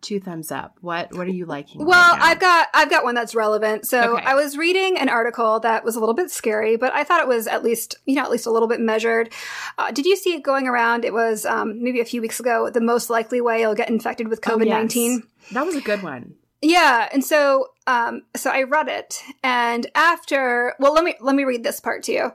two 0.00 0.20
thumbs 0.20 0.50
up. 0.50 0.78
What 0.80 1.12
what 1.14 1.26
are 1.26 1.32
you 1.32 1.46
liking? 1.46 1.84
Well, 1.84 2.12
right 2.12 2.22
I've 2.22 2.40
got 2.40 2.68
I've 2.74 2.90
got 2.90 3.04
one 3.04 3.14
that's 3.14 3.34
relevant. 3.34 3.86
So 3.86 4.16
okay. 4.16 4.24
I 4.24 4.34
was 4.34 4.56
reading 4.56 4.98
an 4.98 5.08
article 5.08 5.60
that 5.60 5.84
was 5.84 5.96
a 5.96 6.00
little 6.00 6.14
bit 6.14 6.30
scary, 6.30 6.76
but 6.76 6.92
I 6.92 7.04
thought 7.04 7.20
it 7.20 7.28
was 7.28 7.46
at 7.46 7.62
least 7.62 7.96
you 8.06 8.14
know 8.14 8.22
at 8.22 8.30
least 8.30 8.46
a 8.46 8.50
little 8.50 8.68
bit 8.68 8.80
measured. 8.80 9.32
Uh, 9.76 9.90
did 9.90 10.06
you 10.06 10.16
see 10.16 10.34
it 10.34 10.42
going 10.42 10.66
around? 10.66 11.04
It 11.04 11.12
was 11.12 11.44
um, 11.44 11.82
maybe 11.82 12.00
a 12.00 12.04
few 12.04 12.20
weeks 12.20 12.40
ago. 12.40 12.70
The 12.70 12.80
most 12.80 13.10
likely 13.10 13.40
way 13.40 13.60
you'll 13.60 13.74
get 13.74 13.88
infected 13.88 14.28
with 14.28 14.40
COVID 14.40 14.68
nineteen. 14.68 15.22
Oh, 15.24 15.28
yes. 15.42 15.52
That 15.52 15.66
was 15.66 15.76
a 15.76 15.80
good 15.80 16.02
one. 16.02 16.34
Yeah, 16.60 17.08
and 17.12 17.24
so 17.24 17.68
um, 17.86 18.22
so 18.36 18.50
I 18.50 18.64
read 18.64 18.88
it, 18.88 19.22
and 19.42 19.86
after 19.94 20.74
well, 20.78 20.92
let 20.92 21.04
me 21.04 21.14
let 21.20 21.34
me 21.34 21.44
read 21.44 21.62
this 21.62 21.80
part 21.80 22.02
to 22.04 22.12
you. 22.12 22.32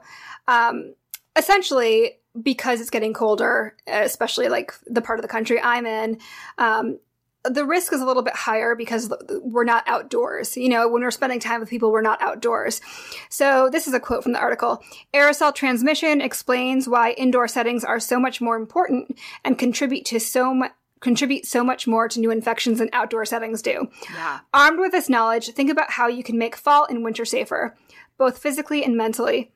Um, 0.48 0.94
essentially, 1.36 2.18
because 2.40 2.80
it's 2.80 2.90
getting 2.90 3.12
colder, 3.12 3.76
especially 3.86 4.48
like 4.48 4.72
the 4.86 5.02
part 5.02 5.18
of 5.18 5.22
the 5.22 5.28
country 5.28 5.60
I'm 5.60 5.86
in, 5.86 6.18
um, 6.58 6.98
the 7.44 7.64
risk 7.64 7.92
is 7.92 8.00
a 8.00 8.06
little 8.06 8.22
bit 8.22 8.34
higher 8.34 8.74
because 8.74 9.12
we're 9.42 9.64
not 9.64 9.84
outdoors. 9.86 10.56
You 10.56 10.70
know, 10.70 10.88
when 10.88 11.02
we're 11.02 11.10
spending 11.10 11.40
time 11.40 11.60
with 11.60 11.68
people, 11.68 11.92
we're 11.92 12.00
not 12.00 12.20
outdoors. 12.22 12.80
So 13.28 13.68
this 13.70 13.86
is 13.86 13.92
a 13.92 14.00
quote 14.00 14.22
from 14.22 14.32
the 14.32 14.40
article. 14.40 14.82
Aerosol 15.12 15.54
transmission 15.54 16.20
explains 16.20 16.88
why 16.88 17.12
indoor 17.12 17.46
settings 17.46 17.84
are 17.84 18.00
so 18.00 18.18
much 18.18 18.40
more 18.40 18.56
important 18.56 19.18
and 19.44 19.58
contribute 19.58 20.04
to 20.06 20.18
so 20.18 20.54
much 20.54 20.72
contribute 21.00 21.44
so 21.44 21.62
much 21.62 21.86
more 21.86 22.08
to 22.08 22.18
new 22.18 22.30
infections 22.30 22.78
than 22.78 22.88
outdoor 22.94 23.26
settings 23.26 23.60
do. 23.60 23.88
Yeah. 24.14 24.40
Armed 24.54 24.80
with 24.80 24.92
this 24.92 25.10
knowledge, 25.10 25.50
think 25.50 25.70
about 25.70 25.90
how 25.90 26.08
you 26.08 26.24
can 26.24 26.38
make 26.38 26.56
fall 26.56 26.86
and 26.86 27.04
winter 27.04 27.26
safer, 27.26 27.76
both 28.16 28.38
physically 28.38 28.82
and 28.82 28.96
mentally. 28.96 29.52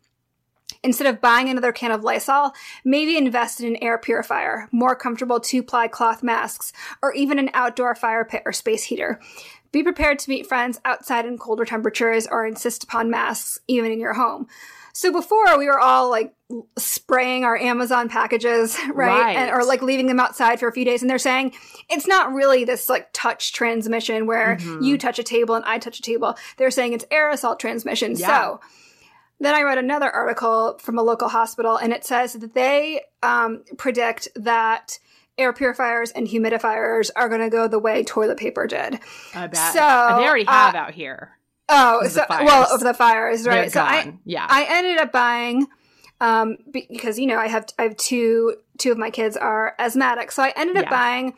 Instead 0.85 1.07
of 1.07 1.21
buying 1.21 1.49
another 1.49 1.73
can 1.73 1.91
of 1.91 2.05
Lysol, 2.05 2.53
maybe 2.85 3.17
invest 3.17 3.61
in 3.61 3.67
an 3.67 3.83
air 3.83 3.99
purifier, 3.99 4.69
more 4.71 4.95
comfortable 4.95 5.41
two-ply 5.41 5.89
cloth 5.89 6.23
masks, 6.23 6.73
or 7.03 7.13
even 7.15 7.39
an 7.39 7.51
outdoor 7.53 7.95
fire 7.95 8.25
pit 8.25 8.43
or 8.45 8.53
space 8.53 8.85
heater. 8.85 9.19
Be 9.73 9.83
prepared 9.83 10.19
to 10.21 10.31
meet 10.31 10.47
friends 10.47 10.81
outside 10.85 11.27
in 11.27 11.37
colder 11.37 11.65
temperatures 11.65 12.27
or 12.27 12.47
insist 12.47 12.85
upon 12.85 13.11
masks 13.11 13.59
even 13.67 13.91
in 13.91 14.01
your 14.01 14.15
home. 14.15 14.47
So 14.99 15.13
before 15.13 15.57
we 15.59 15.67
were 15.67 15.79
all 15.79 16.11
like 16.11 16.35
spraying 16.77 17.45
our 17.45 17.57
Amazon 17.57 18.09
packages, 18.09 18.77
right? 18.93 19.21
right. 19.23 19.37
And, 19.37 19.51
or 19.51 19.65
like 19.65 19.81
leaving 19.81 20.07
them 20.07 20.19
outside 20.19 20.59
for 20.59 20.69
a 20.69 20.73
few 20.73 20.85
days. 20.85 21.03
And 21.03 21.11
they're 21.11 21.19
saying 21.19 21.55
it's 21.89 22.09
not 22.09 22.33
really 22.33 22.65
this 22.65 22.89
like 22.89 23.09
touch 23.13 23.53
transmission 23.53 24.27
where 24.27 24.57
mm-hmm. 24.57 24.83
you 24.83 24.99
touch 24.99 25.21
a 25.21 25.23
table 25.23 25.55
and 25.55 25.65
I 25.67 25.79
touch 25.79 26.01
a 26.01 26.03
table. 26.03 26.35
They're 26.57 26.73
saying 26.73 26.95
it's 26.95 27.05
aerosol 27.13 27.57
transmission. 27.57 28.17
Yeah. 28.17 28.27
So 28.27 28.61
then 29.40 29.55
I 29.55 29.62
read 29.62 29.79
another 29.79 30.11
article 30.11 30.79
from 30.79 30.98
a 30.98 31.03
local 31.03 31.29
hospital, 31.29 31.77
and 31.77 31.92
it 31.92 32.05
says 32.05 32.33
that 32.35 32.55
they 32.55 33.03
um, 33.22 33.64
predict 33.77 34.29
that 34.35 34.98
air 35.37 35.53
purifiers 35.53 36.11
and 36.11 36.27
humidifiers 36.27 37.11
are 37.14 37.29
going 37.29 37.40
to 37.40 37.51
go 37.51 37.68
the 37.68 37.79
way 37.79 38.03
toilet 38.03 38.38
paper 38.38 38.66
did. 38.66 38.98
I 39.35 39.46
bet. 39.46 39.72
So 39.72 39.79
they 39.79 40.27
already 40.27 40.44
have 40.44 40.74
uh, 40.74 40.79
out 40.79 40.94
here. 40.94 41.38
Oh, 41.68 42.07
so 42.09 42.24
well, 42.29 42.74
of 42.74 42.81
the 42.81 42.94
fires, 42.94 43.46
right? 43.46 43.62
They're 43.62 43.70
so 43.70 43.81
gone. 43.81 43.90
I, 43.92 44.18
yeah, 44.24 44.46
I 44.48 44.66
ended 44.68 44.98
up 44.98 45.12
buying 45.12 45.66
um, 46.20 46.57
because 46.70 47.18
you 47.18 47.27
know 47.27 47.38
I 47.38 47.46
have 47.48 47.66
I 47.79 47.83
have 47.83 47.96
two 47.96 48.57
two 48.79 48.90
of 48.90 48.98
my 48.98 49.11
kids 49.11 49.37
are 49.37 49.74
asthmatic, 49.79 50.33
so 50.33 50.42
I 50.42 50.53
ended 50.57 50.77
up 50.77 50.85
yeah. 50.85 50.90
buying 50.90 51.35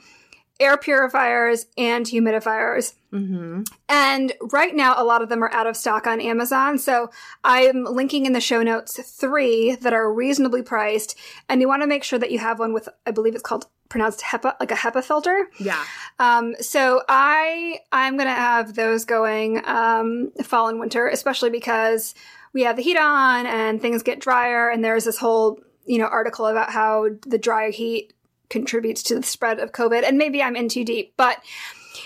air 0.61 0.77
purifiers 0.77 1.67
and 1.77 2.07
humidifiers. 2.07 2.95
Mm-hmm. 3.13 3.63
And 3.89 4.33
right 4.53 4.77
now, 4.77 4.95
a 4.97 5.05
lot 5.05 5.23
of 5.23 5.29
them 5.29 5.43
are 5.43 5.53
out 5.53 5.67
of 5.67 5.77
stock 5.77 6.07
on 6.07 6.21
Amazon. 6.21 6.79
So 6.79 7.11
I'm 7.43 7.85
linking 7.85 8.27
in 8.27 8.35
the 8.35 8.41
show 8.41 8.63
notes 8.63 9.01
three 9.11 9.75
that 9.77 9.93
are 9.93 10.13
reasonably 10.13 10.63
priced. 10.63 11.19
And 11.49 11.61
you 11.61 11.67
want 11.67 11.83
to 11.83 11.89
make 11.89 12.05
sure 12.05 12.19
that 12.19 12.31
you 12.31 12.39
have 12.39 12.59
one 12.59 12.73
with, 12.73 12.89
I 13.07 13.11
believe 13.11 13.35
it's 13.35 13.43
called 13.43 13.67
pronounced 13.89 14.21
HEPA, 14.21 14.55
like 14.61 14.71
a 14.71 14.77
HEPA 14.77 15.03
filter. 15.03 15.51
Yeah. 15.59 15.83
Um, 16.21 16.55
so 16.61 17.03
I, 17.09 17.81
I'm 17.91 18.17
going 18.17 18.29
to 18.29 18.35
have 18.35 18.77
those 18.77 19.05
going, 19.05 19.67
um, 19.67 20.31
fall 20.45 20.69
and 20.69 20.79
winter, 20.79 21.09
especially 21.09 21.51
because 21.51 22.15
we 22.53 22.63
have 22.63 22.77
the 22.77 22.83
heat 22.83 22.97
on 22.97 23.47
and 23.47 23.81
things 23.81 24.05
get 24.05 24.21
drier. 24.21 24.71
And 24.71 24.85
there's 24.85 25.07
this 25.07 25.19
whole, 25.19 25.59
you 25.87 25.99
know, 25.99 26.07
article 26.07 26.47
about 26.47 26.71
how 26.71 27.09
the 27.27 27.39
dry 27.39 27.71
heat 27.71 28.13
contributes 28.51 29.03
to 29.05 29.15
the 29.15 29.23
spread 29.23 29.59
of 29.59 29.73
COVID. 29.73 30.07
And 30.07 30.19
maybe 30.19 30.43
I'm 30.43 30.57
in 30.57 30.69
too 30.69 30.85
deep, 30.85 31.15
but 31.17 31.39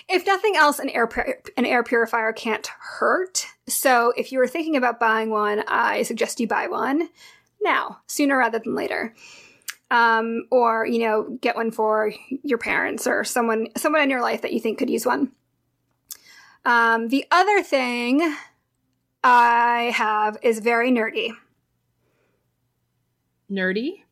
if 0.09 0.27
nothing 0.27 0.55
else, 0.57 0.79
an 0.79 0.91
air 0.91 1.09
an 1.57 1.65
air 1.65 1.83
purifier 1.83 2.33
can't 2.33 2.67
hurt. 2.79 3.47
So 3.67 4.13
if 4.17 4.31
you 4.31 4.39
were 4.39 4.47
thinking 4.47 4.77
about 4.77 5.01
buying 5.01 5.31
one, 5.31 5.65
I 5.67 6.03
suggest 6.03 6.41
you 6.41 6.47
buy 6.47 6.69
one 6.69 7.09
now, 7.63 8.01
sooner 8.07 8.37
rather 8.37 8.59
than 8.59 8.75
later. 8.75 9.15
Um, 9.91 10.47
or 10.51 10.87
you 10.87 11.01
know, 11.01 11.39
get 11.41 11.57
one 11.57 11.71
for 11.71 12.13
your 12.43 12.59
parents 12.59 13.07
or 13.07 13.25
someone 13.25 13.69
someone 13.77 14.03
in 14.03 14.11
your 14.11 14.23
life 14.23 14.43
that 14.43 14.53
you 14.53 14.61
think 14.61 14.79
could 14.79 14.91
use 14.91 15.07
one. 15.07 15.33
Um, 16.65 17.09
the 17.09 17.27
other 17.31 17.63
thing 17.63 18.35
I 19.23 19.93
have 19.95 20.39
is 20.43 20.59
very 20.61 20.91
nerdy. 20.91 21.31
Nerdy? 23.51 24.04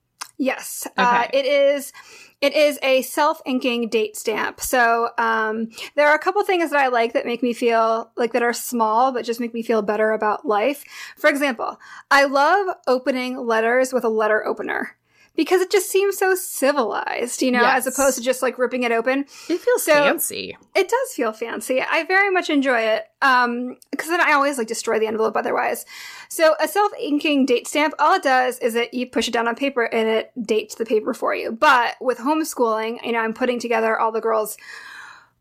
Yes. 0.42 0.88
Uh, 0.98 1.28
it 1.32 1.46
is. 1.46 1.92
It 2.40 2.52
is 2.56 2.76
a 2.82 3.02
self-inking 3.02 3.90
date 3.90 4.16
stamp. 4.16 4.60
So 4.60 5.10
um, 5.16 5.70
there 5.94 6.08
are 6.08 6.16
a 6.16 6.18
couple 6.18 6.42
things 6.42 6.72
that 6.72 6.80
I 6.80 6.88
like 6.88 7.12
that 7.12 7.24
make 7.24 7.44
me 7.44 7.52
feel 7.52 8.10
like 8.16 8.32
that 8.32 8.42
are 8.42 8.52
small, 8.52 9.12
but 9.12 9.24
just 9.24 9.38
make 9.38 9.54
me 9.54 9.62
feel 9.62 9.82
better 9.82 10.10
about 10.10 10.44
life. 10.44 10.82
For 11.16 11.30
example, 11.30 11.78
I 12.10 12.24
love 12.24 12.74
opening 12.88 13.36
letters 13.38 13.92
with 13.92 14.02
a 14.02 14.08
letter 14.08 14.44
opener 14.44 14.96
because 15.34 15.60
it 15.60 15.70
just 15.70 15.90
seems 15.90 16.18
so 16.18 16.34
civilized, 16.34 17.42
you 17.42 17.50
know, 17.50 17.64
as 17.64 17.86
opposed 17.86 18.16
to 18.18 18.22
just 18.22 18.42
like 18.42 18.58
ripping 18.58 18.82
it 18.82 18.92
open. 18.92 19.20
It 19.48 19.60
feels 19.60 19.82
So- 19.82 19.92
fancy. 19.94 20.56
It 20.74 20.88
does 20.88 21.14
feel 21.14 21.32
fancy. 21.32 21.80
I 21.80 22.04
very 22.04 22.30
much 22.30 22.50
enjoy 22.50 22.80
it. 22.80 23.04
Um, 23.22 23.76
because 23.90 24.08
then 24.08 24.20
I 24.20 24.32
always 24.32 24.58
like 24.58 24.66
destroy 24.66 24.98
the 24.98 25.06
envelope 25.06 25.36
otherwise. 25.36 25.84
So 26.28 26.54
a 26.60 26.66
self-inking 26.66 27.46
date 27.46 27.68
stamp, 27.68 27.94
all 27.98 28.14
it 28.14 28.22
does 28.22 28.58
is 28.58 28.74
that 28.74 28.94
you 28.94 29.06
push 29.06 29.28
it 29.28 29.32
down 29.32 29.46
on 29.48 29.54
paper 29.54 29.84
and 29.84 30.08
it 30.08 30.32
dates 30.42 30.74
the 30.74 30.84
paper 30.84 31.14
for 31.14 31.34
you. 31.34 31.52
But 31.52 31.96
with 32.00 32.18
homeschooling, 32.18 33.04
you 33.04 33.12
know, 33.12 33.20
I'm 33.20 33.34
putting 33.34 33.58
together 33.60 33.98
all 33.98 34.12
the 34.12 34.20
girls' 34.20 34.56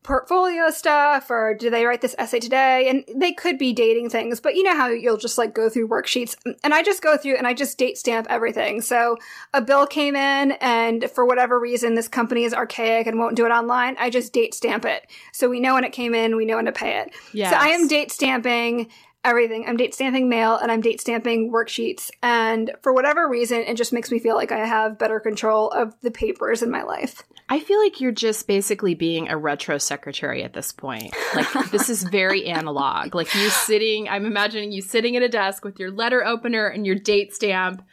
portfolio 0.04 0.70
stuff 0.70 1.30
or 1.30 1.54
do 1.54 1.70
they 1.70 1.86
write 1.86 2.02
this 2.02 2.16
essay 2.18 2.40
today? 2.40 2.90
And 2.90 3.04
they 3.20 3.32
could 3.32 3.58
be 3.58 3.72
dating 3.74 4.10
things, 4.10 4.40
but 4.40 4.56
you 4.56 4.64
know 4.64 4.76
how 4.76 4.88
you'll 4.88 5.18
just 5.18 5.38
like 5.38 5.54
go 5.54 5.70
through 5.70 5.88
worksheets 5.88 6.36
and 6.64 6.74
I 6.74 6.82
just 6.82 7.02
go 7.02 7.18
through 7.18 7.36
and 7.36 7.46
I 7.46 7.54
just 7.54 7.78
date 7.78 7.98
stamp 7.98 8.28
everything. 8.30 8.82
So 8.82 9.18
a 9.54 9.62
bill 9.62 9.86
came 9.86 10.16
in 10.16 10.54
and 10.54 11.10
for 11.12 11.26
whatever 11.26 11.60
reason 11.60 11.96
this 11.96 12.08
company 12.08 12.44
is 12.44 12.54
archaic 12.54 13.06
and 13.08 13.20
won't 13.20 13.36
do 13.36 13.46
it 13.46 13.52
online, 13.52 13.96
I 14.00 14.10
just 14.10 14.34
date 14.34 14.54
stamp 14.54 14.86
it. 14.86 15.10
So 15.34 15.50
we 15.50 15.60
know 15.60 15.76
when 15.76 15.84
it 15.84 15.94
came 15.94 16.16
in, 16.16 16.36
we 16.36 16.46
know 16.46 16.56
when 16.56 16.66
to 16.66 16.72
pay 16.72 17.00
it. 17.00 17.14
Yes. 17.34 17.52
So 17.52 17.58
I 17.58 17.68
am 17.68 17.88
date 17.88 18.12
stamping 18.12 18.90
everything. 19.24 19.66
I'm 19.68 19.78
date 19.78 19.94
stamping 19.94 20.30
mail 20.30 20.56
and 20.56 20.72
I'm 20.72 20.82
date 20.82 21.00
stamping 21.00 21.52
worksheets. 21.52 22.10
And 22.24 22.72
for 22.82 22.92
whatever 22.92 23.30
reason, 23.30 23.60
it 23.60 23.78
just 23.78 23.94
makes 23.94 24.12
me 24.12 24.18
feel 24.18 24.36
like 24.36 24.52
I 24.52 24.66
have 24.66 24.98
better 24.98 25.20
control 25.20 25.70
of 25.70 25.94
the 26.02 26.12
papers 26.12 26.64
in 26.64 26.72
my 26.72 26.82
life. 26.82 27.24
I 27.52 27.60
feel 27.60 27.80
like 27.84 28.00
you're 28.00 28.14
just 28.14 28.48
basically 28.48 28.96
being 28.96 29.28
a 29.28 29.36
retro 29.38 29.78
secretary 29.78 30.42
at 30.42 30.54
this 30.54 30.72
point. 30.72 31.14
Like 31.36 31.70
this 31.70 31.90
is 31.90 32.02
very 32.04 32.46
analog. 32.58 33.14
Like 33.14 33.36
you 33.36 33.50
sitting, 33.50 34.08
I'm 34.08 34.26
imagining 34.26 34.72
you 34.72 34.82
sitting 34.82 35.18
at 35.18 35.22
a 35.22 35.28
desk 35.28 35.66
with 35.66 35.78
your 35.78 35.92
letter 35.92 36.24
opener 36.26 36.68
and 36.68 36.86
your 36.86 36.96
date 36.96 37.36
stamp. 37.36 37.84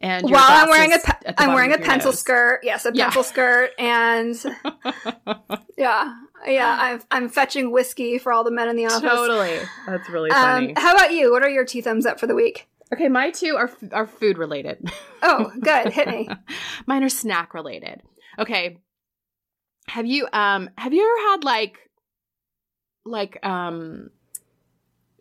And 0.00 0.28
While 0.28 0.42
I'm 0.44 0.68
wearing 0.70 0.92
a 0.92 0.98
pe- 0.98 1.34
I'm 1.38 1.54
wearing 1.54 1.72
a 1.72 1.78
pencil 1.78 2.10
nose. 2.10 2.18
skirt. 2.18 2.60
Yes, 2.64 2.84
a 2.84 2.90
Yeah. 2.92 3.04
pencil 3.04 3.22
skirt, 3.22 3.70
and 3.78 4.34
yeah, 5.78 6.14
yeah. 6.46 6.78
I'm 6.80 7.02
I'm 7.10 7.28
fetching 7.28 7.70
whiskey 7.70 8.18
for 8.18 8.32
all 8.32 8.42
the 8.42 8.50
men 8.50 8.68
in 8.68 8.76
the 8.76 8.86
office. 8.86 9.00
Totally. 9.02 9.58
That's 9.86 10.08
really 10.08 10.30
funny. 10.30 10.68
Um, 10.70 10.82
how 10.82 10.94
about 10.94 11.12
you? 11.12 11.30
What 11.30 11.42
are 11.42 11.50
your 11.50 11.64
two 11.64 11.82
thumbs 11.82 12.06
up 12.06 12.18
for 12.18 12.26
the 12.26 12.34
week? 12.34 12.66
okay, 12.92 13.08
my 13.08 13.30
two 13.30 13.54
are 13.56 13.68
f- 13.68 13.92
are 13.92 14.06
food 14.06 14.36
related. 14.38 14.90
Oh, 15.22 15.52
good. 15.60 15.92
Hit 15.92 16.08
me. 16.08 16.28
Mine 16.86 17.04
are 17.04 17.08
snack 17.08 17.54
related. 17.54 18.02
Okay. 18.40 18.78
Have 19.88 20.06
you 20.06 20.26
um 20.32 20.70
have 20.78 20.92
you 20.92 21.02
ever 21.02 21.30
had 21.30 21.44
like 21.44 21.78
like 23.04 23.44
um 23.44 24.10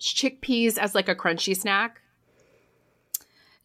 chickpeas 0.02 0.78
as 0.78 0.96
like 0.96 1.10
a 1.10 1.16
crunchy 1.16 1.56
snack? 1.56 2.02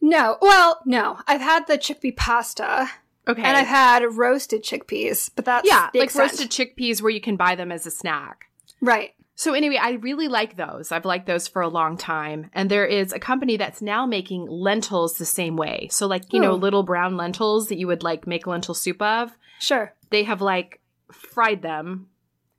No, 0.01 0.37
well, 0.41 0.81
no. 0.85 1.19
I've 1.27 1.41
had 1.41 1.65
the 1.67 1.77
chickpea 1.77 2.15
pasta, 2.15 2.87
Okay. 3.27 3.41
and 3.41 3.57
I've 3.57 3.65
had 3.67 4.03
roasted 4.15 4.63
chickpeas, 4.63 5.31
but 5.35 5.45
that's 5.45 5.67
yeah, 5.67 5.89
like 5.95 6.05
extent. 6.05 6.31
roasted 6.31 6.51
chickpeas 6.51 7.01
where 7.01 7.11
you 7.11 7.21
can 7.21 7.37
buy 7.37 7.55
them 7.55 7.71
as 7.71 7.85
a 7.87 7.91
snack. 7.91 8.45
Right. 8.81 9.13
So 9.37 9.53
anyway, 9.53 9.77
I 9.81 9.91
really 9.91 10.27
like 10.29 10.55
those. 10.55 10.91
I've 10.93 11.03
liked 11.05 11.25
those 11.27 11.47
for 11.47 11.61
a 11.61 11.67
long 11.67 11.97
time. 11.97 12.49
And 12.53 12.71
there 12.71 12.85
is 12.85 13.11
a 13.11 13.19
company 13.19 13.57
that's 13.57 13.81
now 13.81 14.05
making 14.05 14.47
lentils 14.47 15.17
the 15.17 15.25
same 15.25 15.57
way. 15.57 15.89
So 15.91 16.07
like, 16.07 16.31
you 16.31 16.39
know, 16.39 16.51
Oh. 16.53 16.55
little 16.55 16.83
brown 16.83 17.17
lentils 17.17 17.67
that 17.67 17.77
you 17.77 17.87
would 17.87 18.01
like 18.01 18.25
make 18.27 18.47
lentil 18.47 18.73
soup 18.73 19.01
of. 19.01 19.31
Sure. 19.59 19.93
They 20.09 20.23
have 20.23 20.41
like 20.41 20.79
fried 21.11 21.61
them 21.61 22.07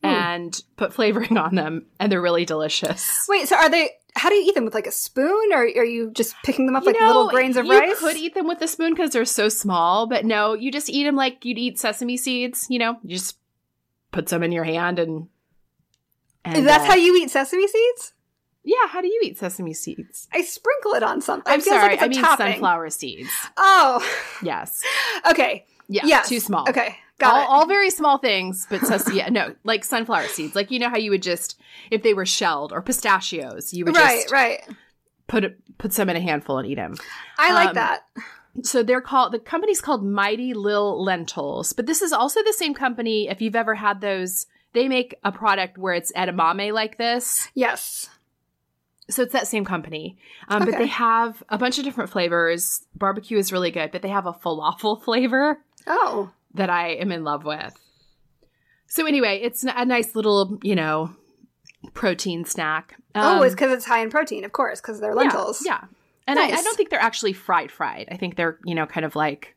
Hmm. 0.04 0.08
and 0.10 0.62
put 0.76 0.92
flavoring 0.92 1.38
on 1.38 1.54
them 1.54 1.86
and 1.98 2.12
they're 2.12 2.20
really 2.20 2.44
delicious. 2.44 3.24
Wait. 3.28 3.48
So 3.48 3.56
are 3.56 3.70
they? 3.70 3.90
How 4.14 4.28
do 4.30 4.34
you 4.34 4.48
eat 4.48 4.54
them 4.54 4.64
with 4.64 4.72
like 4.74 4.86
a 4.86 4.92
spoon, 4.92 5.52
or 5.52 5.58
are 5.60 5.84
you 5.84 6.10
just 6.12 6.34
picking 6.42 6.64
them 6.64 6.74
up 6.74 6.84
You 6.84 6.92
like 6.92 7.00
know, 7.00 7.06
little 7.06 7.28
grains 7.28 7.58
of 7.58 7.66
you 7.66 7.72
rice? 7.72 7.88
You 7.90 7.96
could 7.96 8.16
eat 8.16 8.34
them 8.34 8.48
with 8.48 8.62
a 8.62 8.68
spoon 8.68 8.94
because 8.94 9.10
they're 9.10 9.26
so 9.26 9.50
small, 9.50 10.06
but 10.06 10.24
no, 10.24 10.54
you 10.54 10.72
just 10.72 10.88
eat 10.88 11.04
them 11.04 11.16
like 11.16 11.44
you'd 11.44 11.58
eat 11.58 11.78
sesame 11.78 12.16
seeds. 12.16 12.66
You 12.70 12.78
know, 12.78 12.96
you 13.02 13.16
just 13.16 13.36
put 14.12 14.28
some 14.28 14.42
in 14.42 14.52
your 14.52 14.64
hand 14.64 14.98
and. 14.98 15.28
And 16.54 16.66
That's 16.66 16.84
uh, 16.84 16.88
how 16.88 16.94
you 16.94 17.16
eat 17.16 17.30
sesame 17.30 17.66
seeds. 17.68 18.12
Yeah, 18.64 18.88
how 18.88 19.00
do 19.00 19.06
you 19.06 19.20
eat 19.22 19.38
sesame 19.38 19.72
seeds? 19.74 20.26
I 20.32 20.42
sprinkle 20.42 20.94
it 20.94 21.02
on 21.04 21.20
something. 21.20 21.52
I'm 21.52 21.60
sorry, 21.60 21.90
like 21.96 22.02
I 22.02 22.08
mean 22.08 22.20
topping. 22.20 22.46
sunflower 22.54 22.90
seeds. 22.90 23.30
Oh, 23.56 24.04
Yes. 24.42 24.82
okay. 25.30 25.64
Yeah, 25.88 26.02
Yes. 26.04 26.28
too 26.28 26.40
small. 26.40 26.68
Okay, 26.68 26.96
got 27.20 27.32
all, 27.34 27.42
it. 27.42 27.46
all 27.48 27.66
very 27.66 27.90
small 27.90 28.18
things, 28.18 28.66
but 28.68 28.80
sus- 28.80 29.12
yeah, 29.14 29.28
no, 29.28 29.54
like 29.62 29.84
sunflower 29.84 30.26
seeds. 30.26 30.56
Like 30.56 30.72
you 30.72 30.80
know 30.80 30.88
how 30.90 30.96
you 30.96 31.12
would 31.12 31.22
just, 31.22 31.60
if 31.92 32.02
they 32.02 32.12
were 32.12 32.26
shelled 32.26 32.72
or 32.72 32.82
pistachios, 32.82 33.72
you 33.72 33.84
would 33.84 33.94
right, 33.94 34.22
just 34.22 34.32
right. 34.32 34.62
put 35.28 35.44
it, 35.44 35.56
put 35.78 35.92
some 35.92 36.08
in 36.10 36.16
a 36.16 36.20
handful 36.20 36.58
and 36.58 36.66
eat 36.68 36.74
them. 36.74 36.96
I 37.38 37.52
like 37.52 37.68
Um, 37.68 37.74
that. 37.74 38.00
So 38.62 38.82
they're 38.82 39.00
called 39.02 39.32
the 39.32 39.38
company's 39.38 39.80
called 39.80 40.04
Mighty 40.04 40.54
Lil 40.54 41.00
Lentils, 41.04 41.72
but 41.72 41.86
this 41.86 42.02
is 42.02 42.12
also 42.12 42.42
the 42.42 42.52
same 42.54 42.74
company. 42.74 43.28
If 43.28 43.40
you've 43.40 43.54
ever 43.54 43.76
had 43.76 44.00
those, 44.00 44.46
they 44.76 44.88
make 44.88 45.16
a 45.24 45.32
product 45.32 45.78
where 45.78 45.94
it's 45.94 46.12
edamame 46.12 46.72
like 46.72 46.98
this. 46.98 47.48
Yes. 47.54 48.08
So 49.08 49.22
it's 49.22 49.32
that 49.32 49.46
same 49.46 49.64
company, 49.64 50.18
um, 50.48 50.64
but 50.64 50.76
they 50.78 50.86
have 50.88 51.42
a 51.48 51.56
bunch 51.58 51.78
of 51.78 51.84
different 51.84 52.10
flavors. 52.10 52.84
Barbecue 52.96 53.38
is 53.38 53.52
really 53.52 53.70
good, 53.70 53.92
but 53.92 54.02
they 54.02 54.08
have 54.08 54.26
a 54.26 54.32
falafel 54.32 55.02
flavor 55.04 55.58
Oh, 55.86 56.30
that 56.54 56.70
I 56.70 56.88
am 56.94 57.12
in 57.12 57.22
love 57.24 57.44
with. 57.44 57.74
So 58.88 59.06
anyway, 59.06 59.40
it's 59.42 59.64
a 59.64 59.84
nice 59.84 60.14
little, 60.16 60.58
you 60.62 60.74
know, 60.74 61.14
protein 61.94 62.44
snack. 62.44 62.96
oh, 63.14 63.38
Um, 63.38 63.44
it's 63.44 63.54
because 63.54 63.72
it's 63.72 63.84
high 63.84 64.00
in 64.00 64.10
protein, 64.10 64.44
of 64.44 64.52
course, 64.52 64.80
because 64.80 65.00
they're 65.00 65.14
lentils. 65.14 65.62
Yeah. 65.64 65.78
yeah. 65.82 65.88
And 66.28 66.38
I, 66.40 66.46
I 66.48 66.62
don't 66.62 66.76
think 66.76 66.90
they're 66.90 66.98
actually 67.00 67.32
fried 67.32 67.70
fried. 67.70 68.08
I 68.10 68.16
think 68.16 68.34
they're, 68.36 68.58
you 68.64 68.74
know, 68.74 68.86
kind 68.86 69.06
of 69.06 69.14
like 69.14 69.54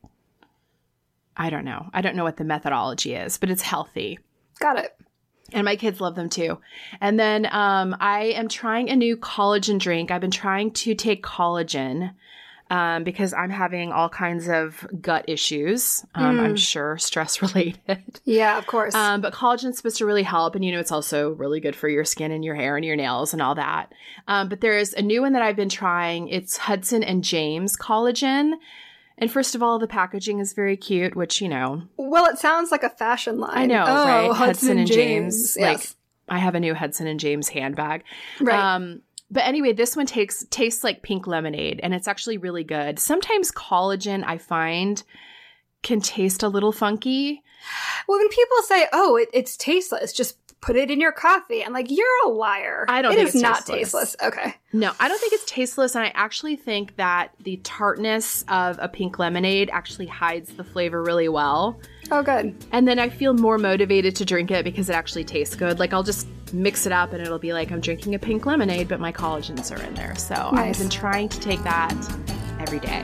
I 1.36 1.50
don't 1.50 1.66
know. 1.66 1.90
I 1.94 2.02
don't 2.02 2.16
know 2.16 2.24
what 2.26 2.38
the 2.38 2.44
methodology 2.44 3.16
is, 3.16 3.38
but 3.38 3.50
it's 3.50 3.62
healthy. 3.64 4.20
Got 4.60 4.78
it. 4.78 4.96
And 5.54 5.66
my 5.66 5.76
kids 5.76 6.00
love 6.02 6.16
them 6.16 6.30
too. 6.30 6.60
And 7.02 7.20
then 7.20 7.46
um, 7.52 7.96
I 8.00 8.34
am 8.36 8.48
trying 8.50 8.90
a 8.90 8.96
new 8.96 9.18
collagen 9.18 9.80
drink. 9.80 10.12
I've 10.12 10.22
been 10.22 10.32
trying 10.32 10.72
to 10.72 10.96
take 10.96 11.24
collagen 11.24 12.14
um, 12.72 13.04
because 13.04 13.34
I'm 13.34 13.50
having 13.50 13.92
all 13.92 14.10
kinds 14.10 14.48
of 14.48 14.86
gut 15.02 15.26
issues. 15.28 16.06
Um, 16.14 16.40
I'm 16.40 16.54
Mm. 16.54 16.58
sure 16.60 16.98
stress 17.00 17.42
related. 17.42 18.22
Yeah, 18.26 18.60
of 18.60 18.68
course. 18.68 18.94
Um, 18.94 19.22
but 19.22 19.34
collagen's 19.34 19.78
supposed 19.78 19.98
to 19.98 20.06
really 20.06 20.22
help, 20.22 20.54
and 20.54 20.64
you 20.64 20.72
know 20.72 20.80
it's 20.80 20.92
also 20.92 21.32
really 21.32 21.60
good 21.60 21.76
for 21.76 21.90
your 21.90 22.06
skin 22.06 22.32
and 22.32 22.46
your 22.46 22.54
hair 22.54 22.76
and 22.76 22.86
your 22.86 22.96
nails 22.96 23.34
and 23.34 23.42
all 23.42 23.56
that. 23.56 23.92
Um, 24.28 24.50
but 24.50 24.62
there's 24.62 24.94
a 24.94 25.02
new 25.02 25.22
one 25.24 25.34
that 25.34 25.42
I've 25.42 25.56
been 25.56 25.68
trying. 25.70 26.28
It's 26.30 26.58
Hudson 26.58 27.04
and 27.04 27.24
James 27.24 27.76
collagen. 27.76 28.54
And 29.20 29.30
first 29.30 29.54
of 29.54 29.62
all, 29.62 29.78
the 29.80 29.88
packaging 29.88 30.40
is 30.40 30.54
very 30.54 30.78
cute, 30.78 31.16
which 31.16 31.42
you 31.42 31.50
know 31.50 31.84
well, 31.98 32.26
it 32.26 32.40
sounds 32.40 32.72
like 32.72 32.84
a 32.84 32.90
fashion 32.90 33.40
line. 33.40 33.58
I 33.58 33.66
know, 33.66 33.86
oh, 33.88 34.06
right? 34.06 34.32
Hudson, 34.32 34.80
and 34.80 34.88
James, 34.88 35.56
James. 35.56 35.58
like 35.58 35.88
I 36.30 36.40
have 36.40 36.56
a 36.56 36.60
new 36.60 36.74
Hudson 36.74 37.06
and 37.06 37.20
James 37.20 37.50
handbag. 37.50 38.04
right. 38.40 38.76
Um, 38.76 39.02
but 39.32 39.44
anyway, 39.44 39.74
this 39.74 39.96
one 39.96 40.08
takes 40.08 40.44
tastes 40.50 40.84
like 40.84 41.04
pink 41.04 41.28
lemonade, 41.28 41.80
and 41.84 41.94
it's 41.94 42.08
actually 42.08 42.38
really 42.38 42.64
good. 42.64 42.98
Sometimes 42.98 43.52
collagen 43.52 44.24
I 44.26 44.38
find 44.40 45.04
can 45.84 46.02
taste 46.02 46.42
a 46.42 46.48
little 46.48 46.72
funky. 46.72 47.44
well, 48.08 48.18
when 48.18 48.30
people 48.30 48.58
say, 48.64 48.88
"Oh, 48.92 49.18
it, 49.18 49.30
it's 49.34 49.56
tasteless," 49.56 50.14
just 50.14 50.38
put 50.62 50.76
it 50.76 50.92
in 50.92 51.00
your 51.00 51.12
coffee. 51.12 51.64
I'm 51.64 51.74
like, 51.74 51.90
"You're 51.90 52.06
a 52.26 52.30
liar." 52.30 52.86
I 52.88 53.02
don't 53.02 53.14
It 53.14 53.20
is 53.20 53.36
it's 53.36 53.42
not 53.42 53.66
tasteless. 53.66 54.16
tasteless. 54.16 54.16
Okay. 54.24 54.54
No, 54.74 54.92
I 55.00 55.08
don't 55.08 55.20
think 55.20 55.34
it's 55.34 55.46
tasteless, 55.46 55.96
and 55.96 56.04
I 56.06 56.12
actually 56.16 56.56
think 56.56 56.96
that 56.98 57.32
the 57.44 57.58
tartness 57.64 58.44
of 58.50 58.78
a 58.82 58.88
pink 58.88 59.18
lemonade 59.20 59.70
actually 59.72 60.08
hides 60.08 60.54
the 60.54 60.64
flavor 60.64 61.02
really 61.02 61.30
well. 61.30 61.80
Oh, 62.12 62.24
good. 62.24 62.56
And 62.72 62.88
then 62.88 63.00
I 63.00 63.10
feel 63.10 63.34
more 63.34 63.58
motivated 63.58 64.16
to 64.18 64.26
drink 64.26 64.52
it 64.52 64.64
because 64.64 64.90
it 64.90 64.94
actually 64.96 65.24
tastes 65.24 65.56
good. 65.56 65.80
Like 65.80 65.94
I'll 65.94 66.04
just 66.04 66.28
mix 66.52 66.86
it 66.88 66.92
up 66.92 67.14
and 67.14 67.22
it'll 67.22 67.38
be 67.40 67.54
like 67.54 67.72
I'm 67.72 67.82
drinking 67.82 68.16
a 68.16 68.20
pink 68.20 68.46
lemonade, 68.46 68.88
but 68.88 69.00
my 69.00 69.12
collagens 69.12 69.72
are 69.76 69.82
in 69.84 69.94
there. 69.94 70.16
So 70.16 70.50
I've 70.52 70.78
been 70.78 70.90
trying 70.90 71.30
to 71.30 71.40
take 71.40 71.62
that 71.64 71.94
every 72.60 72.80
day. 72.80 73.04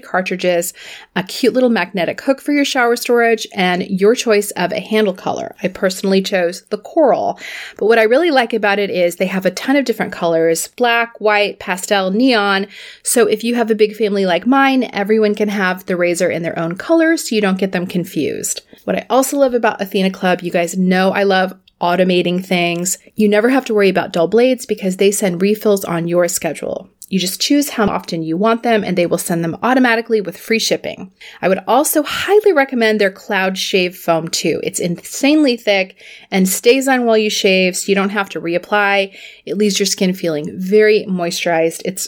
cartridges, 0.03 0.73
a 1.15 1.23
cute 1.23 1.53
little 1.53 1.69
magnetic 1.69 2.21
hook 2.21 2.41
for 2.41 2.51
your 2.51 2.65
shower 2.65 2.95
storage, 2.95 3.47
and 3.53 3.83
your 3.87 4.15
choice 4.15 4.51
of 4.51 4.71
a 4.71 4.79
handle 4.79 5.13
color. 5.13 5.55
I 5.63 5.67
personally 5.67 6.21
chose 6.21 6.63
the 6.63 6.77
coral. 6.77 7.39
But 7.77 7.85
what 7.85 7.99
I 7.99 8.03
really 8.03 8.31
like 8.31 8.53
about 8.53 8.79
it 8.79 8.89
is 8.89 9.15
they 9.15 9.27
have 9.27 9.45
a 9.45 9.51
ton 9.51 9.75
of 9.75 9.85
different 9.85 10.11
colors 10.11 10.67
black, 10.69 11.19
white, 11.19 11.59
pastel, 11.59 12.11
neon. 12.11 12.67
So 13.03 13.27
if 13.27 13.43
you 13.43 13.55
have 13.55 13.71
a 13.71 13.75
big 13.75 13.95
family 13.95 14.25
like 14.25 14.45
mine, 14.45 14.89
everyone 14.93 15.35
can 15.35 15.49
have 15.49 15.85
the 15.85 15.97
razor 15.97 16.29
in 16.29 16.43
their 16.43 16.57
own 16.57 16.75
color 16.75 17.17
so 17.17 17.35
you 17.35 17.41
don't 17.41 17.59
get 17.59 17.71
them 17.71 17.87
confused. 17.87 18.61
What 18.83 18.95
I 18.95 19.05
also 19.09 19.37
love 19.37 19.53
about 19.53 19.81
Athena 19.81 20.11
Club, 20.11 20.41
you 20.41 20.51
guys 20.51 20.77
know 20.77 21.11
I 21.11 21.23
love 21.23 21.53
automating 21.81 22.45
things. 22.45 22.97
You 23.15 23.27
never 23.27 23.49
have 23.49 23.65
to 23.65 23.73
worry 23.73 23.89
about 23.89 24.13
dull 24.13 24.27
blades 24.27 24.65
because 24.65 24.97
they 24.97 25.11
send 25.11 25.41
refills 25.41 25.83
on 25.83 26.07
your 26.07 26.27
schedule. 26.27 26.89
You 27.11 27.19
just 27.19 27.41
choose 27.41 27.69
how 27.69 27.87
often 27.87 28.23
you 28.23 28.37
want 28.37 28.63
them 28.63 28.85
and 28.85 28.97
they 28.97 29.05
will 29.05 29.17
send 29.17 29.43
them 29.43 29.57
automatically 29.61 30.21
with 30.21 30.37
free 30.37 30.59
shipping. 30.59 31.11
I 31.41 31.49
would 31.49 31.59
also 31.67 32.03
highly 32.03 32.53
recommend 32.53 33.01
their 33.01 33.11
Cloud 33.11 33.57
Shave 33.57 33.97
Foam 33.97 34.29
too. 34.29 34.61
It's 34.63 34.79
insanely 34.79 35.57
thick 35.57 36.01
and 36.31 36.47
stays 36.47 36.87
on 36.87 37.05
while 37.05 37.17
you 37.17 37.29
shave 37.29 37.75
so 37.75 37.89
you 37.89 37.95
don't 37.95 38.11
have 38.11 38.29
to 38.29 38.39
reapply. 38.39 39.13
It 39.45 39.57
leaves 39.57 39.77
your 39.77 39.87
skin 39.87 40.13
feeling 40.13 40.57
very 40.57 41.03
moisturized. 41.03 41.81
It's 41.83 42.07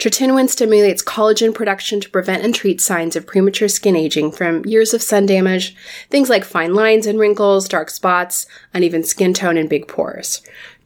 Tretinoin 0.00 0.48
stimulates 0.48 1.02
collagen 1.02 1.54
production 1.54 2.00
to 2.00 2.08
prevent 2.08 2.42
and 2.42 2.54
treat 2.54 2.80
signs 2.80 3.16
of 3.16 3.26
premature 3.26 3.68
skin 3.68 3.94
aging 3.94 4.32
from 4.32 4.64
years 4.64 4.94
of 4.94 5.02
sun 5.02 5.26
damage, 5.26 5.76
things 6.08 6.30
like 6.30 6.42
fine 6.42 6.72
lines 6.72 7.04
and 7.04 7.18
wrinkles, 7.18 7.68
dark 7.68 7.90
spots, 7.90 8.46
uneven 8.72 9.04
skin 9.04 9.34
tone, 9.34 9.58
and 9.58 9.68
big 9.68 9.86
pores. 9.86 10.40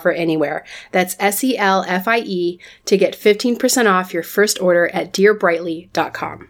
anywhere. 0.00 0.64
That's 0.92 1.16
S 1.18 1.44
E 1.44 1.56
L 1.58 1.84
F 1.86 2.08
I 2.08 2.18
E 2.18 2.58
to 2.86 2.96
get 2.96 3.14
15% 3.14 3.90
off 3.90 4.14
your 4.14 4.22
first 4.22 4.60
order 4.60 4.88
at 4.88 5.12
dearbrightly.com. 5.12 6.48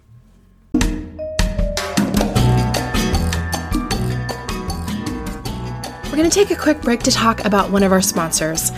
We're 6.12 6.18
going 6.18 6.28
to 6.28 6.35
take 6.35 6.50
a 6.50 6.61
quick 6.61 6.83
break 6.83 7.00
to 7.05 7.11
talk 7.11 7.42
about 7.46 7.70
one 7.70 7.83
of 7.83 7.90
our 7.90 8.02
sponsors. 8.02 8.68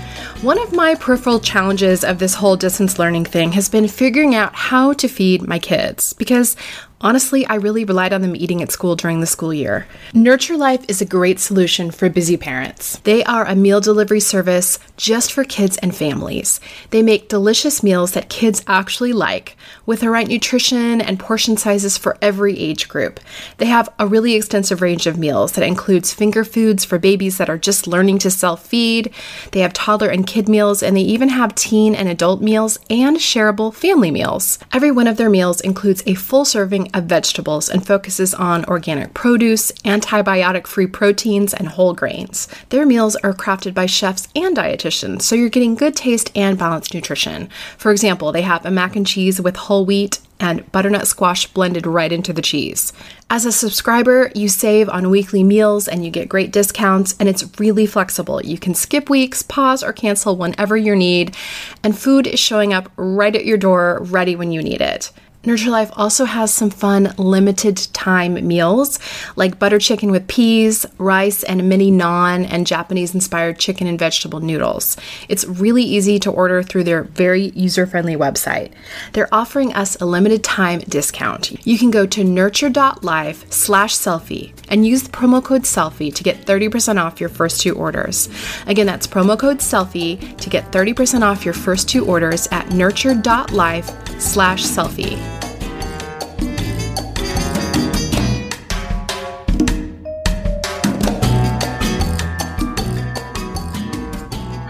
One 0.42 0.56
of 0.56 0.72
my 0.72 0.94
peripheral 0.94 1.40
challenges 1.40 2.04
of 2.04 2.20
this 2.20 2.32
whole 2.32 2.54
distance 2.54 2.96
learning 2.96 3.24
thing 3.24 3.50
has 3.52 3.68
been 3.68 3.88
figuring 3.88 4.36
out 4.36 4.54
how 4.54 4.92
to 4.92 5.08
feed 5.08 5.42
my 5.48 5.58
kids 5.58 6.12
because 6.12 6.56
Honestly, 7.00 7.44
I 7.46 7.56
really 7.56 7.84
relied 7.84 8.12
on 8.12 8.22
them 8.22 8.36
eating 8.36 8.62
at 8.62 8.70
school 8.70 8.94
during 8.96 9.20
the 9.20 9.26
school 9.26 9.52
year. 9.52 9.86
Nurture 10.14 10.56
Life 10.56 10.84
is 10.88 11.02
a 11.02 11.06
great 11.06 11.40
solution 11.40 11.90
for 11.90 12.08
busy 12.08 12.36
parents. 12.36 12.98
They 13.00 13.24
are 13.24 13.44
a 13.44 13.56
meal 13.56 13.80
delivery 13.80 14.20
service 14.20 14.78
just 14.96 15.32
for 15.32 15.44
kids 15.44 15.76
and 15.78 15.94
families. 15.94 16.60
They 16.90 17.02
make 17.02 17.28
delicious 17.28 17.82
meals 17.82 18.12
that 18.12 18.28
kids 18.30 18.62
actually 18.68 19.12
like, 19.12 19.56
with 19.84 20.00
the 20.00 20.08
right 20.08 20.26
nutrition 20.26 21.00
and 21.00 21.18
portion 21.18 21.56
sizes 21.56 21.98
for 21.98 22.16
every 22.22 22.58
age 22.58 22.88
group. 22.88 23.18
They 23.58 23.66
have 23.66 23.88
a 23.98 24.06
really 24.06 24.34
extensive 24.34 24.80
range 24.80 25.06
of 25.06 25.18
meals 25.18 25.52
that 25.52 25.66
includes 25.66 26.14
finger 26.14 26.44
foods 26.44 26.84
for 26.84 26.98
babies 26.98 27.38
that 27.38 27.50
are 27.50 27.58
just 27.58 27.88
learning 27.88 28.20
to 28.20 28.30
self 28.30 28.64
feed. 28.64 29.12
They 29.50 29.60
have 29.60 29.72
toddler 29.72 30.08
and 30.08 30.26
kid 30.26 30.48
meals, 30.48 30.82
and 30.82 30.96
they 30.96 31.02
even 31.02 31.28
have 31.30 31.56
teen 31.56 31.94
and 31.94 32.08
adult 32.08 32.40
meals 32.40 32.78
and 32.88 33.16
shareable 33.16 33.74
family 33.74 34.12
meals. 34.12 34.58
Every 34.72 34.92
one 34.92 35.08
of 35.08 35.16
their 35.16 35.28
meals 35.28 35.60
includes 35.60 36.02
a 36.06 36.14
full 36.14 36.44
serving 36.44 36.93
of 36.94 37.04
vegetables 37.04 37.68
and 37.68 37.86
focuses 37.86 38.32
on 38.34 38.64
organic 38.66 39.12
produce, 39.12 39.72
antibiotic 39.84 40.66
free 40.66 40.86
proteins, 40.86 41.52
and 41.52 41.68
whole 41.68 41.92
grains. 41.92 42.48
Their 42.70 42.86
meals 42.86 43.16
are 43.16 43.34
crafted 43.34 43.74
by 43.74 43.86
chefs 43.86 44.28
and 44.34 44.56
dietitians, 44.56 45.22
so 45.22 45.34
you're 45.34 45.48
getting 45.48 45.74
good 45.74 45.96
taste 45.96 46.30
and 46.34 46.56
balanced 46.56 46.94
nutrition. 46.94 47.48
For 47.76 47.90
example, 47.90 48.32
they 48.32 48.42
have 48.42 48.64
a 48.64 48.70
mac 48.70 48.96
and 48.96 49.06
cheese 49.06 49.40
with 49.40 49.56
whole 49.56 49.84
wheat 49.84 50.20
and 50.40 50.70
butternut 50.72 51.06
squash 51.06 51.46
blended 51.46 51.86
right 51.86 52.12
into 52.12 52.32
the 52.32 52.42
cheese. 52.42 52.92
As 53.30 53.46
a 53.46 53.52
subscriber, 53.52 54.30
you 54.34 54.48
save 54.48 54.88
on 54.88 55.10
weekly 55.10 55.42
meals 55.42 55.88
and 55.88 56.04
you 56.04 56.10
get 56.10 56.28
great 56.28 56.52
discounts, 56.52 57.14
and 57.18 57.28
it's 57.28 57.58
really 57.58 57.86
flexible. 57.86 58.44
You 58.44 58.58
can 58.58 58.74
skip 58.74 59.08
weeks, 59.08 59.42
pause, 59.42 59.82
or 59.82 59.92
cancel 59.92 60.36
whenever 60.36 60.76
you 60.76 60.94
need, 60.94 61.36
and 61.82 61.96
food 61.96 62.26
is 62.26 62.40
showing 62.40 62.72
up 62.72 62.90
right 62.96 63.34
at 63.34 63.46
your 63.46 63.56
door, 63.56 64.00
ready 64.02 64.36
when 64.36 64.52
you 64.52 64.62
need 64.62 64.80
it. 64.80 65.10
Nurture 65.46 65.70
Life 65.70 65.90
also 65.94 66.24
has 66.24 66.54
some 66.54 66.70
fun 66.70 67.12
limited 67.18 67.76
time 67.92 68.46
meals 68.46 68.98
like 69.36 69.58
butter 69.58 69.78
chicken 69.78 70.10
with 70.10 70.26
peas, 70.26 70.86
rice, 70.96 71.42
and 71.42 71.68
mini 71.68 71.90
naan, 71.90 72.46
and 72.50 72.66
Japanese 72.66 73.14
inspired 73.14 73.58
chicken 73.58 73.86
and 73.86 73.98
vegetable 73.98 74.40
noodles. 74.40 74.96
It's 75.28 75.44
really 75.44 75.82
easy 75.82 76.18
to 76.20 76.30
order 76.30 76.62
through 76.62 76.84
their 76.84 77.02
very 77.04 77.50
user 77.50 77.86
friendly 77.86 78.16
website. 78.16 78.72
They're 79.12 79.32
offering 79.34 79.74
us 79.74 80.00
a 80.00 80.06
limited 80.06 80.42
time 80.42 80.80
discount. 80.80 81.66
You 81.66 81.78
can 81.78 81.90
go 81.90 82.06
to 82.06 82.24
nurture.life 82.24 83.52
slash 83.52 83.94
selfie 83.94 84.54
and 84.68 84.86
use 84.86 85.02
the 85.02 85.10
promo 85.10 85.42
code 85.42 85.62
selfie 85.62 86.14
to 86.14 86.22
get 86.22 86.44
30% 86.46 87.00
off 87.00 87.20
your 87.20 87.28
first 87.28 87.60
two 87.60 87.74
orders. 87.74 88.28
Again, 88.66 88.86
that's 88.86 89.06
promo 89.06 89.38
code 89.38 89.58
selfie 89.58 90.36
to 90.38 90.50
get 90.50 90.70
30% 90.72 91.22
off 91.22 91.44
your 91.44 91.54
first 91.54 91.88
two 91.88 92.06
orders 92.06 92.48
at 92.50 92.70
nurture.life 92.70 94.20
slash 94.20 94.62
selfie. 94.62 95.53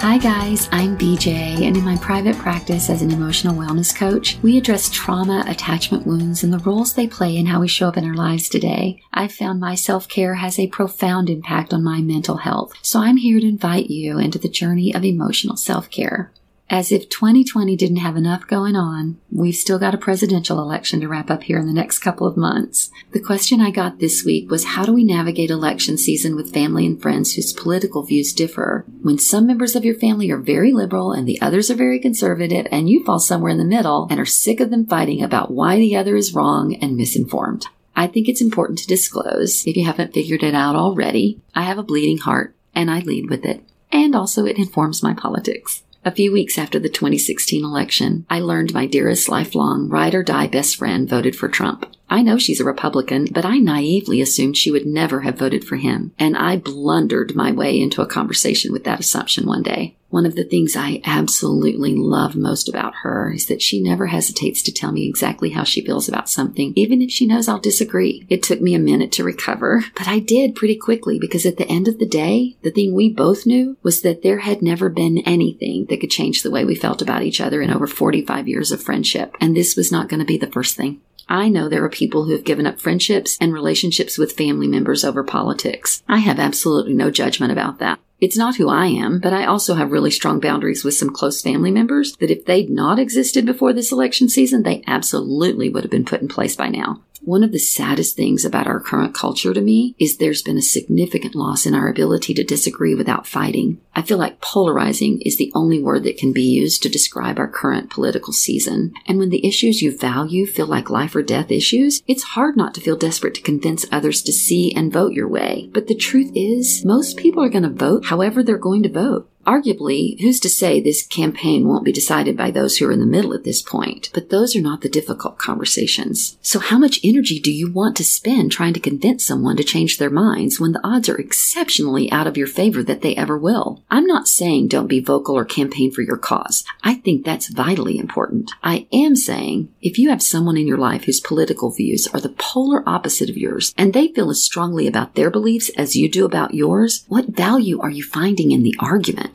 Hi, 0.05 0.19
guys, 0.19 0.69
I'm 0.71 0.99
BJ, 0.99 1.63
and 1.63 1.79
in 1.79 1.83
my 1.83 1.97
private 1.97 2.37
practice 2.37 2.91
as 2.91 3.01
an 3.01 3.11
emotional 3.11 3.57
wellness 3.57 3.97
coach, 3.97 4.37
we 4.43 4.59
address 4.59 4.91
trauma, 4.91 5.43
attachment 5.49 6.07
wounds, 6.07 6.45
and 6.45 6.53
the 6.53 6.59
roles 6.59 6.93
they 6.93 7.07
play 7.07 7.39
in 7.39 7.47
how 7.47 7.59
we 7.59 7.69
show 7.69 7.89
up 7.89 7.97
in 7.97 8.05
our 8.05 8.13
lives 8.13 8.51
today. 8.51 9.01
I've 9.15 9.33
found 9.33 9.61
my 9.61 9.75
self 9.75 10.07
care 10.07 10.35
has 10.35 10.59
a 10.59 10.67
profound 10.67 11.31
impact 11.31 11.73
on 11.73 11.83
my 11.83 12.03
mental 12.03 12.37
health, 12.37 12.75
so 12.83 13.01
I'm 13.01 13.17
here 13.17 13.41
to 13.41 13.49
invite 13.49 13.89
you 13.89 14.19
into 14.19 14.39
the 14.39 14.47
journey 14.47 14.95
of 14.95 15.07
emotional 15.07 15.57
self 15.57 15.89
care. 15.89 16.31
As 16.71 16.91
if 16.91 17.11
2020 17.11 17.77
didn't 17.77 17.99
have 17.99 18.17
enough 18.17 18.47
going 18.47 18.75
on, 18.75 19.19
we've 19.31 19.55
still 19.55 19.79
got 19.79 19.95
a 19.95 19.99
presidential 19.99 20.59
election 20.59 21.01
to 21.01 21.09
wrap 21.09 21.31
up 21.31 21.43
here 21.43 21.59
in 21.59 21.67
the 21.67 21.75
next 21.75 21.99
couple 21.99 22.27
of 22.27 22.39
months. 22.39 22.91
The 23.13 23.21
question 23.21 23.61
I 23.61 23.71
got 23.71 23.99
this 23.99 24.25
week 24.25 24.51
was 24.51 24.65
how 24.65 24.87
do 24.87 24.93
we 24.95 25.05
navigate 25.05 25.51
election 25.51 25.99
season 25.99 26.35
with 26.35 26.55
family 26.55 26.87
and 26.87 27.01
friends 27.01 27.35
whose 27.35 27.53
political 27.53 28.03
views 28.03 28.33
differ? 28.33 28.87
When 29.03 29.19
some 29.19 29.47
members 29.47 29.77
of 29.77 29.85
your 29.85 29.95
family 29.95 30.31
are 30.31 30.39
very 30.39 30.73
liberal 30.73 31.13
and 31.13 31.29
the 31.29 31.41
others 31.43 31.71
are 31.71 31.77
very 31.77 32.01
conservative, 32.01 32.67
and 32.73 32.89
you 32.89 33.05
fall 33.05 33.21
somewhere 33.21 33.51
in 33.51 33.59
the 33.59 33.65
middle 33.65 34.09
and 34.11 34.19
are 34.19 34.25
sick 34.25 34.59
of 34.59 34.71
them 34.71 34.87
fighting 34.87 35.23
about 35.23 35.51
why 35.51 35.77
the 35.77 35.95
other 35.95 36.17
is 36.17 36.35
wrong 36.35 36.75
and 36.77 36.97
misinformed. 36.97 37.67
I 37.95 38.07
think 38.07 38.27
it's 38.27 38.41
important 38.41 38.79
to 38.81 38.87
disclose, 38.87 39.67
if 39.67 39.77
you 39.77 39.85
haven't 39.85 40.15
figured 40.15 40.43
it 40.43 40.55
out 40.55 40.77
already, 40.77 41.41
I 41.55 41.63
have 41.63 41.79
a 41.79 41.83
bleeding 41.83 42.19
heart 42.19 42.57
and 42.75 42.91
I 42.91 43.01
lead 43.01 43.29
with 43.29 43.45
it. 43.45 43.63
And 43.93 44.17
also 44.17 44.47
it 44.47 44.57
informs 44.57 45.03
my 45.03 45.15
politics. 45.15 45.83
A 46.07 46.13
few 46.13 46.33
weeks 46.33 46.59
after 46.59 46.79
the 46.79 46.91
2016 46.91 47.65
election, 47.65 48.27
I 48.29 48.41
learned 48.41 48.75
my 48.75 48.85
dearest 48.85 49.31
lifelong 49.31 49.89
ride 49.89 50.15
or 50.15 50.23
die 50.23 50.47
best 50.47 50.77
friend 50.77 51.09
voted 51.09 51.35
for 51.35 51.49
Trump. 51.49 51.87
I 52.09 52.23
know 52.23 52.39
she's 52.39 52.61
a 52.61 52.65
Republican, 52.65 53.29
but 53.33 53.45
I 53.45 53.59
naively 53.59 54.21
assumed 54.21 54.57
she 54.57 54.71
would 54.71 54.87
never 54.87 55.21
have 55.21 55.39
voted 55.39 55.65
for 55.65 55.77
him, 55.77 56.13
and 56.19 56.37
I 56.37 56.57
blundered 56.57 57.35
my 57.35 57.51
way 57.51 57.81
into 57.81 58.03
a 58.03 58.07
conversation 58.07 58.73
with 58.73 58.85
that 58.85 59.01
assumption 59.01 59.47
one 59.47 59.63
day. 59.63 59.97
One 60.11 60.27
of 60.27 60.37
the 60.37 60.45
things 60.45 60.77
I 60.77 61.03
absolutely 61.05 61.97
love 61.97 62.37
most 62.37 62.69
about 62.69 62.95
her 63.03 63.33
is 63.33 63.47
that 63.47 63.61
she 63.61 63.83
never 63.83 64.07
hesitates 64.07 64.63
to 64.63 64.73
tell 64.73 64.93
me 64.93 65.09
exactly 65.09 65.51
how 65.51 65.65
she 65.65 65.85
feels 65.85 66.09
about 66.09 66.29
something, 66.29 66.73
even 66.77 67.03
if 67.03 67.11
she 67.11 67.27
knows 67.27 67.49
I'll 67.49 67.59
disagree. 67.59 68.25
It 68.29 68.41
took 68.45 68.61
me 68.61 68.77
a 68.77 68.79
minute 68.79 69.11
to 69.13 69.25
recover, 69.25 69.83
but 69.97 70.07
I 70.07 70.21
did 70.21 70.55
pretty 70.55 70.77
quickly 70.77 71.19
because 71.19 71.45
at 71.45 71.57
the 71.57 71.67
end 71.67 71.89
of 71.89 71.99
the 71.99 72.07
day, 72.07 72.57
the 72.63 72.71
thing 72.71 72.95
we 72.95 73.09
both 73.09 73.45
knew 73.45 73.77
was 73.83 74.03
that 74.03 74.23
there 74.23 74.39
had 74.39 74.63
never 74.63 74.89
been 74.89 75.19
anything 75.27 75.87
that 75.87 76.01
could 76.01 76.13
change 76.13 76.43
the 76.43 76.51
way 76.51 76.65
we 76.65 76.77
felt 76.77 77.03
about 77.03 77.23
each 77.23 77.41
other 77.41 77.61
in 77.61 77.71
over 77.71 77.89
45 77.89 78.47
years 78.47 78.71
of 78.71 78.81
friendship, 78.81 79.35
and 79.41 79.57
this 79.57 79.75
was 79.75 79.91
not 79.91 80.09
going 80.09 80.21
to 80.21 80.25
be 80.25 80.39
the 80.39 80.47
first 80.53 80.77
thing. 80.77 81.01
I 81.29 81.49
know 81.49 81.69
there 81.69 81.85
are 81.85 81.89
people 81.89 82.25
who 82.25 82.33
have 82.33 82.45
given 82.45 82.67
up 82.67 82.81
friendships 82.81 83.39
and 83.41 83.53
relationships 83.53 84.19
with 84.19 84.33
family 84.33 84.67
members 84.67 85.05
over 85.05 85.25
politics. 85.25 86.03
I 86.09 86.19
have 86.19 86.39
absolutely 86.39 86.95
no 86.95 87.11
judgment 87.11 87.53
about 87.53 87.79
that. 87.79 87.99
It's 88.21 88.37
not 88.37 88.57
who 88.57 88.69
I 88.69 88.87
am, 88.87 89.21
but 89.21 89.33
I 89.33 89.45
also 89.45 89.75
have 89.75 89.93
really 89.93 90.11
strong 90.11 90.41
boundaries 90.41 90.85
with 90.85 90.95
some 90.95 91.11
close 91.11 91.43
family 91.43 91.71
members 91.71 92.17
that 92.17 92.31
if 92.31 92.47
they'd 92.47 92.71
not 92.71 92.99
existed 92.99 93.45
before 93.45 93.73
this 93.73 93.93
election 93.93 94.29
season, 94.29 94.63
they 94.63 94.83
absolutely 94.87 95.69
would 95.69 95.85
have 95.85 95.91
been 95.91 96.05
put 96.05 96.23
in 96.23 96.29
place 96.29 96.57
by 96.57 96.69
now. 96.69 97.03
One 97.25 97.43
of 97.43 97.53
the 97.53 97.59
saddest 97.59 98.17
things 98.17 98.45
about 98.45 98.67
our 98.67 98.81
current 98.81 99.15
culture 99.15 99.55
to 99.55 99.61
me 99.63 99.95
is 99.99 100.19
there's 100.19 100.43
been 100.43 100.59
a 100.59 100.63
significant 100.63 101.35
loss 101.35 101.65
in 101.65 101.75
our 101.75 101.89
ability 101.89 102.35
to 102.35 102.45
disagree 102.45 102.95
without 102.95 103.27
fighting. 103.27 103.81
I 103.95 104.03
feel 104.03 104.19
like 104.19 104.43
polarizing 104.43 105.23
is 105.23 105.39
the 105.39 105.51
only 105.55 105.83
word 105.83 106.05
that 106.05 106.19
can 106.19 106.35
be 106.35 106.43
used 106.43 106.83
to 106.83 106.91
describe 106.91 107.39
our 107.39 107.49
current 107.49 107.89
political 107.89 108.35
season. 108.35 108.93
And 109.07 109.19
when 109.19 109.31
the 109.31 109.47
issues 109.47 109.81
you 109.81 109.97
value 109.97 110.47
feel 110.47 110.67
like 110.67 110.91
life 110.91 111.17
or 111.17 111.23
death 111.23 111.51
issues, 111.51 112.03
it's 112.07 112.23
hard 112.23 112.59
not 112.59 112.75
to 112.75 112.83
feel 112.83 112.97
desperate 112.97 113.35
to 113.37 113.43
convince 113.43 113.87
others 113.91 114.21
to 114.23 114.33
see 114.33 114.75
and 114.77 114.93
vote 114.93 115.15
your 115.15 115.29
way. 115.29 115.71
But 115.73 115.87
the 115.87 115.95
truth 115.95 116.31
is, 116.35 116.85
most 116.85 117.17
people 117.17 117.43
are 117.43 117.49
going 117.49 117.63
to 117.63 117.71
vote 117.71 118.05
however 118.07 118.43
they're 118.43 118.59
going 118.59 118.83
to 118.83 118.91
vote. 118.91 119.31
Arguably, 119.47 120.21
who's 120.21 120.41
to 120.41 120.49
say 120.49 120.81
this 120.81 121.07
campaign 121.07 121.69
won't 121.69 121.85
be 121.85 121.93
decided 121.93 122.37
by 122.37 122.51
those 122.51 122.79
who 122.79 122.89
are 122.89 122.93
in 122.93 123.01
the 123.01 123.07
middle 123.07 123.35
at 123.35 123.45
this 123.45 123.61
point? 123.61 124.11
But 124.15 124.31
those 124.31 124.57
are 124.57 124.61
not 124.61 124.81
the 124.81 124.89
difficult 124.89 125.39
conversations. 125.39 126.39
So 126.41 126.59
how 126.59 126.79
much 126.79 127.01
energy 127.05 127.39
do 127.39 127.53
you 127.53 127.71
want 127.71 127.97
to 127.97 128.05
spend 128.05 128.53
trying 128.53 128.73
to 128.75 128.81
convince 128.81 129.25
someone 129.25 129.57
to 129.57 129.65
change 129.65 129.99
their 129.99 130.11
minds 130.11 130.59
when 130.59 130.73
the 130.73 130.87
odds 130.87 131.09
are 131.09 131.17
exceptionally 131.17 132.11
out 132.11 132.27
of 132.27 132.37
your 132.37 132.47
favor 132.47 132.83
that 132.83 133.03
they 133.03 133.15
ever 133.17 133.37
will? 133.37 133.83
I'm 133.91 134.07
not 134.07 134.29
saying 134.29 134.69
don't 134.69 134.87
be 134.87 135.01
vocal 135.01 135.37
or 135.37 135.45
campaign 135.45 135.91
for 135.91 136.03
your 136.03 136.17
cause. 136.17 136.65
I 136.83 136.95
think 136.95 137.25
that's 137.25 137.49
vitally 137.49 137.99
important. 137.99 138.53
I 138.63 138.87
am 138.93 139.15
saying 139.15 139.73
if 139.83 139.99
you 139.99 140.09
have 140.09 140.23
someone 140.23 140.57
in 140.57 140.67
your 140.67 140.79
life 140.79 141.05
whose 141.05 141.21
political 141.21 141.71
views 141.71 142.07
are 142.09 142.21
the 142.21 142.35
polar 142.39 142.83
opposite 142.89 143.29
of 143.29 143.37
yours 143.37 143.75
and 143.77 143.93
they 143.93 144.09
feel 144.09 144.31
as 144.31 144.43
strongly 144.43 144.87
about 144.87 145.15
their 145.15 145.31
beliefs 145.31 145.71
as 145.77 145.97
you 145.97 146.09
do 146.09 146.25
about 146.25 146.55
yours, 146.55 147.05
what 147.09 147.29
value 147.29 147.81
are 147.81 147.91
you 147.91 148.03
finding 148.03 148.51
in 148.51 148.63
the 148.63 148.75
argument? 148.79 149.34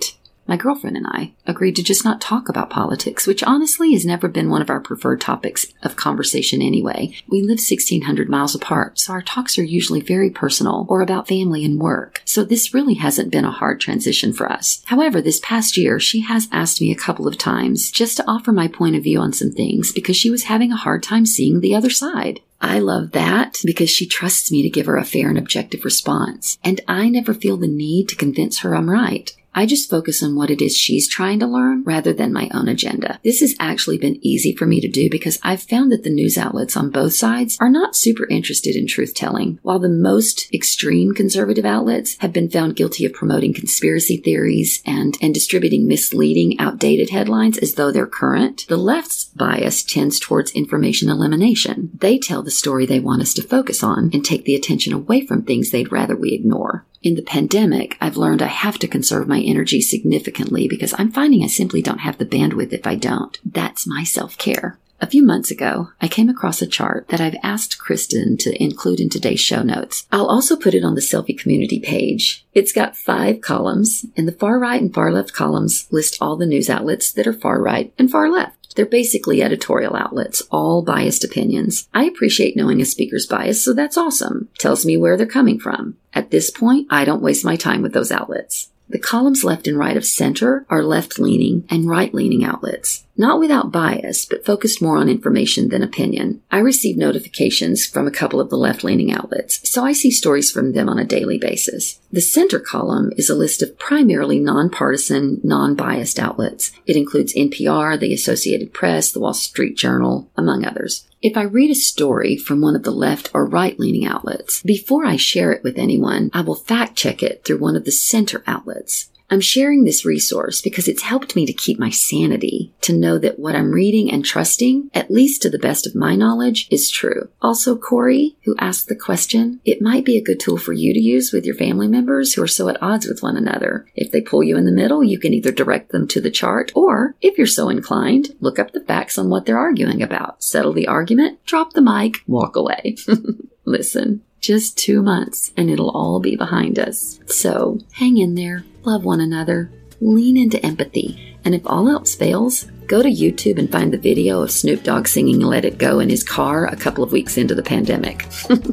My 0.50 0.58
girlfriend 0.58 0.97
and 0.97 1.06
I 1.08 1.32
agreed 1.45 1.76
to 1.76 1.84
just 1.84 2.04
not 2.04 2.20
talk 2.20 2.50
about 2.50 2.72
politics, 2.72 3.28
which 3.28 3.43
honestly 3.43 3.93
has 3.93 4.04
never 4.04 4.28
been 4.28 4.50
one 4.50 4.64
of 4.64 4.70
our 4.70 4.80
preferred 4.80 5.22
topics 5.22 5.68
of 5.84 5.95
conversation 5.95 6.60
anyway. 6.62 7.14
We 7.28 7.41
live 7.41 7.60
1600 7.60 8.28
miles 8.28 8.56
apart, 8.56 8.97
so 8.97 9.14
our 9.14 9.22
talks 9.22 9.60
are 9.60 9.64
usually 9.64 10.02
very 10.02 10.32
personal 10.32 10.88
or 10.89 11.02
about 11.02 11.28
family 11.28 11.64
and 11.64 11.80
work. 11.80 12.24
So 12.26 12.43
this 12.43 12.74
really 12.74 12.95
hasn't 12.95 13.32
been 13.32 13.45
a 13.45 13.52
hard 13.52 13.80
transition 13.80 14.34
for 14.34 14.52
us. 14.52 14.82
However, 14.88 15.22
this 15.22 15.39
past 15.41 15.78
year, 15.78 16.00
she 16.00 16.22
has 16.22 16.50
asked 16.52 16.82
me 16.82 16.91
a 16.91 16.95
couple 16.95 17.28
of 17.28 17.38
times 17.38 17.91
just 17.91 18.18
to 18.18 18.28
offer 18.28 18.52
my 18.52 18.68
point 18.68 18.95
of 18.95 19.04
view 19.04 19.20
on 19.20 19.34
some 19.34 19.52
things 19.52 19.91
because 19.91 20.18
she 20.18 20.32
was 20.32 20.45
having 20.45 20.72
a 20.72 20.78
hard 20.78 21.04
time 21.04 21.28
seeing 21.28 21.60
the 21.60 21.76
other 21.76 21.91
side. 21.91 22.41
I 22.62 22.80
love 22.80 23.12
that 23.12 23.62
because 23.64 23.89
she 23.89 24.06
trusts 24.06 24.52
me 24.52 24.62
to 24.64 24.70
give 24.70 24.86
her 24.86 24.97
a 24.97 25.06
fair 25.06 25.30
and 25.30 25.38
objective 25.38 25.86
response. 25.86 26.58
And 26.64 26.82
I 26.88 27.08
never 27.08 27.34
feel 27.34 27.56
the 27.56 27.68
need 27.68 28.10
to 28.10 28.16
convince 28.16 28.60
her 28.60 28.76
I'm 28.76 28.89
right. 28.89 29.32
I 29.54 29.66
just 29.66 29.89
focus 29.89 30.22
on 30.24 30.36
what 30.36 30.52
it 30.52 30.62
is 30.62 30.78
she's 30.78 31.08
trying 31.08 31.39
to 31.39 31.47
learn 31.47 31.84
rather 31.84 32.14
than 32.14 32.32
my 32.32 32.50
own 32.54 32.68
agenda. 32.68 33.20
This 33.24 33.41
has 33.41 33.56
actually 33.60 33.97
been 33.97 34.20
easy 34.26 34.56
for 34.56 34.66
me 34.66 34.80
to 34.82 34.88
do 34.88 35.10
because 35.10 35.39
I've 35.43 35.64
found 35.64 35.91
that 35.91 36.04
the 36.04 36.10
news 36.10 36.38
outlets 36.38 36.78
on 36.78 36.91
both 36.91 37.14
sides 37.14 37.58
are 37.60 37.70
not 37.70 37.95
super 37.95 38.28
interested 38.28 38.76
in 38.76 38.88
truth 38.88 39.14
telling. 39.14 39.60
While 39.62 39.80
the 39.80 39.89
most 39.89 40.54
extreme 40.54 41.14
conservative 41.14 41.66
outlets 41.66 42.16
have 42.20 42.32
been 42.32 42.50
found 42.50 42.76
guilty 42.76 43.06
of 43.06 43.14
promoting 43.14 43.54
conspiracy 43.54 44.18
theories 44.18 44.82
and, 44.86 45.18
and 45.22 45.34
distributing 45.34 45.88
misleading, 45.88 46.60
outdated 46.60 47.10
headlines 47.10 47.58
as 47.58 47.74
though 47.74 47.91
they're 47.91 48.08
current, 48.08 48.66
the 48.68 48.78
left's 48.78 49.26
bias 49.26 49.84
tends 49.84 50.20
towards 50.20 50.52
information 50.52 51.10
elimination. 51.10 51.91
They 51.93 52.18
tell 52.18 52.43
the 52.43 52.52
story 52.52 52.86
they 52.86 53.00
want 53.00 53.22
us 53.22 53.34
to 53.36 53.41
focus 53.41 53.84
on 53.84 54.12
and 54.14 54.24
take 54.24 54.45
the 54.45 54.56
attention 54.56 54.93
away 54.93 55.26
from 55.26 55.43
things 55.43 55.72
they'd 55.72 55.91
rather 55.91 56.16
we 56.16 56.34
ignore. 56.34 56.86
In 57.02 57.16
the 57.16 57.22
pandemic, 57.22 57.97
I've 58.02 58.18
learned 58.18 58.41
I 58.41 58.47
have 58.47 58.78
to 58.80 58.88
conserve 58.88 59.26
my 59.26 59.39
energy 59.40 59.82
significantly 59.82 60.68
because 60.68 60.94
I'm 60.98 61.12
finding 61.12 61.44
I 61.44 61.48
simply 61.48 61.82
don't 61.82 62.00
have 62.00 62.18
the 62.18 62.26
bandwidth 62.26 62.74
if 62.74 62.86
I 62.86 62.96
don't. 62.96 63.38
That's 63.46 63.88
my 63.88 64.04
self 64.04 64.38
care. 64.38 64.80
A 65.02 65.08
few 65.08 65.24
months 65.24 65.50
ago, 65.50 65.90
I 66.02 66.10
came 66.10 66.28
across 66.28 66.62
a 66.62 66.68
chart 66.68 67.08
that 67.08 67.22
I've 67.22 67.38
asked 67.42 67.80
Kristen 67.80 68.36
to 68.38 68.62
include 68.62 69.00
in 69.00 69.10
today's 69.10 69.40
show 69.40 69.64
notes. 69.64 70.06
I'll 70.12 70.28
also 70.28 70.58
put 70.58 70.74
it 70.74 70.84
on 70.84 70.96
the 70.96 71.02
Selfie 71.02 71.40
community 71.40 71.80
page. 71.80 72.46
It's 72.54 72.74
got 72.74 72.98
five 72.98 73.40
columns, 73.40 74.06
and 74.18 74.28
the 74.28 74.34
far 74.34 74.60
right 74.60 74.82
and 74.82 74.94
far 74.94 75.14
left 75.14 75.32
columns 75.32 75.88
list 75.90 76.18
all 76.20 76.36
the 76.36 76.46
news 76.46 76.70
outlets 76.70 77.14
that 77.14 77.28
are 77.28 77.34
far 77.34 77.62
right 77.62 77.94
and 77.98 78.12
far 78.12 78.30
left. 78.30 78.76
They're 78.76 78.86
basically 78.86 79.42
editorial 79.42 79.96
outlets, 79.96 80.42
all 80.52 80.82
biased 80.82 81.24
opinions. 81.24 81.88
I 81.94 82.04
appreciate 82.04 82.58
knowing 82.58 82.82
a 82.82 82.86
speaker's 82.86 83.26
bias, 83.26 83.64
so 83.64 83.74
that's 83.74 83.98
awesome. 83.98 84.50
Tells 84.58 84.86
me 84.86 84.98
where 84.98 85.16
they're 85.16 85.26
coming 85.26 85.60
from. 85.60 85.98
At 86.14 86.32
this 86.32 86.52
point, 86.52 86.88
I 86.90 87.06
don't 87.06 87.22
waste 87.22 87.46
my 87.46 87.56
time 87.56 87.82
with 87.82 87.94
those 87.94 88.12
outlets. 88.12 88.70
The 88.90 89.00
columns 89.00 89.44
left 89.44 89.68
and 89.68 89.78
right 89.78 89.96
of 89.96 90.06
center 90.06 90.66
are 90.70 90.84
left 90.84 91.20
leaning 91.20 91.64
and 91.70 91.88
right 91.88 92.12
leaning 92.12 92.44
outlets. 92.44 93.06
Not 93.20 93.40
without 93.40 93.72
bias, 93.72 94.26
but 94.26 94.46
focused 94.46 94.82
more 94.82 94.98
on 94.98 95.10
information 95.10 95.68
than 95.68 95.84
opinion. 95.84 96.42
I 96.50 96.60
receive 96.60 96.98
notifications 96.98 97.86
from 97.86 98.08
a 98.08 98.12
couple 98.12 98.40
of 98.40 98.50
the 98.50 98.58
left 98.58 98.84
leaning 98.84 99.12
outlets, 99.12 99.70
so 99.70 99.84
I 99.84 99.92
see 99.92 100.10
stories 100.10 100.50
from 100.50 100.72
them 100.72 100.88
on 100.88 100.98
a 100.98 101.04
daily 101.04 101.38
basis. 101.38 102.00
The 102.12 102.22
center 102.22 102.60
column 102.60 103.12
is 103.18 103.30
a 103.30 103.36
list 103.36 103.62
of 103.62 103.78
primarily 103.78 104.40
nonpartisan, 104.40 105.42
non 105.44 105.76
biased 105.76 106.18
outlets. 106.18 106.72
It 106.86 106.96
includes 106.96 107.36
NPR, 107.36 108.00
the 108.00 108.14
Associated 108.14 108.74
Press, 108.74 109.12
the 109.12 109.20
Wall 109.20 109.34
Street 109.34 109.76
Journal, 109.76 110.32
among 110.38 110.66
others. 110.66 111.06
If 111.22 111.36
I 111.36 111.42
read 111.42 111.70
a 111.70 111.76
story 111.76 112.38
from 112.38 112.62
one 112.62 112.78
of 112.78 112.84
the 112.84 112.92
left 112.92 113.32
or 113.34 113.46
right 113.46 113.78
leaning 113.78 114.06
outlets, 114.06 114.64
before 114.64 115.06
I 115.06 115.18
share 115.18 115.52
it 115.52 115.64
with 115.66 115.78
anyone, 115.78 116.30
I 116.34 116.40
will 116.40 116.56
fact 116.56 116.96
check 116.96 117.22
it 117.22 117.44
through 117.44 117.60
one 117.60 117.76
of 117.76 117.84
the 117.84 117.92
center 117.92 118.42
outlets. 118.48 119.10
I'm 119.32 119.42
sharing 119.42 119.84
this 119.84 120.06
resource 120.06 120.62
because 120.62 120.88
it's 120.88 121.04
helped 121.04 121.36
me 121.36 121.46
to 121.46 121.54
keep 121.54 121.80
my 121.80 121.92
sanity, 121.92 122.74
to 122.82 122.94
know 122.94 123.20
that 123.20 123.38
what 123.38 123.56
I'm 123.56 123.72
reading 123.72 124.12
and 124.12 124.26
trusting, 124.26 124.90
at 124.94 125.12
least 125.12 125.44
to 125.44 125.50
the 125.50 125.60
best 125.60 125.86
of 125.86 125.96
my 125.96 126.16
knowledge, 126.16 126.68
is 126.72 126.90
true. 126.90 127.30
Also, 127.42 127.78
Corey, 127.78 128.38
who 128.46 128.56
asked 128.58 128.88
the 128.88 128.96
question, 128.96 129.60
it 129.66 129.82
might 129.82 130.04
be 130.04 130.18
a 130.18 130.24
good 130.24 130.40
tool 130.40 130.58
for 130.58 130.74
you 130.74 130.94
to 130.94 131.00
use 131.00 131.32
with 131.32 131.46
your 131.46 131.56
family 131.56 131.88
members 131.88 132.34
who 132.34 132.42
are 132.42 132.48
so 132.48 132.70
at 132.70 132.82
odds 132.82 133.08
with 133.08 133.22
one 133.22 133.38
another. 133.38 133.86
If 133.96 134.12
they 134.12 134.22
pull 134.22 134.44
you 134.44 134.58
in 134.58 134.66
the 134.66 134.72
middle, 134.72 135.04
you 135.04 135.20
can 135.20 135.34
either 135.34 135.52
direct 135.52 135.92
them 135.92 136.08
to 136.08 136.22
the 136.22 136.32
chart, 136.32 136.72
or, 136.74 137.16
if 137.22 137.38
you're 137.38 137.48
so 137.48 137.70
inclined, 137.70 138.36
look 138.40 138.58
up 138.58 138.72
the 138.72 138.82
facts 138.82 139.18
on 139.18 139.30
what 139.30 139.46
they're 139.46 139.60
arguing 139.60 140.02
about, 140.02 140.44
settle 140.44 140.74
the 140.74 140.88
argument, 140.88 141.46
drop 141.46 141.74
the 141.74 141.82
mic, 141.82 142.18
walk 142.26 142.56
away. 142.56 142.96
Listen, 143.66 144.24
just 144.40 144.78
two 144.78 145.02
months 145.02 145.52
and 145.58 145.70
it'll 145.70 145.92
all 145.92 146.20
be 146.20 146.36
behind 146.36 146.80
us. 146.80 147.20
So 147.28 147.80
hang 147.94 148.18
in 148.18 148.36
there, 148.36 148.64
love 148.90 149.06
one 149.06 149.22
another, 149.22 149.70
lean 150.02 150.36
into 150.36 150.66
empathy, 150.66 151.38
and 151.46 151.54
if 151.54 151.62
all 151.68 151.88
else 151.88 152.16
fails, 152.16 152.64
go 152.88 153.04
to 153.04 153.08
YouTube 153.08 153.60
and 153.60 153.72
find 153.72 153.94
the 153.94 154.00
video 154.00 154.42
of 154.42 154.50
Snoop 154.50 154.82
Dogg 154.82 155.08
singing 155.08 155.42
Let 155.42 155.64
It 155.64 155.78
Go 155.78 156.00
in 156.00 156.10
his 156.10 156.24
car 156.24 156.66
a 156.66 156.76
couple 156.76 157.04
of 157.04 157.12
weeks 157.12 157.38
into 157.38 157.54
the 157.54 157.62
pandemic. 157.62 158.26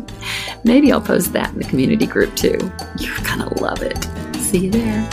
Maybe 0.64 0.90
I'll 0.90 1.02
post 1.02 1.34
that 1.34 1.52
in 1.52 1.58
the 1.58 1.68
community 1.68 2.06
group 2.06 2.34
too. 2.34 2.56
You're 2.98 3.18
gonna 3.24 3.52
love 3.60 3.82
it. 3.82 4.02
See 4.40 4.60
you 4.60 4.70
there. 4.70 5.06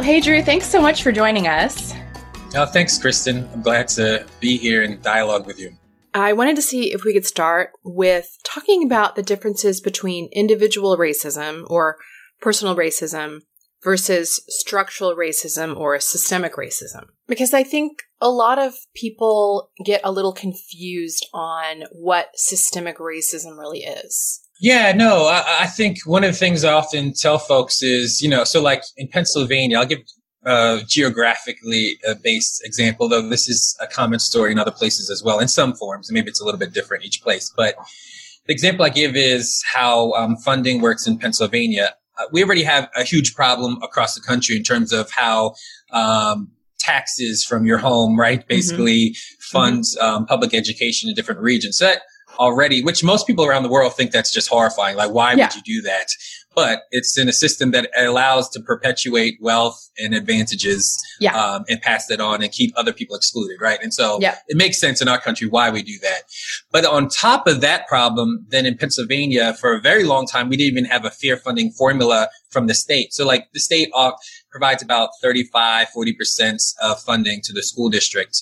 Hey, 0.00 0.20
Drew, 0.20 0.40
thanks 0.42 0.68
so 0.68 0.80
much 0.80 1.02
for 1.02 1.10
joining 1.10 1.48
us. 1.48 1.95
Oh, 2.58 2.64
thanks, 2.64 2.96
Kristen. 2.96 3.46
I'm 3.52 3.60
glad 3.60 3.86
to 3.88 4.24
be 4.40 4.56
here 4.56 4.82
in 4.82 4.98
dialogue 5.02 5.46
with 5.46 5.58
you. 5.58 5.76
I 6.14 6.32
wanted 6.32 6.56
to 6.56 6.62
see 6.62 6.90
if 6.90 7.04
we 7.04 7.12
could 7.12 7.26
start 7.26 7.72
with 7.84 8.38
talking 8.44 8.82
about 8.82 9.14
the 9.14 9.22
differences 9.22 9.82
between 9.82 10.30
individual 10.32 10.96
racism 10.96 11.64
or 11.68 11.98
personal 12.40 12.74
racism 12.74 13.40
versus 13.84 14.42
structural 14.48 15.14
racism 15.14 15.76
or 15.76 16.00
systemic 16.00 16.54
racism. 16.56 17.04
Because 17.28 17.52
I 17.52 17.62
think 17.62 18.04
a 18.22 18.30
lot 18.30 18.58
of 18.58 18.72
people 18.94 19.70
get 19.84 20.00
a 20.02 20.10
little 20.10 20.32
confused 20.32 21.28
on 21.34 21.82
what 21.92 22.30
systemic 22.36 22.96
racism 22.96 23.58
really 23.58 23.80
is. 23.80 24.40
Yeah, 24.58 24.92
no, 24.92 25.26
I, 25.26 25.44
I, 25.60 25.66
think 25.66 25.98
one 26.06 26.24
of 26.24 26.32
the 26.32 26.38
things 26.38 26.64
I 26.64 26.72
often 26.72 27.12
tell 27.12 27.38
folks 27.38 27.82
is, 27.82 28.22
you 28.22 28.30
know, 28.30 28.44
so 28.44 28.62
like 28.62 28.82
in 28.96 29.08
Pennsylvania, 29.08 29.78
I'll 29.78 29.84
give 29.84 29.98
a 30.46 30.80
geographically 30.86 31.98
based 32.22 32.64
example, 32.64 33.08
though 33.08 33.28
this 33.28 33.48
is 33.48 33.76
a 33.80 33.86
common 33.86 34.20
story 34.20 34.52
in 34.52 34.58
other 34.58 34.70
places 34.70 35.10
as 35.10 35.22
well, 35.22 35.40
in 35.40 35.48
some 35.48 35.74
forms. 35.74 36.10
Maybe 36.10 36.28
it's 36.28 36.40
a 36.40 36.44
little 36.44 36.58
bit 36.58 36.72
different 36.72 37.04
each 37.04 37.20
place. 37.20 37.52
But 37.54 37.74
the 38.46 38.52
example 38.52 38.84
I 38.84 38.90
give 38.90 39.16
is 39.16 39.62
how 39.66 40.12
um, 40.12 40.36
funding 40.36 40.80
works 40.80 41.06
in 41.06 41.18
Pennsylvania. 41.18 41.94
Uh, 42.18 42.26
we 42.32 42.44
already 42.44 42.62
have 42.62 42.88
a 42.96 43.02
huge 43.02 43.34
problem 43.34 43.78
across 43.82 44.14
the 44.14 44.20
country 44.20 44.56
in 44.56 44.62
terms 44.62 44.92
of 44.92 45.10
how 45.10 45.54
um, 45.90 46.52
taxes 46.78 47.44
from 47.44 47.66
your 47.66 47.78
home, 47.78 48.18
right, 48.18 48.40
mm-hmm. 48.40 48.48
basically 48.48 49.10
mm-hmm. 49.10 49.58
funds 49.58 49.96
um, 49.98 50.26
public 50.26 50.54
education 50.54 51.08
in 51.08 51.14
different 51.16 51.40
regions. 51.40 51.78
So 51.78 51.86
that 51.86 52.02
already, 52.38 52.82
which 52.82 53.02
most 53.02 53.26
people 53.26 53.44
around 53.44 53.62
the 53.64 53.68
world 53.68 53.94
think 53.94 54.12
that's 54.12 54.32
just 54.32 54.48
horrifying. 54.48 54.96
Like, 54.96 55.10
why 55.10 55.32
yeah. 55.32 55.46
would 55.46 55.54
you 55.56 55.62
do 55.62 55.82
that? 55.82 56.08
But 56.56 56.84
it's 56.90 57.16
in 57.16 57.28
a 57.28 57.32
system 57.32 57.70
that 57.72 57.90
allows 57.96 58.48
to 58.50 58.60
perpetuate 58.60 59.36
wealth 59.40 59.90
and 59.98 60.14
advantages, 60.14 60.98
yeah. 61.20 61.36
um, 61.36 61.64
and 61.68 61.80
pass 61.80 62.06
that 62.06 62.20
on 62.20 62.42
and 62.42 62.50
keep 62.50 62.72
other 62.76 62.92
people 62.92 63.14
excluded, 63.14 63.58
right? 63.60 63.78
And 63.82 63.92
so 63.92 64.18
yeah. 64.20 64.36
it 64.48 64.56
makes 64.56 64.80
sense 64.80 65.02
in 65.02 65.06
our 65.06 65.20
country 65.20 65.46
why 65.46 65.70
we 65.70 65.82
do 65.82 65.98
that. 66.00 66.22
But 66.72 66.86
on 66.86 67.08
top 67.08 67.46
of 67.46 67.60
that 67.60 67.86
problem, 67.86 68.46
then 68.48 68.66
in 68.66 68.76
Pennsylvania, 68.76 69.54
for 69.54 69.74
a 69.74 69.80
very 69.80 70.04
long 70.04 70.26
time, 70.26 70.48
we 70.48 70.56
didn't 70.56 70.72
even 70.72 70.84
have 70.86 71.04
a 71.04 71.10
fair 71.10 71.36
funding 71.36 71.70
formula 71.72 72.30
from 72.50 72.66
the 72.66 72.74
state. 72.74 73.12
So 73.12 73.26
like 73.26 73.48
the 73.52 73.60
state 73.60 73.90
provides 74.50 74.82
about 74.82 75.10
35, 75.22 75.88
40% 75.94 76.74
of 76.82 77.00
funding 77.00 77.42
to 77.42 77.52
the 77.52 77.62
school 77.62 77.90
district. 77.90 78.40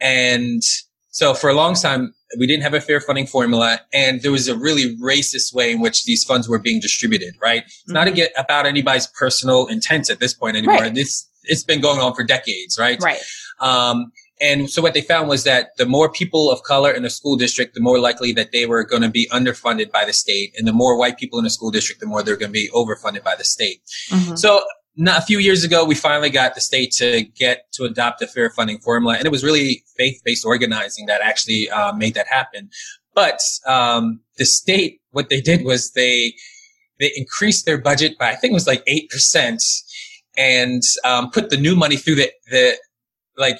And 0.00 0.62
so 1.10 1.34
for 1.34 1.50
a 1.50 1.54
long 1.54 1.74
time, 1.74 2.14
we 2.38 2.46
didn't 2.46 2.62
have 2.62 2.74
a 2.74 2.80
fair 2.80 3.00
funding 3.00 3.26
formula 3.26 3.80
and 3.92 4.20
there 4.22 4.32
was 4.32 4.48
a 4.48 4.56
really 4.56 4.96
racist 4.98 5.54
way 5.54 5.72
in 5.72 5.80
which 5.80 6.04
these 6.04 6.24
funds 6.24 6.48
were 6.48 6.58
being 6.58 6.80
distributed, 6.80 7.34
right? 7.40 7.62
It's 7.64 7.82
mm-hmm. 7.84 7.94
not 7.94 8.14
get 8.14 8.32
about 8.36 8.66
anybody's 8.66 9.06
personal 9.06 9.66
intent 9.66 10.10
at 10.10 10.20
this 10.20 10.34
point 10.34 10.56
anymore. 10.56 10.76
Right. 10.76 10.94
This, 10.94 11.28
it's 11.44 11.64
been 11.64 11.80
going 11.80 12.00
on 12.00 12.14
for 12.14 12.24
decades, 12.24 12.78
right? 12.78 13.00
Right. 13.02 13.20
Um, 13.60 14.12
and 14.40 14.70
so 14.70 14.82
what 14.82 14.94
they 14.94 15.00
found 15.00 15.28
was 15.28 15.44
that 15.44 15.76
the 15.78 15.86
more 15.86 16.10
people 16.10 16.50
of 16.50 16.62
color 16.62 16.92
in 16.92 17.04
a 17.04 17.10
school 17.10 17.36
district, 17.36 17.74
the 17.74 17.80
more 17.80 17.98
likely 17.98 18.32
that 18.34 18.52
they 18.52 18.66
were 18.66 18.84
going 18.84 19.02
to 19.02 19.08
be 19.08 19.28
underfunded 19.32 19.90
by 19.90 20.04
the 20.04 20.12
state. 20.12 20.54
And 20.56 20.66
the 20.68 20.72
more 20.72 20.96
white 20.96 21.18
people 21.18 21.38
in 21.38 21.46
a 21.46 21.50
school 21.50 21.70
district, 21.70 22.00
the 22.00 22.06
more 22.06 22.22
they're 22.22 22.36
going 22.36 22.50
to 22.50 22.52
be 22.52 22.70
overfunded 22.72 23.24
by 23.24 23.34
the 23.36 23.44
state. 23.44 23.82
Mm-hmm. 24.10 24.36
So 24.36 24.62
a 25.06 25.22
few 25.22 25.38
years 25.38 25.64
ago, 25.64 25.84
we 25.84 25.94
finally 25.94 26.30
got 26.30 26.54
the 26.54 26.60
state 26.60 26.90
to 26.92 27.22
get 27.36 27.70
to 27.72 27.84
adopt 27.84 28.22
a 28.22 28.26
fair 28.26 28.50
funding 28.50 28.78
formula, 28.78 29.16
and 29.16 29.26
it 29.26 29.30
was 29.30 29.44
really 29.44 29.84
faith-based 29.96 30.44
organizing 30.44 31.06
that 31.06 31.20
actually 31.20 31.70
uh, 31.70 31.92
made 31.92 32.14
that 32.14 32.26
happen. 32.28 32.70
But 33.14 33.40
um, 33.66 34.20
the 34.36 34.44
state, 34.44 35.00
what 35.10 35.28
they 35.28 35.40
did 35.40 35.64
was 35.64 35.92
they 35.92 36.34
they 36.98 37.12
increased 37.16 37.64
their 37.64 37.78
budget 37.78 38.18
by 38.18 38.30
I 38.30 38.34
think 38.34 38.50
it 38.52 38.54
was 38.54 38.66
like 38.66 38.82
eight 38.86 39.08
percent, 39.10 39.62
and 40.36 40.82
um, 41.04 41.30
put 41.30 41.50
the 41.50 41.56
new 41.56 41.76
money 41.76 41.96
through 41.96 42.16
the 42.16 42.30
the 42.50 42.76
like 43.36 43.58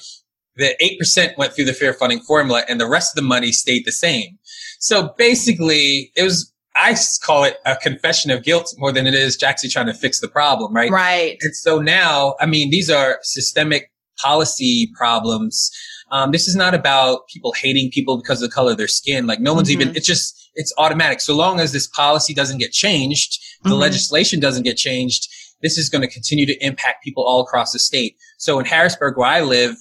the 0.55 0.75
eight 0.83 0.99
percent 0.99 1.37
went 1.37 1.53
through 1.53 1.65
the 1.65 1.73
fair 1.73 1.93
funding 1.93 2.19
formula, 2.19 2.63
and 2.67 2.79
the 2.79 2.87
rest 2.87 3.11
of 3.11 3.21
the 3.21 3.27
money 3.27 3.51
stayed 3.51 3.83
the 3.85 3.91
same. 3.91 4.37
So 4.79 5.13
basically, 5.17 6.11
it 6.15 6.23
was 6.23 6.53
I 6.79 6.95
call 7.23 7.43
it 7.43 7.57
a 7.65 7.75
confession 7.75 8.31
of 8.31 8.43
guilt 8.43 8.73
more 8.77 8.91
than 8.91 9.05
it 9.05 9.13
is 9.13 9.41
actually 9.43 9.69
trying 9.69 9.87
to 9.87 9.93
fix 9.93 10.19
the 10.19 10.27
problem, 10.27 10.73
right? 10.73 10.89
Right. 10.89 11.37
And 11.41 11.55
so 11.55 11.79
now, 11.79 12.35
I 12.39 12.45
mean, 12.45 12.69
these 12.69 12.89
are 12.89 13.19
systemic 13.21 13.91
policy 14.21 14.89
problems. 14.95 15.71
Um, 16.11 16.31
this 16.31 16.47
is 16.47 16.55
not 16.55 16.73
about 16.73 17.27
people 17.27 17.53
hating 17.53 17.91
people 17.91 18.17
because 18.17 18.41
of 18.41 18.49
the 18.49 18.53
color 18.53 18.71
of 18.71 18.77
their 18.77 18.87
skin. 18.87 19.27
Like 19.27 19.39
no 19.39 19.53
one's 19.53 19.69
mm-hmm. 19.69 19.81
even, 19.81 19.95
it's 19.95 20.07
just, 20.07 20.49
it's 20.55 20.73
automatic. 20.77 21.21
So 21.21 21.35
long 21.35 21.59
as 21.59 21.71
this 21.71 21.87
policy 21.87 22.33
doesn't 22.33 22.57
get 22.57 22.71
changed, 22.71 23.39
the 23.63 23.69
mm-hmm. 23.69 23.79
legislation 23.79 24.39
doesn't 24.39 24.63
get 24.63 24.77
changed, 24.77 25.27
this 25.61 25.77
is 25.77 25.89
going 25.89 26.01
to 26.01 26.07
continue 26.07 26.45
to 26.45 26.65
impact 26.65 27.03
people 27.03 27.23
all 27.25 27.41
across 27.41 27.73
the 27.73 27.79
state. 27.79 28.15
So 28.37 28.59
in 28.59 28.65
Harrisburg, 28.65 29.17
where 29.17 29.27
I 29.27 29.41
live, 29.41 29.75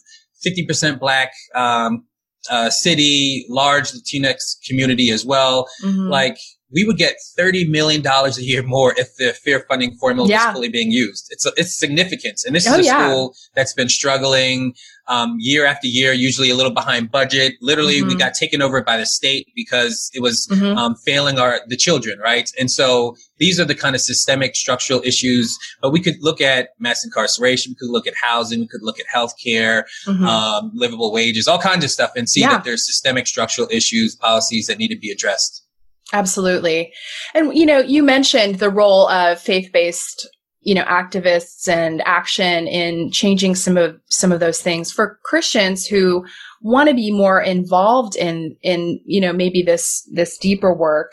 50% 0.47 0.99
black, 0.99 1.33
um, 1.55 2.05
uh, 2.51 2.71
city, 2.71 3.45
large 3.49 3.91
Latinx 3.93 4.57
community 4.67 5.11
as 5.11 5.25
well. 5.25 5.69
Mm-hmm. 5.85 6.09
Like 6.09 6.39
we 6.73 6.85
would 6.85 6.97
get 6.97 7.17
$30 7.39 7.69
million 7.69 8.07
a 8.07 8.31
year 8.39 8.63
more 8.63 8.93
if 8.97 9.17
the 9.17 9.33
fair 9.33 9.65
funding 9.69 9.97
formula 9.97 10.29
yeah. 10.29 10.47
was 10.47 10.55
fully 10.55 10.69
being 10.69 10.91
used. 10.91 11.27
It's, 11.31 11.47
it's 11.57 11.79
significant. 11.79 12.41
And 12.47 12.55
this 12.55 12.67
is 12.67 12.73
oh, 12.73 12.79
a 12.79 12.83
yeah. 12.83 13.09
school 13.09 13.35
that's 13.55 13.73
been 13.73 13.89
struggling, 13.89 14.75
um, 15.07 15.37
year 15.39 15.65
after 15.65 15.87
year, 15.87 16.13
usually 16.13 16.51
a 16.51 16.55
little 16.55 16.73
behind 16.73 17.11
budget. 17.11 17.55
Literally, 17.63 18.01
mm-hmm. 18.01 18.09
we 18.09 18.15
got 18.15 18.35
taken 18.35 18.61
over 18.61 18.83
by 18.83 18.99
the 18.99 19.07
state 19.07 19.49
because 19.57 20.11
it 20.13 20.21
was, 20.21 20.47
mm-hmm. 20.51 20.77
um, 20.77 20.95
failing 20.97 21.39
our, 21.39 21.61
the 21.69 21.77
children, 21.77 22.19
right? 22.19 22.51
And 22.59 22.71
so 22.71 23.17
these 23.39 23.59
are 23.59 23.65
the 23.65 23.75
kind 23.75 23.95
of 23.95 24.03
systemic 24.03 24.55
structural 24.55 25.01
issues, 25.05 25.59
but 25.81 25.91
we 25.91 26.01
could 26.01 26.17
look 26.21 26.43
at 26.43 26.71
mass 26.79 27.05
incarceration. 27.05 27.73
We 27.73 27.77
could 27.77 27.93
look 27.93 28.07
at 28.07 28.15
housing. 28.23 28.61
We 28.61 28.69
could 28.69 28.83
look 28.83 28.99
at 29.01 29.07
healthcare, 29.07 29.85
mm-hmm. 30.07 30.25
um, 30.25 30.71
livable 30.75 31.13
wages, 31.13 31.49
all 31.49 31.59
kinds 31.59 31.85
of 31.85 31.91
stuff 31.91 32.11
and 32.15 32.29
see 32.29 32.41
yeah. 32.41 32.51
that 32.51 32.65
there's 32.65 32.85
systemic 32.85 33.27
structural 33.27 33.69
issues, 33.71 34.15
policies 34.17 34.67
that 34.67 34.77
need 34.77 34.89
to 34.89 34.99
be 34.99 35.11
addressed. 35.11 35.65
Absolutely. 36.13 36.93
And, 37.35 37.55
you 37.55 37.67
know, 37.67 37.79
you 37.79 38.03
mentioned 38.03 38.57
the 38.57 38.71
role 38.71 39.09
of 39.09 39.41
faith 39.41 39.71
based, 39.73 40.29
you 40.61 40.75
know, 40.75 40.85
activists 40.85 41.69
and 41.69 42.03
action 42.07 42.67
in 42.67 43.11
changing 43.11 43.55
some 43.55 43.77
of, 43.77 44.01
some 44.07 44.33
of 44.33 44.41
those 44.41 44.63
things 44.63 44.91
for 44.91 45.19
Christians 45.25 45.87
who 45.87 46.25
want 46.63 46.89
to 46.89 46.95
be 46.95 47.11
more 47.13 47.41
involved 47.41 48.17
in, 48.17 48.57
in, 48.63 49.01
you 49.05 49.21
know, 49.21 49.33
maybe 49.33 49.63
this, 49.63 50.09
this 50.13 50.39
deeper 50.39 50.75
work. 50.75 51.13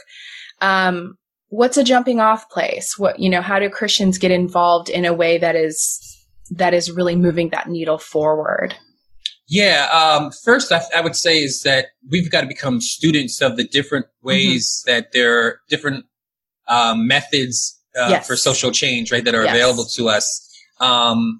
Um, 0.62 1.18
what's 1.50 1.78
a 1.78 1.84
jumping 1.84 2.22
off 2.22 2.50
place? 2.50 2.98
What, 2.98 3.20
you 3.20 3.30
know, 3.30 3.42
how 3.42 3.60
do 3.60 3.70
Christians 3.70 4.18
get 4.18 4.32
involved 4.32 4.90
in 4.90 5.04
a 5.04 5.14
way 5.14 5.38
that 5.38 5.56
is, 5.58 6.26
that 6.52 6.74
is 6.74 6.92
really 6.92 7.18
moving 7.18 7.50
that 7.50 7.68
needle 7.68 7.98
forward? 7.98 8.76
Yeah. 9.48 9.88
Um, 9.92 10.32
first, 10.32 10.72
I, 10.72 10.82
I, 10.96 11.02
would 11.02 11.16
say 11.16 11.44
is 11.44 11.62
that 11.64 11.88
we've 12.10 12.32
got 12.32 12.42
to 12.42 12.48
become 12.48 12.82
students 12.82 13.42
of 13.42 13.58
the 13.58 13.64
different 13.64 14.08
mm-hmm. 14.08 14.28
ways 14.28 14.84
mm-hmm. 14.88 14.96
that 14.96 15.12
there 15.12 15.40
are 15.40 15.60
different 15.70 16.06
um, 16.68 17.08
methods 17.08 17.80
uh, 17.96 18.08
yes. 18.10 18.28
for 18.28 18.36
social 18.36 18.72
change, 18.72 19.12
right, 19.12 19.24
that 19.24 19.36
are 19.36 19.44
yes. 19.44 19.56
available 19.56 19.86
to 19.86 20.10
us. 20.10 20.42
Um, 20.80 21.40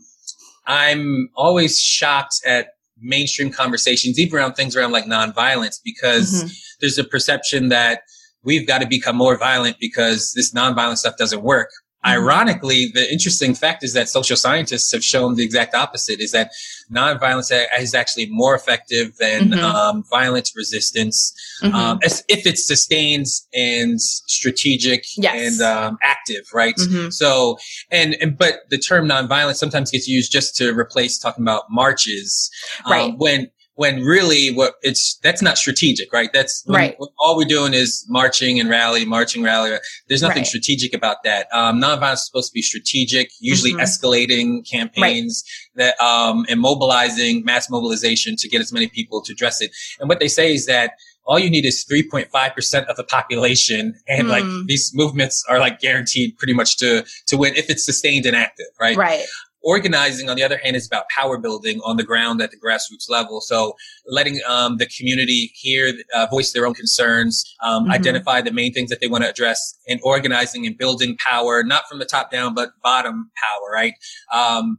I'm 0.68 1.30
always 1.36 1.80
shocked 1.80 2.42
at 2.46 2.70
mainstream 3.00 3.52
conversations, 3.52 4.20
even 4.20 4.38
around 4.38 4.54
things 4.54 4.76
around 4.76 4.92
like 4.92 5.06
nonviolence, 5.06 5.80
because 5.84 6.44
mm-hmm. 6.44 6.48
there's 6.82 6.98
a 6.98 7.04
perception 7.04 7.70
that 7.70 8.02
we've 8.44 8.68
got 8.68 8.82
to 8.82 8.88
become 8.88 9.16
more 9.16 9.38
violent 9.38 9.78
because 9.80 10.34
this 10.36 10.54
nonviolent 10.54 10.98
stuff 10.98 11.18
doesn't 11.18 11.42
work. 11.42 11.70
Mm-hmm. 12.06 12.18
Ironically, 12.20 12.92
the 12.94 13.12
interesting 13.12 13.56
fact 13.56 13.84
is 13.84 13.94
that 13.94 14.10
social 14.10 14.38
scientists 14.38 14.92
have 14.92 15.04
shown 15.04 15.36
the 15.36 15.44
exact 15.44 15.74
opposite: 15.74 16.20
is 16.20 16.32
that 16.32 16.52
nonviolence 16.92 17.52
is 17.80 17.96
actually 17.96 18.28
more 18.30 18.56
effective 18.56 19.18
than 19.18 19.50
mm-hmm. 19.50 19.64
um, 19.64 20.04
violence 20.10 20.54
resistance 20.56 21.34
mm-hmm. 21.62 21.76
um, 21.76 22.00
if 22.04 22.46
it's 22.46 22.66
sustained 22.66 23.26
and 23.54 24.00
strategic 24.02 25.06
yes. 25.18 25.60
and 25.60 25.62
um, 25.62 25.98
active, 26.02 26.46
right? 26.54 26.76
Mm-hmm. 26.76 27.10
So, 27.10 27.58
and, 27.92 28.16
and 28.22 28.38
but 28.38 28.60
the 28.70 28.78
term 28.78 29.08
nonviolence 29.08 29.56
sometimes 29.56 29.92
gets 29.92 30.08
used 30.08 30.32
just 30.32 30.56
to 30.58 30.78
replace 30.78 31.18
talking 31.18 31.44
about 31.44 31.64
marches, 31.70 32.50
um, 32.86 32.92
right? 32.92 33.14
when 33.18 33.50
when 33.76 34.02
really 34.02 34.54
what 34.54 34.76
it's 34.82 35.20
that's 35.22 35.42
not 35.42 35.58
strategic, 35.58 36.12
right? 36.12 36.30
That's 36.34 36.64
right. 36.68 36.96
When 36.98 37.10
all 37.20 37.38
we're 37.38 37.46
doing 37.46 37.74
is 37.74 38.06
marching 38.10 38.60
and 38.60 38.70
rally, 38.70 39.06
marching, 39.06 39.44
rally. 39.44 39.78
There's 40.08 40.22
nothing 40.22 40.40
right. 40.40 40.48
strategic 40.48 40.94
about 40.94 41.18
that. 41.24 41.48
Um, 41.54 41.82
nonviolence 41.82 42.14
is 42.14 42.26
supposed 42.28 42.52
to 42.52 42.54
be 42.54 42.62
strategic, 42.62 43.30
usually 43.40 43.74
mm-hmm. 43.74 43.82
escalating 43.82 44.70
campaigns 44.70 45.44
right. 45.76 45.94
that 45.98 46.04
um, 46.04 46.46
and 46.50 46.60
mobilizing 46.60 47.44
mass 47.44 47.70
mobilization 47.70 48.36
to 48.38 48.50
get 48.50 48.62
as 48.62 48.72
many 48.72 48.88
people 48.88 49.22
to 49.24 49.34
address 49.34 49.62
it. 49.62 49.72
And 50.00 50.10
what 50.10 50.20
they 50.20 50.30
say 50.30 50.54
is 50.54 50.66
that 50.68 50.92
all 51.26 51.40
you 51.40 51.50
need 51.50 51.66
is 51.66 51.86
3.5% 51.92 52.86
of 52.86 52.96
the 52.96 53.04
population 53.04 53.96
and 54.08 54.28
mm. 54.28 54.30
like 54.30 54.44
hmm. 54.44 54.62
these 54.68 54.92
movements 54.94 55.44
are 55.50 55.60
like 55.60 55.80
guaranteed 55.80 56.38
pretty 56.38 56.54
much 56.54 56.78
to 56.78 57.04
to 57.28 57.38
win 57.38 57.56
if 57.56 57.70
it's 57.70 57.84
sustained 57.84 58.26
and 58.26 58.36
active 58.36 58.68
right 58.80 58.96
right 58.96 59.26
Organizing, 59.66 60.30
on 60.30 60.36
the 60.36 60.44
other 60.44 60.60
hand, 60.64 60.76
is 60.76 60.86
about 60.86 61.10
power 61.10 61.40
building 61.40 61.82
on 61.84 61.98
the 61.98 62.04
ground 62.04 62.40
at 62.42 62.52
the 62.52 62.58
grassroots 62.58 63.10
level. 63.10 63.42
So 63.42 63.76
letting 64.06 64.40
um, 64.48 64.78
the 64.78 64.86
community 64.86 65.52
hear, 65.56 65.92
uh, 66.14 66.28
voice 66.30 66.54
their 66.54 66.68
own 66.68 66.76
concerns, 66.76 67.44
um, 67.64 67.84
mm-hmm. 67.84 67.92
identify 67.92 68.42
the 68.42 68.52
main 68.52 68.74
things 68.74 68.92
that 68.92 69.02
they 69.02 69.08
want 69.08 69.24
to 69.24 69.30
address, 69.30 69.78
and 69.90 70.00
organizing 70.04 70.68
and 70.68 70.78
building 70.78 71.18
power, 71.18 71.64
not 71.64 71.88
from 71.90 71.98
the 71.98 72.06
top 72.06 72.30
down, 72.30 72.54
but 72.54 72.70
bottom 72.84 73.32
power, 73.36 73.72
right? 73.74 73.94
Um, 74.32 74.78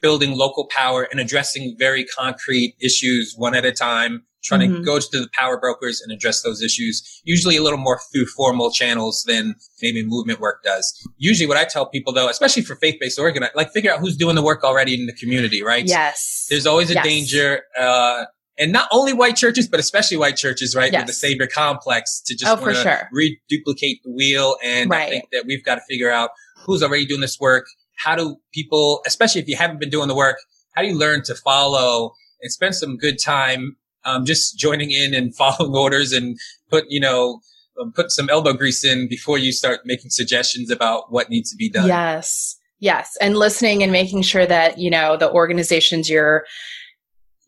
building 0.00 0.36
local 0.36 0.66
power 0.66 1.06
and 1.10 1.20
addressing 1.20 1.76
very 1.78 2.04
concrete 2.04 2.74
issues 2.80 3.34
one 3.36 3.54
at 3.54 3.64
a 3.64 3.72
time 3.72 4.22
trying 4.46 4.60
mm-hmm. 4.60 4.76
to 4.76 4.82
go 4.82 4.98
to 4.98 5.06
the 5.10 5.28
power 5.32 5.58
brokers 5.58 6.00
and 6.00 6.12
address 6.12 6.42
those 6.42 6.62
issues, 6.62 7.20
usually 7.24 7.56
a 7.56 7.62
little 7.62 7.78
more 7.78 8.00
through 8.12 8.26
formal 8.26 8.70
channels 8.70 9.24
than 9.26 9.56
maybe 9.82 10.04
movement 10.04 10.40
work 10.40 10.62
does. 10.62 10.94
Usually 11.18 11.46
what 11.46 11.56
I 11.56 11.64
tell 11.64 11.86
people 11.86 12.12
though, 12.12 12.28
especially 12.28 12.62
for 12.62 12.76
faith-based 12.76 13.18
organize, 13.18 13.50
like 13.54 13.70
figure 13.70 13.92
out 13.92 13.98
who's 13.98 14.16
doing 14.16 14.36
the 14.36 14.42
work 14.42 14.64
already 14.64 14.94
in 14.94 15.06
the 15.06 15.12
community, 15.12 15.62
right? 15.62 15.84
Yes. 15.86 16.46
There's 16.48 16.66
always 16.66 16.90
a 16.90 16.94
yes. 16.94 17.04
danger, 17.04 17.62
uh, 17.78 18.24
and 18.58 18.72
not 18.72 18.88
only 18.90 19.12
white 19.12 19.36
churches, 19.36 19.68
but 19.68 19.80
especially 19.80 20.16
white 20.16 20.36
churches, 20.36 20.74
right? 20.74 20.90
Yes. 20.90 21.02
With 21.02 21.06
the 21.08 21.12
savior 21.12 21.46
complex 21.46 22.22
to 22.26 22.34
just 22.34 22.50
oh, 22.50 22.62
want 22.62 22.76
to 22.76 22.82
sure. 22.82 23.08
reduplicate 23.12 24.02
the 24.02 24.10
wheel. 24.10 24.56
And 24.64 24.88
right. 24.88 25.08
I 25.08 25.10
think 25.10 25.24
that 25.32 25.44
we've 25.46 25.62
got 25.62 25.74
to 25.74 25.82
figure 25.88 26.10
out 26.10 26.30
who's 26.64 26.82
already 26.82 27.04
doing 27.04 27.20
this 27.20 27.38
work. 27.38 27.66
How 27.98 28.14
do 28.14 28.36
people, 28.54 29.02
especially 29.06 29.42
if 29.42 29.48
you 29.48 29.56
haven't 29.56 29.78
been 29.78 29.90
doing 29.90 30.08
the 30.08 30.14
work, 30.14 30.38
how 30.74 30.82
do 30.82 30.88
you 30.88 30.96
learn 30.96 31.22
to 31.24 31.34
follow 31.34 32.12
and 32.40 32.50
spend 32.50 32.74
some 32.74 32.96
good 32.96 33.18
time 33.22 33.76
um, 34.06 34.24
just 34.24 34.58
joining 34.58 34.90
in 34.90 35.12
and 35.14 35.34
following 35.36 35.74
orders 35.74 36.12
and 36.12 36.38
put, 36.70 36.84
you 36.88 37.00
know, 37.00 37.40
um, 37.80 37.92
put 37.92 38.10
some 38.10 38.30
elbow 38.30 38.54
grease 38.54 38.84
in 38.84 39.08
before 39.08 39.36
you 39.36 39.52
start 39.52 39.80
making 39.84 40.10
suggestions 40.10 40.70
about 40.70 41.12
what 41.12 41.28
needs 41.28 41.50
to 41.50 41.56
be 41.56 41.68
done. 41.68 41.88
Yes. 41.88 42.56
Yes. 42.78 43.16
And 43.20 43.36
listening 43.36 43.82
and 43.82 43.92
making 43.92 44.22
sure 44.22 44.46
that, 44.46 44.78
you 44.78 44.90
know, 44.90 45.16
the 45.16 45.30
organizations 45.30 46.08
you're, 46.08 46.44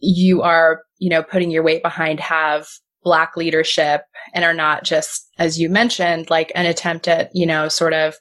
you 0.01 0.43
are, 0.43 0.83
you 0.99 1.11
know, 1.11 1.23
putting 1.23 1.51
your 1.51 1.63
weight 1.63 1.83
behind 1.83 2.21
have 2.21 2.67
black 3.03 3.37
leadership 3.37 4.03
and 4.35 4.45
are 4.45 4.55
not 4.55 4.85
just, 4.85 5.29
as 5.39 5.59
you 5.59 5.69
mentioned, 5.69 6.31
like 6.31 6.51
an 6.55 6.67
attempt 6.67 7.09
at, 7.09 7.31
you 7.35 7.47
know, 7.47 7.69
sort 7.69 7.93
of 7.93 8.17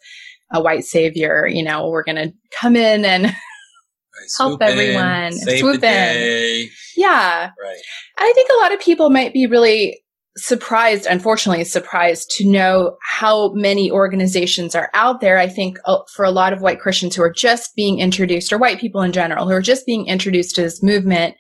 a 0.54 0.62
white 0.62 0.84
savior, 0.84 1.48
you 1.48 1.64
know, 1.64 1.90
we're 1.90 2.04
going 2.04 2.16
to 2.16 2.34
come 2.60 2.76
in 2.76 3.06
and 3.06 3.34
help 4.38 4.62
everyone, 4.62 5.34
in, 5.34 5.60
swoop 5.60 5.84
in. 5.84 6.70
Yeah. 6.98 7.52
Right. 7.62 7.82
I 8.18 8.32
think 8.36 8.50
a 8.50 8.62
lot 8.62 8.74
of 8.74 8.80
people 8.80 9.10
might 9.10 9.32
be 9.32 9.46
really 9.46 10.02
surprised, 10.36 11.08
unfortunately, 11.08 11.64
surprised 11.64 12.30
to 12.38 12.48
know 12.48 12.98
how 13.04 13.54
many 13.54 13.90
organizations 13.90 14.76
are 14.76 14.90
out 14.94 15.22
there. 15.22 15.38
I 15.38 15.48
think 15.48 15.80
uh, 15.86 16.00
for 16.14 16.26
a 16.26 16.32
lot 16.32 16.54
of 16.54 16.62
white 16.62 16.80
Christians 16.80 17.16
who 17.16 17.24
are 17.24 17.32
just 17.32 17.76
being 17.76 18.00
introduced, 18.00 18.52
or 18.52 18.58
white 18.58 18.80
people 18.80 19.02
in 19.02 19.12
general, 19.12 19.46
who 19.46 19.54
are 19.54 19.62
just 19.62 19.86
being 19.86 20.08
introduced 20.08 20.56
to 20.56 20.62
this 20.62 20.84
movement, 20.84 21.36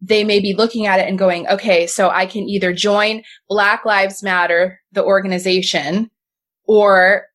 they 0.00 0.24
may 0.24 0.40
be 0.40 0.54
looking 0.54 0.86
at 0.86 1.00
it 1.00 1.08
and 1.08 1.18
going, 1.18 1.48
okay, 1.48 1.86
so 1.86 2.10
I 2.10 2.26
can 2.26 2.48
either 2.48 2.72
join 2.72 3.22
Black 3.48 3.84
Lives 3.84 4.22
Matter, 4.22 4.80
the 4.92 5.04
organization, 5.04 6.10
or 6.64 7.26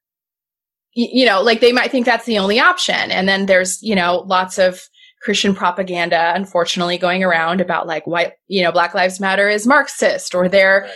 you 0.94 1.28
know, 1.28 1.44
like 1.44 1.62
they 1.62 1.72
might 1.72 1.92
think 1.92 2.08
that's 2.08 2.26
the 2.26 2.40
only 2.40 2.60
option. 2.60 3.12
And 3.12 3.30
then 3.30 3.46
there's, 3.46 3.78
you 3.84 3.94
know, 3.94 4.24
lots 4.26 4.58
of 4.58 4.82
Christian 5.28 5.54
propaganda, 5.54 6.32
unfortunately, 6.34 6.98
going 6.98 7.22
around 7.22 7.60
about 7.60 7.86
like 7.86 8.08
white, 8.08 8.32
you 8.48 8.64
know, 8.64 8.72
Black 8.72 8.94
Lives 8.94 9.20
Matter 9.20 9.50
is 9.50 9.68
Marxist 9.68 10.34
or 10.34 10.48
they're, 10.48 10.84
right. 10.84 10.92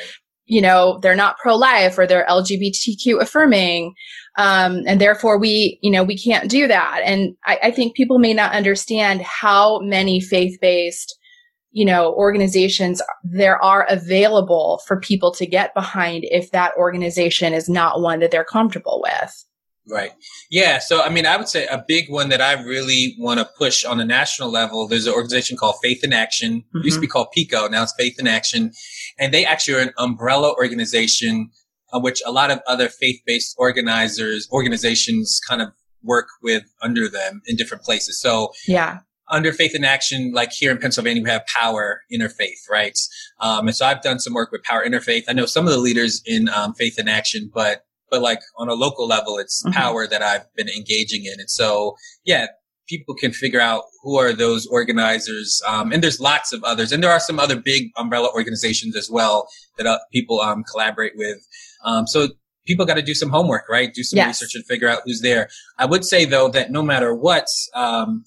you 0.45 0.61
know, 0.61 0.99
they're 1.01 1.17
not 1.17 1.35
pro 1.37 1.53
life 1.57 1.97
or 1.97 2.07
they're 2.07 2.25
LGBTQ 2.29 3.19
affirming. 3.19 3.93
Um, 4.37 4.83
and 4.87 5.01
therefore 5.01 5.37
we, 5.37 5.79
you 5.81 5.91
know, 5.91 6.01
we 6.01 6.17
can't 6.17 6.49
do 6.49 6.65
that. 6.69 7.01
And 7.03 7.35
I, 7.45 7.59
I 7.63 7.71
think 7.71 7.93
people 7.93 8.19
may 8.19 8.33
not 8.33 8.53
understand 8.53 9.21
how 9.21 9.81
many 9.81 10.21
faith 10.21 10.57
based, 10.61 11.13
you 11.71 11.83
know, 11.83 12.13
organizations 12.13 13.01
there 13.25 13.61
are 13.61 13.85
available 13.89 14.81
for 14.87 14.97
people 14.97 15.33
to 15.33 15.45
get 15.45 15.73
behind 15.73 16.23
if 16.29 16.51
that 16.51 16.71
organization 16.77 17.53
is 17.53 17.67
not 17.67 17.99
one 17.99 18.21
that 18.21 18.31
they're 18.31 18.45
comfortable 18.45 19.01
with. 19.03 19.45
Right. 19.89 20.11
Yeah. 20.51 20.79
So, 20.79 21.01
I 21.01 21.07
mean, 21.07 21.25
I 21.25 21.37
would 21.37 21.47
say 21.47 21.65
a 21.67 21.83
big 21.87 22.09
one 22.09 22.27
that 22.27 22.41
I 22.41 22.61
really 22.61 23.15
want 23.17 23.39
to 23.39 23.49
push 23.57 23.85
on 23.85 24.01
a 24.01 24.05
national 24.05 24.49
level. 24.49 24.85
There's 24.85 25.07
an 25.07 25.13
organization 25.13 25.55
called 25.55 25.75
Faith 25.81 26.03
in 26.03 26.11
Action. 26.11 26.59
Mm-hmm. 26.59 26.77
It 26.79 26.85
used 26.85 26.97
to 26.97 27.01
be 27.01 27.07
mm-hmm. 27.07 27.11
called 27.13 27.31
PICO. 27.31 27.69
Now 27.69 27.83
it's 27.83 27.93
Faith 27.97 28.19
in 28.19 28.27
Action. 28.27 28.73
And 29.17 29.33
they 29.33 29.45
actually 29.45 29.75
are 29.75 29.79
an 29.79 29.93
umbrella 29.97 30.53
organization 30.53 31.51
on 31.93 32.01
which 32.01 32.21
a 32.25 32.31
lot 32.33 32.51
of 32.51 32.59
other 32.67 32.89
faith-based 32.89 33.55
organizers, 33.57 34.49
organizations 34.51 35.39
kind 35.47 35.61
of 35.61 35.69
work 36.03 36.27
with 36.43 36.63
under 36.81 37.07
them 37.07 37.41
in 37.45 37.55
different 37.55 37.83
places. 37.83 38.19
So, 38.19 38.51
yeah. 38.67 38.99
Under 39.29 39.53
Faith 39.53 39.73
in 39.73 39.85
Action, 39.85 40.33
like 40.33 40.51
here 40.51 40.71
in 40.71 40.77
Pennsylvania, 40.79 41.23
we 41.23 41.29
have 41.29 41.45
Power 41.45 42.01
Interfaith, 42.13 42.69
right? 42.69 42.97
Um, 43.39 43.67
and 43.67 43.75
so 43.75 43.85
I've 43.85 44.01
done 44.01 44.19
some 44.19 44.33
work 44.33 44.51
with 44.51 44.63
Power 44.63 44.85
Interfaith. 44.85 45.23
I 45.29 45.33
know 45.33 45.45
some 45.45 45.65
of 45.65 45.71
the 45.71 45.79
leaders 45.79 46.21
in 46.25 46.49
um, 46.49 46.73
Faith 46.73 46.99
in 46.99 47.07
Action, 47.07 47.49
but 47.53 47.85
but 48.11 48.21
like 48.21 48.41
on 48.57 48.69
a 48.69 48.73
local 48.73 49.07
level, 49.07 49.39
it's 49.39 49.63
mm-hmm. 49.63 49.73
power 49.73 50.05
that 50.05 50.21
I've 50.21 50.53
been 50.55 50.69
engaging 50.69 51.25
in. 51.25 51.39
And 51.39 51.49
so, 51.49 51.95
yeah, 52.25 52.47
people 52.87 53.15
can 53.15 53.31
figure 53.31 53.61
out 53.61 53.83
who 54.03 54.19
are 54.19 54.33
those 54.33 54.67
organizers. 54.67 55.61
Um, 55.67 55.91
and 55.91 56.03
there's 56.03 56.19
lots 56.19 56.51
of 56.51 56.63
others. 56.63 56.91
And 56.91 57.01
there 57.01 57.09
are 57.09 57.19
some 57.19 57.39
other 57.39 57.55
big 57.55 57.89
umbrella 57.97 58.29
organizations 58.35 58.95
as 58.97 59.09
well 59.09 59.47
that 59.77 59.87
uh, 59.87 59.97
people 60.11 60.41
um, 60.41 60.63
collaborate 60.69 61.13
with. 61.15 61.37
Um, 61.85 62.05
so 62.05 62.27
people 62.67 62.85
got 62.85 62.95
to 62.95 63.01
do 63.01 63.13
some 63.13 63.29
homework, 63.29 63.69
right? 63.69 63.93
Do 63.93 64.03
some 64.03 64.17
yes. 64.17 64.41
research 64.41 64.55
and 64.55 64.65
figure 64.65 64.89
out 64.89 65.03
who's 65.05 65.21
there. 65.21 65.49
I 65.77 65.85
would 65.85 66.03
say 66.03 66.25
though 66.25 66.49
that 66.49 66.69
no 66.69 66.83
matter 66.83 67.15
what, 67.15 67.47
um, 67.73 68.25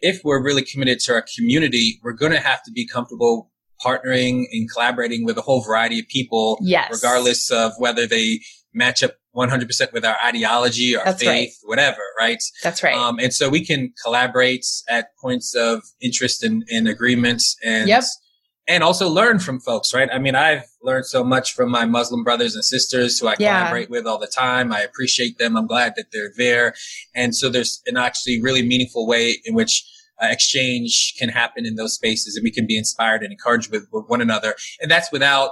if 0.00 0.20
we're 0.22 0.42
really 0.42 0.62
committed 0.62 1.00
to 1.00 1.14
our 1.14 1.24
community, 1.36 1.98
we're 2.02 2.12
going 2.12 2.32
to 2.32 2.40
have 2.40 2.62
to 2.64 2.70
be 2.70 2.86
comfortable 2.86 3.50
partnering 3.84 4.44
and 4.52 4.70
collaborating 4.70 5.24
with 5.24 5.36
a 5.36 5.42
whole 5.42 5.62
variety 5.62 5.98
of 5.98 6.06
people, 6.08 6.58
yes. 6.62 6.90
regardless 6.92 7.50
of 7.50 7.72
whether 7.78 8.06
they 8.06 8.40
match 8.72 9.02
up 9.02 9.12
100% 9.34 9.92
with 9.92 10.04
our 10.04 10.16
ideology, 10.24 10.96
our 10.96 11.04
That's 11.04 11.22
faith, 11.22 11.58
right. 11.62 11.68
whatever, 11.68 12.02
right? 12.18 12.42
That's 12.62 12.82
right. 12.82 12.94
Um, 12.94 13.18
and 13.18 13.32
so 13.32 13.48
we 13.48 13.64
can 13.64 13.92
collaborate 14.02 14.64
at 14.88 15.08
points 15.20 15.54
of 15.54 15.82
interest 16.00 16.42
and, 16.42 16.64
and 16.70 16.88
agreements 16.88 17.56
and, 17.64 17.88
yep. 17.88 18.04
and 18.68 18.84
also 18.84 19.08
learn 19.08 19.40
from 19.40 19.60
folks, 19.60 19.92
right? 19.92 20.08
I 20.12 20.18
mean, 20.18 20.34
I've 20.34 20.64
learned 20.82 21.06
so 21.06 21.24
much 21.24 21.52
from 21.52 21.70
my 21.70 21.84
Muslim 21.84 22.22
brothers 22.22 22.54
and 22.54 22.64
sisters 22.64 23.18
who 23.18 23.26
I 23.26 23.34
yeah. 23.38 23.58
collaborate 23.58 23.90
with 23.90 24.06
all 24.06 24.18
the 24.18 24.28
time. 24.28 24.72
I 24.72 24.80
appreciate 24.80 25.38
them. 25.38 25.56
I'm 25.56 25.66
glad 25.66 25.94
that 25.96 26.06
they're 26.12 26.32
there. 26.36 26.74
And 27.14 27.34
so 27.34 27.48
there's 27.48 27.82
an 27.86 27.96
actually 27.96 28.40
really 28.40 28.62
meaningful 28.62 29.06
way 29.06 29.38
in 29.44 29.54
which 29.54 29.84
uh, 30.22 30.28
exchange 30.30 31.14
can 31.18 31.28
happen 31.28 31.66
in 31.66 31.74
those 31.74 31.94
spaces 31.94 32.36
and 32.36 32.44
we 32.44 32.50
can 32.52 32.66
be 32.66 32.78
inspired 32.78 33.22
and 33.22 33.32
encouraged 33.32 33.72
with, 33.72 33.88
with 33.92 34.04
one 34.06 34.20
another. 34.20 34.54
And 34.80 34.88
that's 34.88 35.10
without 35.10 35.50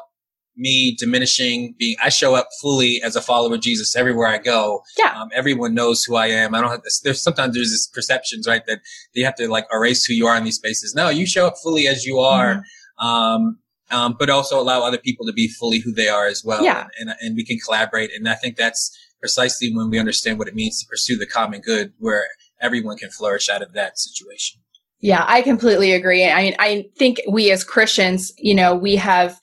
me 0.56 0.94
diminishing 0.98 1.74
being 1.78 1.96
i 2.02 2.08
show 2.08 2.34
up 2.34 2.48
fully 2.60 3.00
as 3.02 3.16
a 3.16 3.20
follower 3.22 3.54
of 3.54 3.60
jesus 3.62 3.96
everywhere 3.96 4.26
i 4.26 4.38
go 4.38 4.82
Yeah. 4.98 5.18
um, 5.20 5.28
everyone 5.34 5.74
knows 5.74 6.04
who 6.04 6.16
i 6.16 6.26
am 6.26 6.54
i 6.54 6.60
don't 6.60 6.70
have 6.70 6.82
this 6.82 7.00
there's 7.00 7.22
sometimes 7.22 7.54
there's 7.54 7.70
this 7.70 7.86
perceptions 7.86 8.46
right 8.46 8.64
that 8.66 8.80
you 9.14 9.24
have 9.24 9.34
to 9.36 9.48
like 9.48 9.66
erase 9.72 10.04
who 10.04 10.12
you 10.14 10.26
are 10.26 10.36
in 10.36 10.44
these 10.44 10.56
spaces 10.56 10.94
no 10.94 11.08
you 11.08 11.26
show 11.26 11.46
up 11.46 11.54
fully 11.62 11.86
as 11.88 12.04
you 12.04 12.18
are 12.18 12.56
Mm-hmm. 13.00 13.06
um, 13.06 13.58
um, 13.90 14.16
but 14.18 14.30
also 14.30 14.58
allow 14.58 14.80
other 14.82 14.96
people 14.96 15.26
to 15.26 15.32
be 15.34 15.48
fully 15.48 15.78
who 15.78 15.92
they 15.92 16.08
are 16.08 16.26
as 16.26 16.42
well 16.44 16.62
Yeah. 16.64 16.86
and, 16.98 17.10
and 17.10 17.18
and 17.20 17.36
we 17.36 17.44
can 17.44 17.58
collaborate 17.58 18.10
and 18.14 18.28
i 18.28 18.34
think 18.34 18.56
that's 18.56 18.90
precisely 19.20 19.74
when 19.74 19.88
we 19.90 19.98
understand 19.98 20.38
what 20.38 20.48
it 20.48 20.54
means 20.54 20.80
to 20.80 20.86
pursue 20.88 21.16
the 21.16 21.26
common 21.26 21.60
good 21.60 21.92
where 21.98 22.26
everyone 22.60 22.96
can 22.98 23.10
flourish 23.10 23.48
out 23.48 23.62
of 23.62 23.72
that 23.72 23.98
situation 23.98 24.60
Yeah, 25.00 25.24
I 25.26 25.42
completely 25.42 25.92
agree. 25.92 26.24
I 26.28 26.42
mean 26.42 26.56
I 26.58 26.86
think 26.98 27.20
we 27.30 27.50
as 27.50 27.64
Christians, 27.64 28.32
you 28.38 28.54
know, 28.54 28.74
we 28.74 28.94
have 28.96 29.38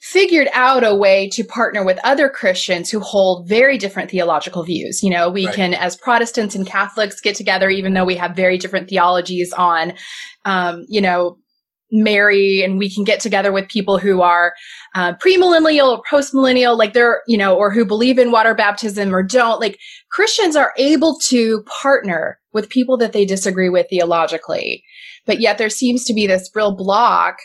figured 0.00 0.48
out 0.54 0.82
a 0.82 0.94
way 0.94 1.28
to 1.28 1.44
partner 1.44 1.84
with 1.84 1.98
other 2.02 2.28
Christians 2.28 2.90
who 2.90 3.00
hold 3.00 3.46
very 3.46 3.76
different 3.76 4.10
theological 4.10 4.62
views. 4.62 5.02
You 5.02 5.10
know, 5.10 5.28
we 5.28 5.46
Right. 5.46 5.54
can, 5.54 5.74
as 5.74 5.94
Protestants 5.94 6.54
and 6.54 6.66
Catholics, 6.66 7.20
get 7.20 7.36
together, 7.36 7.68
even 7.68 7.92
though 7.92 8.06
we 8.06 8.16
have 8.16 8.34
very 8.34 8.56
different 8.56 8.88
theologies 8.88 9.52
on, 9.52 9.92
um, 10.46 10.86
you 10.88 11.02
know, 11.02 11.36
Mary, 11.92 12.62
and 12.62 12.78
we 12.78 12.92
can 12.92 13.04
get 13.04 13.20
together 13.20 13.52
with 13.52 13.68
people 13.68 13.98
who 13.98 14.22
are 14.22 14.54
uh, 14.94 15.12
premillennial 15.14 15.98
or 15.98 16.02
postmillennial, 16.08 16.78
like 16.78 16.92
they're, 16.92 17.20
you 17.26 17.36
know, 17.36 17.56
or 17.56 17.70
who 17.72 17.84
believe 17.84 18.18
in 18.18 18.30
water 18.30 18.54
baptism 18.54 19.14
or 19.14 19.22
don't. 19.22 19.60
Like 19.60 19.78
Christians 20.10 20.56
are 20.56 20.72
able 20.78 21.18
to 21.26 21.64
partner 21.82 22.38
with 22.52 22.70
people 22.70 22.96
that 22.98 23.12
they 23.12 23.24
disagree 23.24 23.68
with 23.68 23.88
theologically, 23.90 24.84
but 25.26 25.40
yet 25.40 25.58
there 25.58 25.68
seems 25.68 26.04
to 26.04 26.14
be 26.14 26.26
this 26.26 26.48
real 26.54 26.74
block 26.76 27.38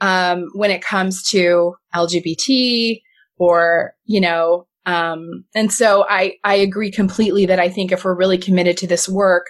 um, 0.00 0.46
when 0.54 0.72
it 0.72 0.82
comes 0.82 1.22
to 1.30 1.74
LGBT 1.94 3.00
or, 3.38 3.94
you 4.04 4.20
know, 4.20 4.66
um, 4.84 5.44
and 5.54 5.72
so 5.72 6.04
I, 6.08 6.36
I 6.44 6.54
agree 6.54 6.90
completely 6.90 7.46
that 7.46 7.60
I 7.60 7.68
think 7.68 7.92
if 7.92 8.04
we're 8.04 8.16
really 8.16 8.38
committed 8.38 8.76
to 8.78 8.86
this 8.86 9.08
work, 9.08 9.46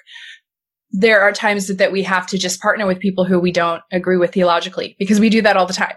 there 0.90 1.22
are 1.22 1.32
times 1.32 1.68
that, 1.68 1.78
that 1.78 1.90
we 1.90 2.02
have 2.02 2.26
to 2.28 2.38
just 2.38 2.60
partner 2.60 2.86
with 2.86 2.98
people 2.98 3.24
who 3.24 3.40
we 3.40 3.50
don't 3.50 3.82
agree 3.90 4.18
with 4.18 4.32
theologically 4.34 4.94
because 4.98 5.20
we 5.20 5.30
do 5.30 5.40
that 5.42 5.56
all 5.56 5.66
the 5.66 5.72
time. 5.72 5.94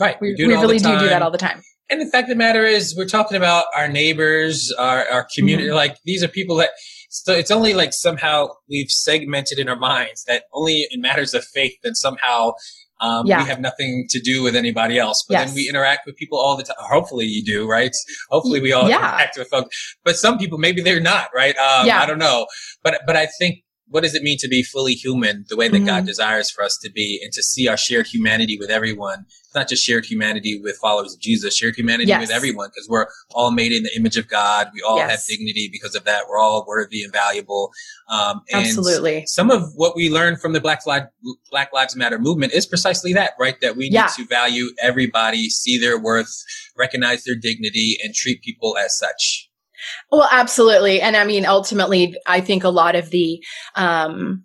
right 0.00 0.16
We, 0.20 0.34
we 0.38 0.46
really 0.46 0.78
do 0.78 0.96
do 0.98 1.08
that 1.08 1.22
all 1.22 1.30
the 1.32 1.38
time. 1.38 1.62
And 1.90 2.00
the 2.00 2.06
fact 2.06 2.24
of 2.24 2.28
the 2.28 2.36
matter 2.36 2.64
is, 2.64 2.94
we're 2.96 3.06
talking 3.06 3.36
about 3.36 3.64
our 3.74 3.88
neighbors, 3.88 4.72
our, 4.78 5.08
our 5.08 5.26
community. 5.34 5.68
Mm-hmm. 5.68 5.76
Like 5.76 5.96
these 6.04 6.22
are 6.22 6.28
people 6.28 6.56
that, 6.56 6.70
so 7.08 7.32
it's 7.32 7.50
only 7.50 7.72
like 7.72 7.92
somehow 7.92 8.48
we've 8.68 8.90
segmented 8.90 9.58
in 9.58 9.68
our 9.68 9.78
minds 9.78 10.24
that 10.24 10.44
only 10.52 10.86
in 10.90 11.00
matters 11.00 11.32
of 11.32 11.44
faith 11.44 11.72
then 11.82 11.94
somehow 11.94 12.52
um, 13.00 13.26
Yeah. 13.26 13.42
we 13.42 13.48
have 13.48 13.60
nothing 13.60 14.06
to 14.10 14.20
do 14.20 14.42
with 14.42 14.56
anybody 14.56 14.98
else. 14.98 15.24
But 15.28 15.34
Yes. 15.34 15.48
then 15.48 15.54
we 15.54 15.68
interact 15.68 16.06
with 16.06 16.16
people 16.16 16.38
all 16.38 16.56
the 16.56 16.64
time. 16.64 16.76
Hopefully 16.78 17.26
you 17.26 17.44
do, 17.44 17.66
right? 17.66 17.94
Hopefully 18.30 18.60
we 18.60 18.72
all 18.72 18.88
Yeah. 18.88 18.96
interact 18.98 19.38
with 19.38 19.48
folks. 19.48 19.76
But 20.04 20.16
some 20.16 20.38
people, 20.38 20.58
maybe 20.58 20.82
they're 20.82 21.00
not, 21.00 21.28
right? 21.34 21.56
Um, 21.56 21.86
Yeah. 21.86 22.02
I 22.02 22.06
don't 22.06 22.18
know. 22.18 22.46
But, 22.82 23.00
but 23.06 23.16
I 23.16 23.28
think 23.38 23.56
what 23.90 24.02
does 24.02 24.14
it 24.14 24.22
mean 24.22 24.36
to 24.38 24.48
be 24.48 24.62
fully 24.62 24.92
human 24.94 25.44
the 25.48 25.56
way 25.56 25.68
that 25.68 25.80
Mhm. 25.82 25.86
God 25.86 26.06
desires 26.06 26.50
for 26.50 26.62
us 26.62 26.76
to 26.82 26.90
be 26.90 27.20
and 27.22 27.32
to 27.32 27.42
see 27.42 27.68
our 27.68 27.76
shared 27.76 28.06
humanity 28.06 28.58
with 28.58 28.70
everyone? 28.70 29.24
It's 29.44 29.54
not 29.54 29.68
just 29.68 29.82
shared 29.84 30.04
humanity 30.04 30.60
with 30.62 30.76
followers 30.76 31.14
of 31.14 31.20
Jesus, 31.20 31.56
shared 31.56 31.74
humanity 31.74 32.08
Yes. 32.08 32.20
with 32.20 32.30
everyone 32.30 32.68
because 32.68 32.86
we're 32.88 33.06
all 33.30 33.50
made 33.50 33.72
in 33.72 33.82
the 33.82 33.96
image 33.96 34.18
of 34.18 34.28
God. 34.28 34.68
We 34.74 34.82
all 34.82 34.98
Yes. 34.98 35.10
have 35.10 35.20
dignity 35.26 35.70
because 35.72 35.94
of 35.94 36.04
that. 36.04 36.24
We're 36.28 36.38
all 36.38 36.66
worthy 36.68 37.02
and 37.02 37.12
valuable. 37.12 37.72
Um, 38.10 38.42
and 38.52 38.66
Absolutely. 38.66 39.24
Some 39.26 39.50
of 39.50 39.72
what 39.74 39.96
we 39.96 40.10
learned 40.10 40.40
from 40.40 40.52
the 40.52 40.60
Black 40.60 40.84
Lives, 40.86 41.06
Black 41.50 41.72
Lives 41.72 41.96
Matter 41.96 42.18
movement 42.18 42.52
is 42.52 42.66
precisely 42.66 43.14
that, 43.14 43.32
right? 43.40 43.58
That 43.62 43.76
we 43.76 43.88
Yeah. 43.90 44.02
need 44.18 44.22
to 44.22 44.28
value 44.28 44.68
everybody, 44.82 45.48
see 45.48 45.78
their 45.78 45.98
worth, 45.98 46.44
recognize 46.76 47.24
their 47.24 47.36
dignity, 47.36 47.98
and 48.04 48.14
treat 48.14 48.42
people 48.42 48.76
as 48.76 48.98
such. 48.98 49.47
Well, 50.10 50.28
absolutely. 50.30 51.00
And 51.00 51.16
I 51.16 51.24
mean, 51.24 51.46
ultimately, 51.46 52.14
I 52.26 52.40
think 52.40 52.64
a 52.64 52.68
lot 52.70 52.94
of 52.96 53.10
the, 53.10 53.42
um, 53.74 54.44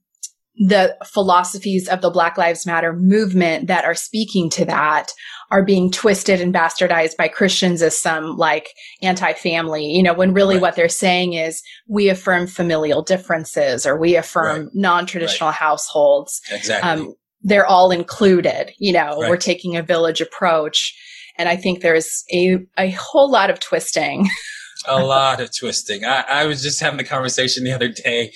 the 0.68 0.96
philosophies 1.06 1.88
of 1.90 2.02
the 2.02 2.12
Black 2.12 2.38
Lives 2.38 2.66
Matter 2.68 2.94
movement 2.94 3.68
that 3.68 3.86
are 3.86 3.96
speaking 3.96 4.52
to 4.52 4.66
that 4.66 5.12
are 5.50 5.64
being 5.66 5.90
twisted 5.92 6.40
and 6.40 6.54
bastardized 6.54 7.18
by 7.18 7.28
Christians 7.28 7.82
as 7.82 7.98
some 7.98 8.38
like 8.38 8.70
anti-family, 9.02 9.84
you 9.86 10.04
know, 10.04 10.14
when 10.14 10.34
really 10.34 10.56
Right. 10.56 10.62
what 10.62 10.76
they're 10.76 10.90
saying 10.90 11.34
is 11.34 11.62
we 11.88 12.08
affirm 12.10 12.46
familial 12.48 13.02
differences 13.02 13.86
or 13.86 13.98
we 14.00 14.16
affirm 14.16 14.62
Right. 14.66 14.70
non-traditional 14.74 15.52
households. 15.52 16.40
Exactly. 16.52 16.90
Um, 16.90 17.14
they're 17.42 17.66
all 17.68 17.92
included, 17.92 18.72
you 18.78 18.94
know, 18.94 19.20
Right. 19.22 19.30
we're 19.32 19.38
taking 19.38 19.76
a 19.76 19.82
village 19.84 20.22
approach. 20.22 20.96
And 21.38 21.50
I 21.50 21.56
think 21.56 21.82
there's 21.82 22.24
a, 22.32 22.60
a 22.78 22.92
whole 22.92 23.30
lot 23.32 23.50
of 23.50 23.60
twisting. 23.60 24.30
a 24.88 25.04
lot 25.04 25.42
of 25.42 25.56
twisting. 25.56 26.06
I, 26.06 26.24
I 26.30 26.46
was 26.46 26.62
just 26.62 26.80
having 26.80 27.00
a 27.00 27.04
conversation 27.04 27.64
the 27.64 27.72
other 27.72 27.90
day. 27.90 28.34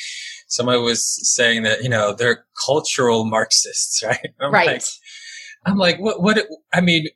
Somebody 0.48 0.80
was 0.80 1.06
saying 1.36 1.64
that, 1.64 1.84
you 1.84 1.89
know, 1.89 2.14
they're 2.14 2.45
cultural 2.66 3.26
Marxists, 3.26 4.02
right? 4.06 4.30
I'm 4.39 4.52
right. 4.54 4.68
Like, 4.68 4.82
I'm 5.66 5.78
like, 5.78 5.98
what, 6.00 6.22
what, 6.22 6.45
I 6.74 6.82
mean, 6.82 7.08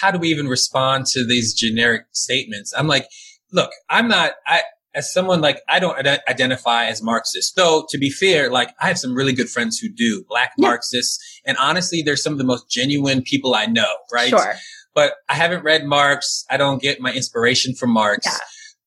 how 0.00 0.10
do 0.10 0.18
we 0.18 0.28
even 0.28 0.46
respond 0.48 1.06
to 1.06 1.26
these 1.26 1.54
generic 1.54 2.02
statements? 2.12 2.72
I'm 2.76 2.86
like, 2.86 3.06
look, 3.52 3.70
I'm 3.90 4.08
not, 4.08 4.32
I, 4.46 4.62
as 4.94 5.12
someone 5.12 5.40
like, 5.40 5.60
I 5.68 5.80
don't 5.80 5.98
ide- 6.06 6.20
identify 6.28 6.86
as 6.86 7.02
Marxist. 7.02 7.56
Though, 7.56 7.84
to 7.88 7.98
be 7.98 8.10
fair, 8.10 8.50
like, 8.50 8.70
I 8.80 8.86
have 8.88 8.98
some 8.98 9.14
really 9.14 9.32
good 9.32 9.48
friends 9.48 9.78
who 9.78 9.88
do, 9.88 10.24
black 10.28 10.52
Yeah. 10.56 10.68
Marxists. 10.68 11.18
And 11.44 11.56
honestly, 11.58 12.02
they're 12.02 12.16
some 12.16 12.32
of 12.32 12.38
the 12.38 12.44
most 12.44 12.70
genuine 12.70 13.22
people 13.22 13.54
I 13.56 13.66
know, 13.66 13.92
right? 14.12 14.28
Sure. 14.30 14.54
But 14.94 15.14
I 15.28 15.34
haven't 15.34 15.64
read 15.64 15.84
Marx. 15.84 16.44
I 16.50 16.56
don't 16.56 16.80
get 16.80 17.00
my 17.00 17.12
inspiration 17.12 17.74
from 17.74 17.90
Marx. 17.90 18.26
Yeah. 18.26 18.38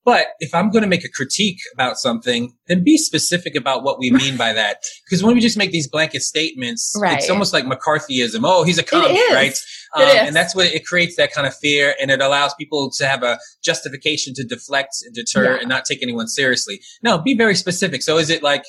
But 0.06 0.28
if 0.40 0.56
I'm 0.56 0.70
going 0.70 0.84
to 0.84 0.88
make 0.88 1.04
a 1.04 1.10
critique 1.10 1.60
about 1.74 1.98
something, 1.98 2.54
then 2.70 2.82
be 2.82 2.98
specific 2.98 3.56
about 3.56 3.84
what 3.84 4.00
we 4.00 4.10
mean 4.10 4.38
by 4.38 4.54
that. 4.54 4.78
Because 5.10 5.22
when 5.24 5.36
we 5.36 5.42
just 5.42 5.58
make 5.58 5.72
these 5.72 5.88
blanket 5.90 6.22
statements, 6.22 6.94
Right. 6.98 7.18
it's 7.18 7.30
almost 7.30 7.52
like 7.54 7.66
McCarthyism. 7.66 8.40
Oh, 8.44 8.64
he's 8.64 8.78
a 8.78 8.84
commie, 8.84 9.20
right? 9.34 9.58
Um, 9.96 10.04
is. 10.04 10.16
And 10.16 10.36
that's 10.36 10.54
what 10.56 10.68
it 10.68 10.86
creates 10.86 11.16
that 11.18 11.32
kind 11.34 11.46
of 11.48 11.56
fear 11.56 11.94
and 12.00 12.10
it 12.12 12.22
allows 12.22 12.54
people 12.56 12.90
to 12.98 13.06
have 13.08 13.24
a 13.24 13.38
justification 13.64 14.34
to 14.36 14.44
deflect 14.46 14.92
and 15.06 15.14
deter 15.16 15.54
Yeah. 15.56 15.60
and 15.60 15.68
not 15.70 15.84
take 15.86 16.02
anyone 16.04 16.28
seriously. 16.28 16.80
No, 17.04 17.18
be 17.18 17.36
very 17.36 17.56
specific. 17.56 18.02
So 18.02 18.18
is 18.18 18.30
it 18.30 18.42
like, 18.44 18.64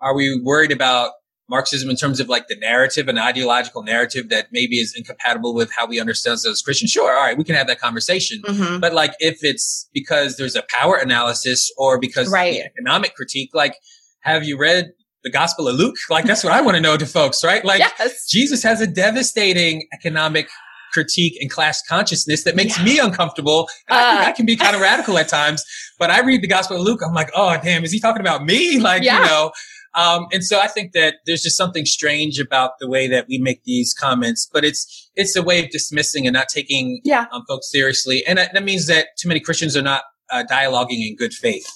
are 0.00 0.14
we 0.14 0.40
worried 0.42 0.70
about 0.72 1.10
Marxism 1.48 1.90
in 1.90 1.96
terms 1.96 2.20
of 2.20 2.28
like 2.28 2.48
the 2.48 2.56
narrative, 2.56 3.06
an 3.08 3.18
ideological 3.18 3.82
narrative 3.82 4.28
that 4.30 4.46
maybe 4.50 4.76
is 4.80 4.94
incompatible 4.96 5.54
with 5.54 5.70
how 5.76 5.86
we 5.86 6.00
understand 6.00 6.32
ourselves 6.32 6.46
as 6.58 6.62
Christians? 6.62 6.90
Sure. 6.90 7.14
All 7.14 7.22
right. 7.22 7.36
We 7.36 7.44
can 7.44 7.54
have 7.54 7.66
that 7.66 7.80
conversation. 7.80 8.40
Mhm. 8.46 8.80
But 8.80 8.94
like 8.94 9.12
if 9.20 9.44
it's 9.44 9.88
because 9.92 10.36
there's 10.38 10.56
a 10.56 10.64
power 10.70 10.96
analysis 10.96 11.70
or 11.76 11.98
because 11.98 12.28
Right. 12.30 12.54
the 12.54 12.64
economic 12.64 13.14
critique, 13.14 13.50
like 13.52 13.74
have 14.20 14.44
you 14.44 14.56
read 14.58 14.92
the 15.22 15.30
Gospel 15.30 15.68
of 15.68 15.76
Luke? 15.76 15.96
Like 16.08 16.24
that's 16.24 16.42
what 16.44 16.52
I 16.54 16.62
want 16.62 16.76
to 16.76 16.80
know 16.80 16.96
to 16.96 17.04
folks, 17.06 17.44
right? 17.44 17.62
Like 17.64 17.80
yes. 17.80 18.26
Jesus 18.26 18.62
has 18.62 18.80
a 18.80 18.86
devastating 18.86 19.86
economic 19.92 20.48
critique 20.94 21.36
and 21.40 21.50
class 21.50 21.82
consciousness 21.88 22.44
that 22.44 22.54
makes 22.56 22.78
Yeah. 22.78 22.84
me 22.84 22.98
uncomfortable. 23.00 23.68
And 23.88 23.98
I, 23.98 24.22
Uh. 24.24 24.28
I 24.28 24.32
can 24.32 24.46
be 24.46 24.56
kind 24.56 24.74
of 24.76 24.80
radical 24.80 25.18
at 25.18 25.28
times, 25.28 25.62
but 25.98 26.10
I 26.10 26.20
read 26.20 26.40
the 26.40 26.46
Gospel 26.48 26.76
of 26.76 26.82
Luke. 26.84 27.00
I'm 27.06 27.12
like, 27.12 27.30
oh 27.34 27.56
damn, 27.62 27.84
is 27.84 27.92
he 27.92 28.00
talking 28.00 28.20
about 28.20 28.44
me? 28.46 28.78
Like, 28.78 29.02
Yeah. 29.02 29.18
you 29.20 29.26
know. 29.26 29.52
Um, 29.94 30.26
and 30.32 30.44
so 30.44 30.58
I 30.60 30.66
think 30.66 30.92
that 30.92 31.16
there's 31.26 31.42
just 31.42 31.56
something 31.56 31.84
strange 31.84 32.38
about 32.38 32.72
the 32.80 32.88
way 32.88 33.06
that 33.08 33.26
we 33.28 33.38
make 33.38 33.62
these 33.64 33.94
comments, 33.94 34.48
but 34.52 34.64
it's 34.64 35.10
it's 35.14 35.36
a 35.36 35.42
way 35.42 35.62
of 35.64 35.70
dismissing 35.70 36.26
and 36.26 36.34
not 36.34 36.48
taking 36.48 37.00
Yeah. 37.04 37.26
um, 37.32 37.44
folks 37.46 37.70
seriously, 37.70 38.24
and 38.26 38.38
that, 38.38 38.52
that 38.54 38.64
means 38.64 38.86
that 38.88 39.08
too 39.18 39.28
many 39.28 39.40
Christians 39.40 39.76
are 39.76 39.82
not 39.82 40.02
uh, 40.30 40.42
dialoguing 40.50 41.06
in 41.08 41.14
good 41.16 41.32
faith. 41.32 41.66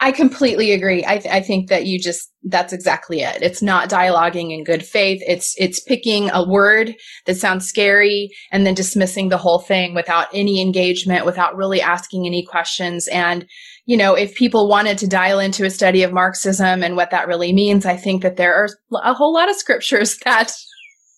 I 0.00 0.12
completely 0.12 0.72
agree. 0.72 1.04
I, 1.06 1.18
th- 1.18 1.34
I 1.34 1.42
think 1.42 1.68
that 1.68 1.84
you 1.84 2.00
just, 2.00 2.30
that's 2.42 2.72
exactly 2.72 3.20
it. 3.20 3.42
It's 3.42 3.60
not 3.60 3.90
dialoguing 3.90 4.50
in 4.50 4.64
good 4.64 4.82
faith. 4.82 5.20
It's, 5.26 5.54
it's 5.58 5.78
picking 5.78 6.30
a 6.30 6.48
word 6.48 6.94
that 7.26 7.36
sounds 7.36 7.66
scary 7.66 8.30
and 8.50 8.64
then 8.64 8.72
dismissing 8.72 9.28
the 9.28 9.36
whole 9.36 9.58
thing 9.58 9.94
without 9.94 10.28
any 10.32 10.62
engagement, 10.62 11.26
without 11.26 11.54
really 11.54 11.82
asking 11.82 12.26
any 12.26 12.46
questions. 12.46 13.08
And, 13.08 13.46
you 13.88 13.96
know, 13.96 14.12
if 14.14 14.34
people 14.34 14.68
wanted 14.68 14.98
to 14.98 15.06
dial 15.08 15.38
into 15.38 15.64
a 15.64 15.70
study 15.70 16.02
of 16.02 16.12
Marxism 16.12 16.82
and 16.84 16.94
what 16.94 17.10
that 17.10 17.26
really 17.26 17.54
means, 17.54 17.86
I 17.86 17.96
think 17.96 18.22
that 18.22 18.36
there 18.36 18.54
are 18.54 18.68
a 19.02 19.14
whole 19.14 19.32
lot 19.32 19.48
of 19.48 19.56
scriptures 19.56 20.18
that 20.26 20.52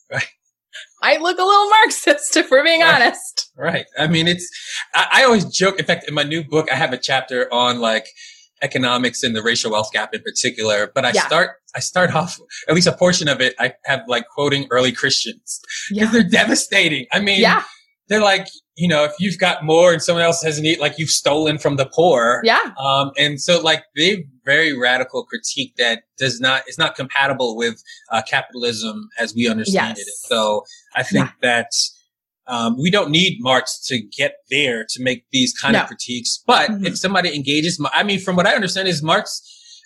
Right. 0.08 0.28
might 1.02 1.20
look 1.20 1.36
a 1.36 1.42
little 1.42 1.68
Marxist, 1.68 2.36
if 2.36 2.48
we're 2.48 2.62
being 2.62 2.80
Right. 2.80 2.94
honest. 3.02 3.50
Right. 3.56 3.86
I 3.98 4.06
mean, 4.06 4.28
it's, 4.28 4.48
I, 4.94 5.08
I 5.14 5.24
always 5.24 5.44
joke. 5.46 5.80
In 5.80 5.84
fact, 5.84 6.06
in 6.08 6.14
my 6.14 6.22
new 6.22 6.44
book, 6.44 6.70
I 6.70 6.76
have 6.76 6.92
a 6.92 6.96
chapter 6.98 7.52
on 7.52 7.80
like 7.80 8.06
economics 8.62 9.24
and 9.24 9.34
the 9.34 9.42
racial 9.42 9.72
wealth 9.72 9.90
gap 9.92 10.14
in 10.14 10.22
particular, 10.22 10.92
but 10.94 11.04
I 11.04 11.10
Yeah. 11.10 11.26
start, 11.26 11.50
I 11.74 11.80
start 11.80 12.14
off, 12.14 12.38
at 12.68 12.74
least 12.76 12.86
a 12.86 12.92
portion 12.92 13.26
of 13.26 13.40
it, 13.40 13.54
I 13.58 13.74
have 13.86 14.02
like 14.06 14.28
quoting 14.28 14.68
early 14.70 14.92
Christians 14.92 15.60
because 15.88 16.06
Yeah. 16.06 16.10
they're 16.12 16.30
devastating. 16.30 17.06
I 17.12 17.18
mean, 17.18 17.40
Yeah. 17.40 17.64
they're 18.08 18.22
like, 18.22 18.46
you 18.80 18.88
know, 18.88 19.04
if 19.04 19.12
you've 19.18 19.38
got 19.38 19.62
more 19.62 19.92
and 19.92 20.00
someone 20.02 20.24
else 20.24 20.42
hasn't 20.42 20.66
eaten, 20.66 20.80
like 20.80 20.98
you've 20.98 21.10
stolen 21.10 21.58
from 21.58 21.76
the 21.76 21.84
poor. 21.84 22.40
Yeah. 22.44 22.72
Um, 22.82 23.10
and 23.18 23.38
so 23.38 23.60
like 23.60 23.82
they 23.94 24.24
very 24.46 24.72
radical 24.76 25.24
critique 25.26 25.74
that 25.76 26.04
does 26.18 26.40
not, 26.40 26.62
it's 26.66 26.78
not 26.78 26.94
compatible 26.96 27.56
with, 27.58 27.82
uh, 28.10 28.22
capitalism 28.26 29.10
as 29.18 29.34
we 29.34 29.48
understand 29.48 29.98
Yes. 29.98 30.06
it. 30.08 30.14
So 30.28 30.64
I 30.96 31.02
think 31.02 31.28
that, 31.42 31.66
um, 32.46 32.76
we 32.80 32.90
don't 32.90 33.10
need 33.10 33.36
Marx 33.40 33.78
to 33.88 34.00
get 34.16 34.36
there 34.50 34.84
to 34.88 35.02
make 35.02 35.24
these 35.30 35.52
kind 35.52 35.74
No. 35.74 35.82
of 35.82 35.86
critiques. 35.88 36.42
But 36.46 36.70
Mhm. 36.70 36.86
if 36.86 36.98
somebody 36.98 37.34
engages, 37.36 37.78
I 37.94 38.02
mean, 38.02 38.18
from 38.18 38.34
what 38.34 38.46
I 38.46 38.54
understand 38.54 38.88
is 38.88 39.02
Marx, 39.02 39.42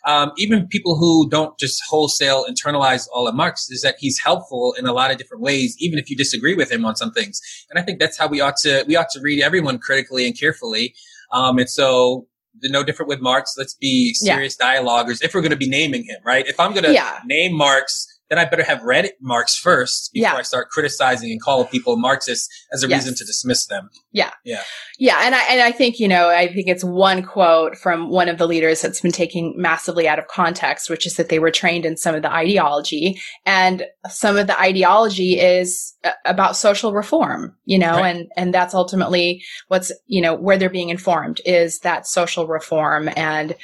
um, 0.06 0.32
even 0.36 0.66
people 0.68 0.96
who 0.96 1.28
don't 1.28 1.58
just 1.58 1.82
wholesale 1.88 2.44
internalize 2.48 3.06
all 3.12 3.26
of 3.26 3.34
Marx 3.34 3.70
is 3.70 3.82
that 3.82 3.96
he's 3.98 4.20
helpful 4.22 4.74
in 4.78 4.86
a 4.86 4.92
lot 4.92 5.10
of 5.10 5.18
different 5.18 5.42
ways, 5.42 5.76
even 5.78 5.98
if 5.98 6.10
you 6.10 6.16
disagree 6.16 6.54
with 6.54 6.70
him 6.70 6.84
on 6.84 6.94
some 6.96 7.10
things. 7.12 7.40
And 7.70 7.78
I 7.78 7.82
think 7.82 7.98
that's 8.00 8.18
how 8.18 8.28
we 8.28 8.40
ought 8.40 8.56
to, 8.58 8.84
we 8.86 8.96
ought 8.96 9.08
to 9.12 9.20
read 9.20 9.42
everyone 9.42 9.78
critically 9.78 10.26
and 10.26 10.38
carefully. 10.38 10.94
Um, 11.32 11.58
and 11.58 11.68
so 11.70 12.26
no 12.62 12.84
different 12.84 13.08
with 13.08 13.20
Marx. 13.20 13.54
Let's 13.58 13.74
be 13.74 14.14
Yeah. 14.20 14.34
serious 14.34 14.56
dialoguers 14.56 15.22
if 15.22 15.34
we're 15.34 15.40
going 15.40 15.50
to 15.50 15.56
be 15.56 15.68
naming 15.68 16.04
him, 16.04 16.18
right? 16.24 16.46
If 16.46 16.60
I'm 16.60 16.72
going 16.72 16.84
to 16.84 16.92
Yeah. 16.92 17.18
name 17.24 17.54
Marx, 17.54 18.06
then 18.34 18.44
I 18.44 18.48
better 18.48 18.64
have 18.64 18.82
read 18.82 19.10
Marx 19.20 19.56
first 19.56 20.10
before 20.12 20.30
Yeah. 20.32 20.36
I 20.36 20.42
start 20.42 20.70
criticizing 20.70 21.30
and 21.30 21.40
call 21.40 21.64
people 21.64 21.96
Marxists 21.96 22.48
as 22.72 22.82
a 22.82 22.88
Yes. 22.88 23.02
reason 23.02 23.14
to 23.16 23.24
dismiss 23.24 23.66
them. 23.66 23.90
Yeah, 24.12 24.30
Yeah. 24.44 24.62
Yeah. 24.98 25.20
and 25.24 25.34
I 25.34 25.42
and 25.50 25.60
I 25.60 25.72
think 25.72 25.98
you 25.98 26.08
know 26.08 26.28
I 26.28 26.46
think 26.52 26.68
it's 26.68 26.84
one 26.84 27.22
quote 27.22 27.76
from 27.76 28.10
one 28.10 28.28
of 28.28 28.38
the 28.38 28.46
leaders 28.46 28.80
that's 28.82 29.00
been 29.00 29.12
taken 29.12 29.54
massively 29.56 30.08
out 30.08 30.18
of 30.18 30.26
context, 30.28 30.90
which 30.90 31.06
is 31.06 31.16
that 31.16 31.28
they 31.28 31.38
were 31.38 31.50
trained 31.50 31.84
in 31.86 31.96
some 31.96 32.14
of 32.14 32.22
the 32.22 32.32
ideology, 32.32 33.20
and 33.46 33.84
some 34.08 34.36
of 34.36 34.46
the 34.46 34.58
ideology 34.60 35.38
is 35.38 35.94
uh, 36.04 36.10
about 36.24 36.56
social 36.56 36.92
reform, 36.92 37.56
you 37.64 37.78
know, 37.78 37.92
Right. 37.98 38.14
and 38.16 38.26
and 38.36 38.54
that's 38.54 38.74
ultimately 38.74 39.42
what's 39.68 39.92
you 40.06 40.20
know 40.22 40.34
where 40.34 40.56
they're 40.58 40.68
being 40.70 40.90
informed 40.90 41.40
is 41.44 41.80
that 41.80 42.06
social 42.06 42.46
reform 42.46 43.08
and 43.16 43.54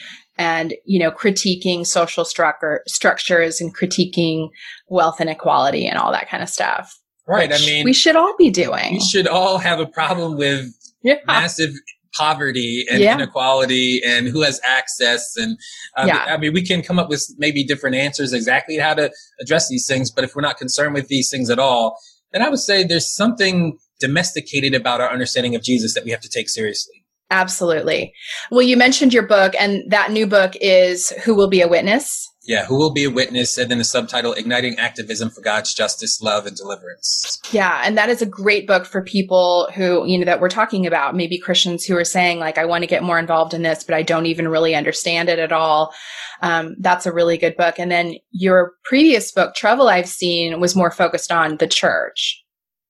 and 0.41 0.72
you 0.86 0.99
know 0.99 1.11
critiquing 1.11 1.86
social 1.86 2.24
structure 2.24 2.82
structures 2.88 3.61
and 3.61 3.76
critiquing 3.76 4.49
wealth 4.88 5.20
inequality 5.20 5.86
and 5.86 5.99
all 5.99 6.11
that 6.11 6.28
kind 6.30 6.43
of 6.43 6.49
stuff. 6.49 6.99
Right. 7.28 7.53
I 7.53 7.59
mean, 7.59 7.84
we 7.84 7.93
should 7.93 8.16
all 8.16 8.34
be 8.36 8.51
doing. 8.51 8.95
we 8.95 9.01
should 9.01 9.28
all 9.28 9.59
have 9.59 9.78
a 9.78 9.86
problem 9.86 10.36
with 10.38 10.72
yeah. 11.03 11.16
massive 11.26 11.72
poverty 12.16 12.86
and 12.91 13.01
Yeah. 13.01 13.14
inequality 13.14 14.01
and 14.05 14.26
who 14.26 14.41
has 14.43 14.61
access 14.66 15.36
and 15.36 15.57
um, 15.97 16.09
Yeah. 16.09 16.24
I 16.26 16.38
mean 16.38 16.53
we 16.55 16.66
can 16.66 16.82
come 16.82 16.99
up 16.99 17.09
with 17.09 17.24
maybe 17.38 17.62
different 17.62 17.95
answers 17.95 18.32
exactly 18.32 18.78
how 18.78 18.95
to 18.95 19.12
address 19.41 19.68
these 19.68 19.86
things 19.86 20.11
but 20.11 20.24
if 20.24 20.34
we're 20.34 20.43
not 20.43 20.57
concerned 20.57 20.95
with 20.95 21.07
these 21.07 21.30
things 21.30 21.51
at 21.51 21.61
all 21.61 21.97
then 22.32 22.43
I 22.43 22.49
would 22.49 22.59
say 22.59 22.82
there's 22.82 23.14
something 23.14 23.78
domesticated 24.01 24.74
about 24.74 25.01
our 25.01 25.11
understanding 25.12 25.55
of 25.55 25.62
Jesus 25.62 25.95
that 25.95 26.05
we 26.05 26.11
have 26.11 26.20
to 26.20 26.28
take 26.28 26.49
seriously. 26.49 27.00
Absolutely. 27.31 28.12
Well, 28.51 28.62
you 28.62 28.76
mentioned 28.76 29.14
your 29.14 29.26
book, 29.26 29.55
and 29.59 29.83
that 29.89 30.11
new 30.11 30.26
book 30.26 30.55
is 30.61 31.11
Who 31.24 31.35
Will 31.35 31.49
Be 31.49 31.61
a 31.61 31.68
Witness? 31.68 32.26
Yeah, 32.43 32.64
who 32.64 32.78
will 32.78 32.93
be 32.93 33.05
a 33.05 33.11
witness 33.11 33.59
and 33.59 33.70
then 33.70 33.78
the 33.78 33.85
subtitle 33.85 34.33
Igniting 34.33 34.78
Activism 34.78 35.28
for 35.31 35.43
God's 35.43 35.74
Justice, 35.74 36.22
Love 36.22 36.47
and 36.47 36.57
Deliverance. 36.57 37.39
Yeah, 37.53 37.83
and 37.85 37.99
that 37.99 38.09
is 38.09 38.22
a 38.22 38.26
great 38.26 38.66
book 38.66 38.87
for 38.87 39.05
people 39.05 39.68
who, 39.74 40.07
you 40.07 40.18
know, 40.18 40.24
that 40.24 40.41
we're 40.41 40.49
talking 40.49 40.87
about, 40.87 41.14
maybe 41.14 41.39
Christians 41.39 41.85
who 41.85 41.97
are 41.97 42.05
saying, 42.05 42.39
like, 42.39 42.57
I 42.57 42.64
want 42.64 42.83
to 42.83 42.89
get 42.89 43.03
more 43.03 43.18
involved 43.18 43.53
in 43.53 43.62
this, 43.62 43.85
but 43.85 43.95
I 43.95 44.03
don't 44.03 44.26
even 44.26 44.49
really 44.49 44.74
understand 44.74 45.28
it 45.28 45.39
at 45.39 45.53
all. 45.53 45.93
Um, 46.41 46.76
that's 46.81 47.05
a 47.05 47.12
really 47.12 47.37
good 47.37 47.57
book. 47.57 47.78
And 47.78 47.91
then 47.91 48.16
your 48.31 48.72
previous 48.85 49.31
book, 49.31 49.55
Trouble 49.55 49.89
I've 49.89 50.09
Seen, 50.09 50.61
was 50.61 50.74
more 50.74 50.91
focused 50.91 51.31
on 51.31 51.59
the 51.59 51.68
church. 51.68 52.43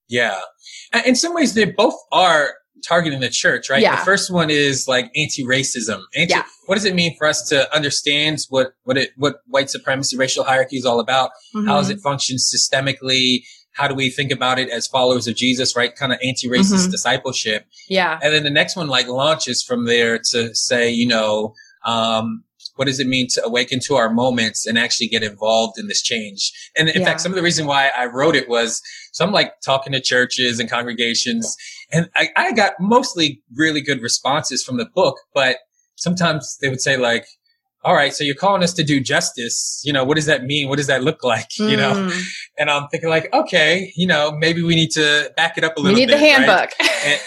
Yeah. 0.09 0.41
In 1.05 1.17
some 1.17 1.35
ways, 1.35 1.55
they 1.55 1.67
both 1.67 1.97
are 2.13 2.55
targeting 2.87 3.21
the 3.21 3.29
church, 3.29 3.69
right? 3.71 3.83
Yeah. 3.83 3.97
The 3.97 4.05
first 4.05 4.31
one 4.33 4.51
is 4.51 4.87
like 4.89 5.07
anti-racism. 5.17 6.01
Anti- 6.15 6.35
Yeah. 6.35 6.43
What 6.67 6.77
does 6.77 6.85
it 6.85 6.95
mean 6.95 7.17
for 7.19 7.27
us 7.27 7.49
to 7.49 7.73
understand 7.75 8.39
what, 8.49 8.75
what 8.85 8.97
it, 8.97 9.11
what 9.17 9.37
white 9.47 9.71
supremacy, 9.71 10.17
racial 10.17 10.45
hierarchy 10.45 10.77
is 10.77 10.85
all 10.85 11.01
about? 11.01 11.31
How 11.67 11.79
does 11.79 11.91
it 11.91 12.01
function 12.01 12.37
systemically? 12.37 13.41
How 13.73 13.89
do 13.89 13.95
we 13.95 14.11
think 14.11 14.31
about 14.31 14.59
it 14.59 14.69
as 14.69 14.87
followers 14.87 15.27
of 15.27 15.37
Jesus, 15.37 15.77
right? 15.77 15.95
Kind 15.95 16.13
of 16.13 16.19
anti-racist 16.23 16.87
Mhm. 16.87 16.91
discipleship. 16.91 17.67
Yeah. 17.89 18.19
And 18.23 18.33
then 18.35 18.43
the 18.45 18.51
next 18.51 18.77
one 18.77 18.89
like 18.89 19.07
launches 19.09 19.63
from 19.63 19.87
there 19.87 20.19
to 20.31 20.55
say, 20.55 20.91
you 20.91 21.07
know, 21.07 21.55
um, 21.85 22.45
what 22.77 22.87
does 22.87 22.99
it 23.01 23.07
mean 23.07 23.27
to 23.35 23.45
awaken 23.45 23.79
to 23.87 23.97
our 23.97 24.11
moments 24.11 24.67
and 24.67 24.79
actually 24.79 25.09
get 25.09 25.23
involved 25.23 25.79
in 25.79 25.87
this 25.89 26.03
change? 26.03 26.51
And 26.77 26.89
in 26.89 27.01
Yeah. 27.03 27.07
fact, 27.09 27.21
some 27.21 27.33
of 27.33 27.37
the 27.37 27.43
reason 27.43 27.67
why 27.67 27.91
I 27.97 28.07
wrote 28.07 28.35
it 28.37 28.49
was, 28.49 28.81
so 29.13 29.25
I'm 29.25 29.33
like 29.33 29.53
talking 29.65 29.93
to 29.93 30.01
churches 30.01 30.59
and 30.59 30.71
congregations 30.71 31.57
and 31.93 32.09
I, 32.17 32.29
I 32.37 32.53
got 32.53 32.73
mostly 32.81 33.43
really 33.57 33.81
good 33.81 34.01
responses 34.03 34.63
from 34.63 34.77
the 34.79 34.87
book, 34.87 35.17
but 35.35 35.57
sometimes 35.97 36.57
they 36.61 36.69
would 36.69 36.81
say 36.81 36.97
like, 36.97 37.27
all 37.83 37.95
right, 37.95 38.13
so 38.13 38.25
you're 38.25 38.35
calling 38.35 38.63
us 38.63 38.75
to 38.75 38.85
do 38.85 39.01
justice. 39.01 39.81
You 39.85 39.95
know, 39.95 40.05
what 40.05 40.17
does 40.17 40.27
that 40.27 40.45
mean? 40.45 40.69
What 40.69 40.77
does 40.77 40.87
that 40.89 41.03
look 41.03 41.25
like? 41.35 41.47
You 41.59 41.77
know, 41.79 41.93
Mm. 41.95 42.23
and 42.59 42.71
I'm 42.71 42.89
thinking 42.89 43.09
like, 43.09 43.33
okay, 43.33 43.91
you 43.97 44.07
know, 44.07 44.33
maybe 44.39 44.63
we 44.63 44.75
need 44.75 44.91
to 44.93 45.33
back 45.35 45.57
it 45.57 45.65
up 45.65 45.77
a 45.79 45.81
little. 45.81 45.95
we 45.95 46.01
need 46.01 46.09
bit. 46.09 46.19
the 46.19 46.23
right? 46.23 46.47
handbook. 46.47 46.71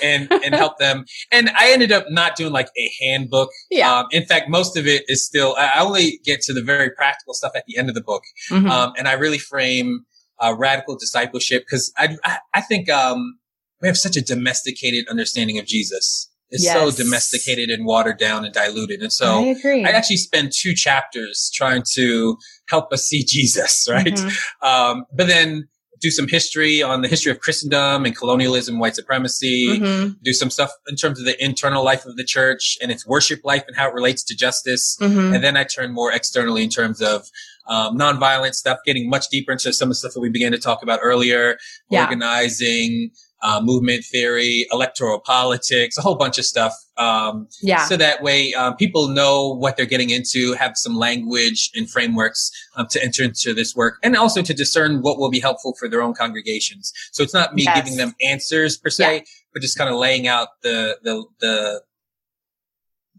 and, 0.03 0.29
and, 0.31 0.43
and 0.45 0.53
help 0.55 0.77
them. 0.77 1.05
And 1.31 1.49
I 1.57 1.71
ended 1.71 1.91
up 1.91 2.05
not 2.09 2.35
doing 2.35 2.53
like 2.53 2.69
a 2.77 2.91
handbook. 3.01 3.49
yeah. 3.71 3.91
Um, 4.01 4.05
in 4.11 4.25
fact, 4.25 4.47
most 4.47 4.77
of 4.77 4.85
it 4.85 5.03
is 5.07 5.25
still, 5.25 5.55
I 5.57 5.79
only 5.81 6.19
get 6.23 6.41
to 6.41 6.53
the 6.53 6.61
very 6.61 6.91
practical 6.91 7.33
stuff 7.33 7.53
at 7.55 7.63
the 7.67 7.75
end 7.77 7.89
of 7.89 7.95
the 7.95 8.03
book. 8.03 8.21
Mhm. 8.51 8.69
Um, 8.69 8.93
and 8.95 9.07
I 9.07 9.13
really 9.13 9.39
frame, 9.39 10.05
uh, 10.39 10.53
radical 10.55 10.95
discipleship 10.95 11.63
because 11.65 11.91
I, 11.97 12.15
I, 12.23 12.37
I 12.53 12.61
think, 12.61 12.89
um, 12.91 13.39
we 13.81 13.87
have 13.87 13.97
such 13.97 14.15
a 14.15 14.21
domesticated 14.21 15.07
understanding 15.09 15.57
of 15.59 15.65
Jesus. 15.65 16.29
It's 16.49 16.71
so 16.71 16.91
domesticated 16.91 17.69
and 17.71 17.83
watered 17.83 18.19
down 18.19 18.45
and 18.45 18.53
diluted. 18.53 19.01
And 19.01 19.11
so 19.11 19.39
I 19.43 19.47
agree. 19.47 19.83
I 19.83 19.89
actually 19.89 20.17
spend 20.17 20.51
two 20.55 20.75
chapters 20.75 21.49
trying 21.53 21.81
to 21.95 22.37
help 22.67 22.93
us 22.93 23.05
see 23.07 23.23
Jesus, 23.25 23.87
right? 23.91 24.05
Mhm. 24.05 24.37
Um, 24.61 25.05
but 25.15 25.25
then 25.27 25.67
do 25.99 26.11
some 26.11 26.27
history 26.27 26.83
on 26.83 27.01
the 27.01 27.07
history 27.07 27.31
of 27.31 27.39
Christendom 27.39 28.05
and 28.05 28.15
colonialism, 28.15 28.77
white 28.77 28.93
supremacy, 28.93 29.79
Mhm. 29.79 30.15
do 30.21 30.33
some 30.33 30.49
stuff 30.51 30.69
in 30.87 30.95
terms 30.95 31.17
of 31.17 31.25
the 31.25 31.41
internal 31.43 31.83
life 31.83 32.05
of 32.05 32.17
the 32.17 32.25
church 32.25 32.77
and 32.81 32.91
its 32.91 33.07
worship 33.07 33.39
life 33.43 33.63
and 33.67 33.75
how 33.75 33.87
it 33.87 33.93
relates 33.93 34.21
to 34.25 34.35
justice. 34.35 34.95
Mhm. 35.01 35.33
And 35.33 35.43
then 35.43 35.55
I 35.57 35.63
turn 35.63 35.91
more 35.91 36.11
externally 36.11 36.63
in 36.63 36.69
terms 36.69 37.01
of 37.01 37.27
um, 37.65 37.97
nonviolent 37.97 38.53
stuff, 38.55 38.79
getting 38.85 39.09
much 39.09 39.29
deeper 39.29 39.53
into 39.53 39.71
some 39.71 39.85
of 39.87 39.91
the 39.91 39.95
stuff 39.95 40.11
that 40.13 40.19
we 40.19 40.29
began 40.29 40.51
to 40.51 40.57
talk 40.57 40.83
about 40.83 40.99
earlier, 41.01 41.57
Yeah. 41.89 42.03
organizing, 42.03 43.11
uh, 43.43 43.59
movement 43.61 44.03
theory, 44.05 44.65
electoral 44.71 45.19
politics, 45.19 45.97
a 45.97 46.01
whole 46.01 46.15
bunch 46.15 46.37
of 46.39 46.45
stuff. 46.45 46.73
Um, 46.97 47.47
Yeah. 47.61 47.85
so 47.85 47.97
that 47.97 48.23
way, 48.23 48.53
um, 48.53 48.75
people 48.77 49.07
know 49.09 49.53
what 49.55 49.75
they're 49.77 49.85
getting 49.85 50.09
into, 50.11 50.53
have 50.53 50.73
some 50.75 50.95
language 50.97 51.69
and 51.75 51.89
frameworks 51.89 52.49
um, 52.77 52.87
to 52.91 53.03
enter 53.03 53.23
into 53.23 53.53
this 53.53 53.75
work, 53.75 53.95
and 54.03 54.15
also 54.15 54.41
to 54.41 54.53
discern 54.53 55.01
what 55.01 55.17
will 55.19 55.29
be 55.29 55.39
helpful 55.39 55.73
for 55.79 55.87
their 55.89 56.01
own 56.01 56.13
congregations. 56.13 56.91
So 57.11 57.21
it's 57.23 57.33
not 57.33 57.53
me 57.53 57.63
Yes. 57.63 57.75
giving 57.75 57.97
them 57.97 58.15
answers 58.23 58.77
per 58.77 58.89
se, 58.89 59.25
but 59.53 59.61
just 59.61 59.77
kind 59.77 59.89
of 59.89 59.97
laying 59.97 60.27
out 60.27 60.47
the 60.61 60.97
the 61.03 61.25
the 61.39 61.81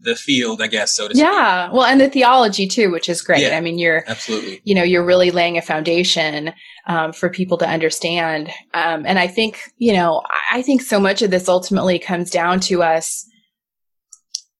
the 0.05 0.15
field, 0.15 0.61
I 0.61 0.67
guess, 0.67 0.95
so 0.95 1.07
to 1.09 1.13
speak. 1.13 1.25
Yeah. 1.25 1.69
Well, 1.71 1.83
and 1.83 1.99
the 1.99 2.09
theology 2.09 2.67
too, 2.67 2.89
which 2.91 3.09
is 3.09 3.21
great. 3.21 3.41
Yeah. 3.41 3.57
I 3.57 3.61
mean, 3.61 3.77
you're, 3.77 4.03
Absolutely. 4.07 4.61
you 4.63 4.73
know, 4.75 4.83
you're 4.83 5.05
really 5.05 5.31
laying 5.31 5.57
a 5.57 5.61
foundation 5.61 6.53
um, 6.87 7.11
for 7.11 7.29
people 7.29 7.57
to 7.57 7.67
understand. 7.67 8.49
Um, 8.73 9.05
and 9.05 9.19
I 9.19 9.27
think, 9.27 9.59
you 9.77 9.91
know, 9.93 10.21
I- 10.25 10.59
I 10.59 10.61
think 10.61 10.81
so 10.81 10.99
much 10.99 11.21
of 11.21 11.31
this 11.31 11.49
ultimately 11.49 11.99
comes 11.99 12.29
down 12.29 12.61
to 12.61 12.81
us 12.83 13.25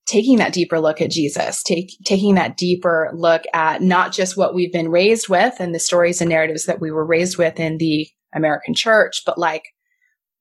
taking 0.07 0.37
that 0.37 0.53
deeper 0.53 0.79
look 0.79 1.01
at 1.01 1.09
Jesus, 1.09 1.63
take, 1.63 1.89
taking 2.05 2.35
that 2.35 2.57
deeper 2.57 3.09
look 3.13 3.41
at 3.53 3.81
not 3.81 4.11
just 4.13 4.37
what 4.37 4.53
we've 4.53 4.71
been 4.73 4.89
raised 4.89 5.29
with 5.29 5.55
and 5.59 5.73
the 5.73 5.79
stories 5.79 6.21
and 6.21 6.29
narratives 6.29 6.65
that 6.65 6.79
we 6.81 6.91
were 6.91 7.05
raised 7.05 7.37
with 7.37 7.59
in 7.59 7.77
the 7.77 8.07
American 8.35 8.75
church, 8.75 9.23
but 9.25 9.37
like, 9.37 9.63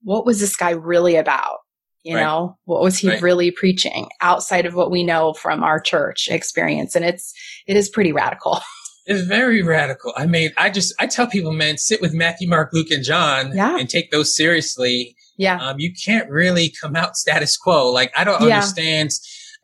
what 0.03 0.27
was 0.27 0.39
this 0.41 0.57
guy 0.57 0.71
really 0.71 1.17
about? 1.17 1.59
You 2.05 2.15
Right. 2.17 2.23
know, 2.23 2.57
what 2.65 2.83
was 2.83 2.99
he 2.99 3.09
Right. 3.09 3.21
really 3.23 3.51
preaching 3.51 4.09
outside 4.21 4.67
of 4.67 4.75
what 4.75 4.91
we 4.91 5.03
know 5.03 5.33
from 5.33 5.63
our 5.65 5.81
church 5.81 6.29
experience? 6.31 6.95
And 6.95 7.05
it's, 7.05 7.33
it 7.67 7.77
is 7.77 7.89
pretty 7.89 8.13
radical. 8.13 8.61
It's 9.07 9.21
very 9.21 9.61
radical. 9.63 10.15
I 10.17 10.25
mean, 10.25 10.53
I 10.57 10.71
just 10.71 10.95
I 10.99 11.07
tell 11.07 11.27
people, 11.27 11.53
man, 11.53 11.77
sit 11.77 12.01
with 12.01 12.15
Matthew, 12.15 12.49
Mark, 12.49 12.71
Luke, 12.73 12.91
and 12.91 13.05
John, 13.05 13.55
Yeah. 13.55 13.77
and 13.79 13.87
take 13.87 14.11
those 14.11 14.35
seriously. 14.35 15.15
Yeah. 15.37 15.57
Um, 15.61 15.79
you 15.79 15.93
can't 15.93 16.31
really 16.31 16.73
come 16.81 16.97
out 16.97 17.15
status 17.15 17.55
quo. 17.59 17.91
Like 17.93 18.11
I 18.17 18.25
don't 18.25 18.41
Yeah. 18.41 18.55
understand. 18.55 19.11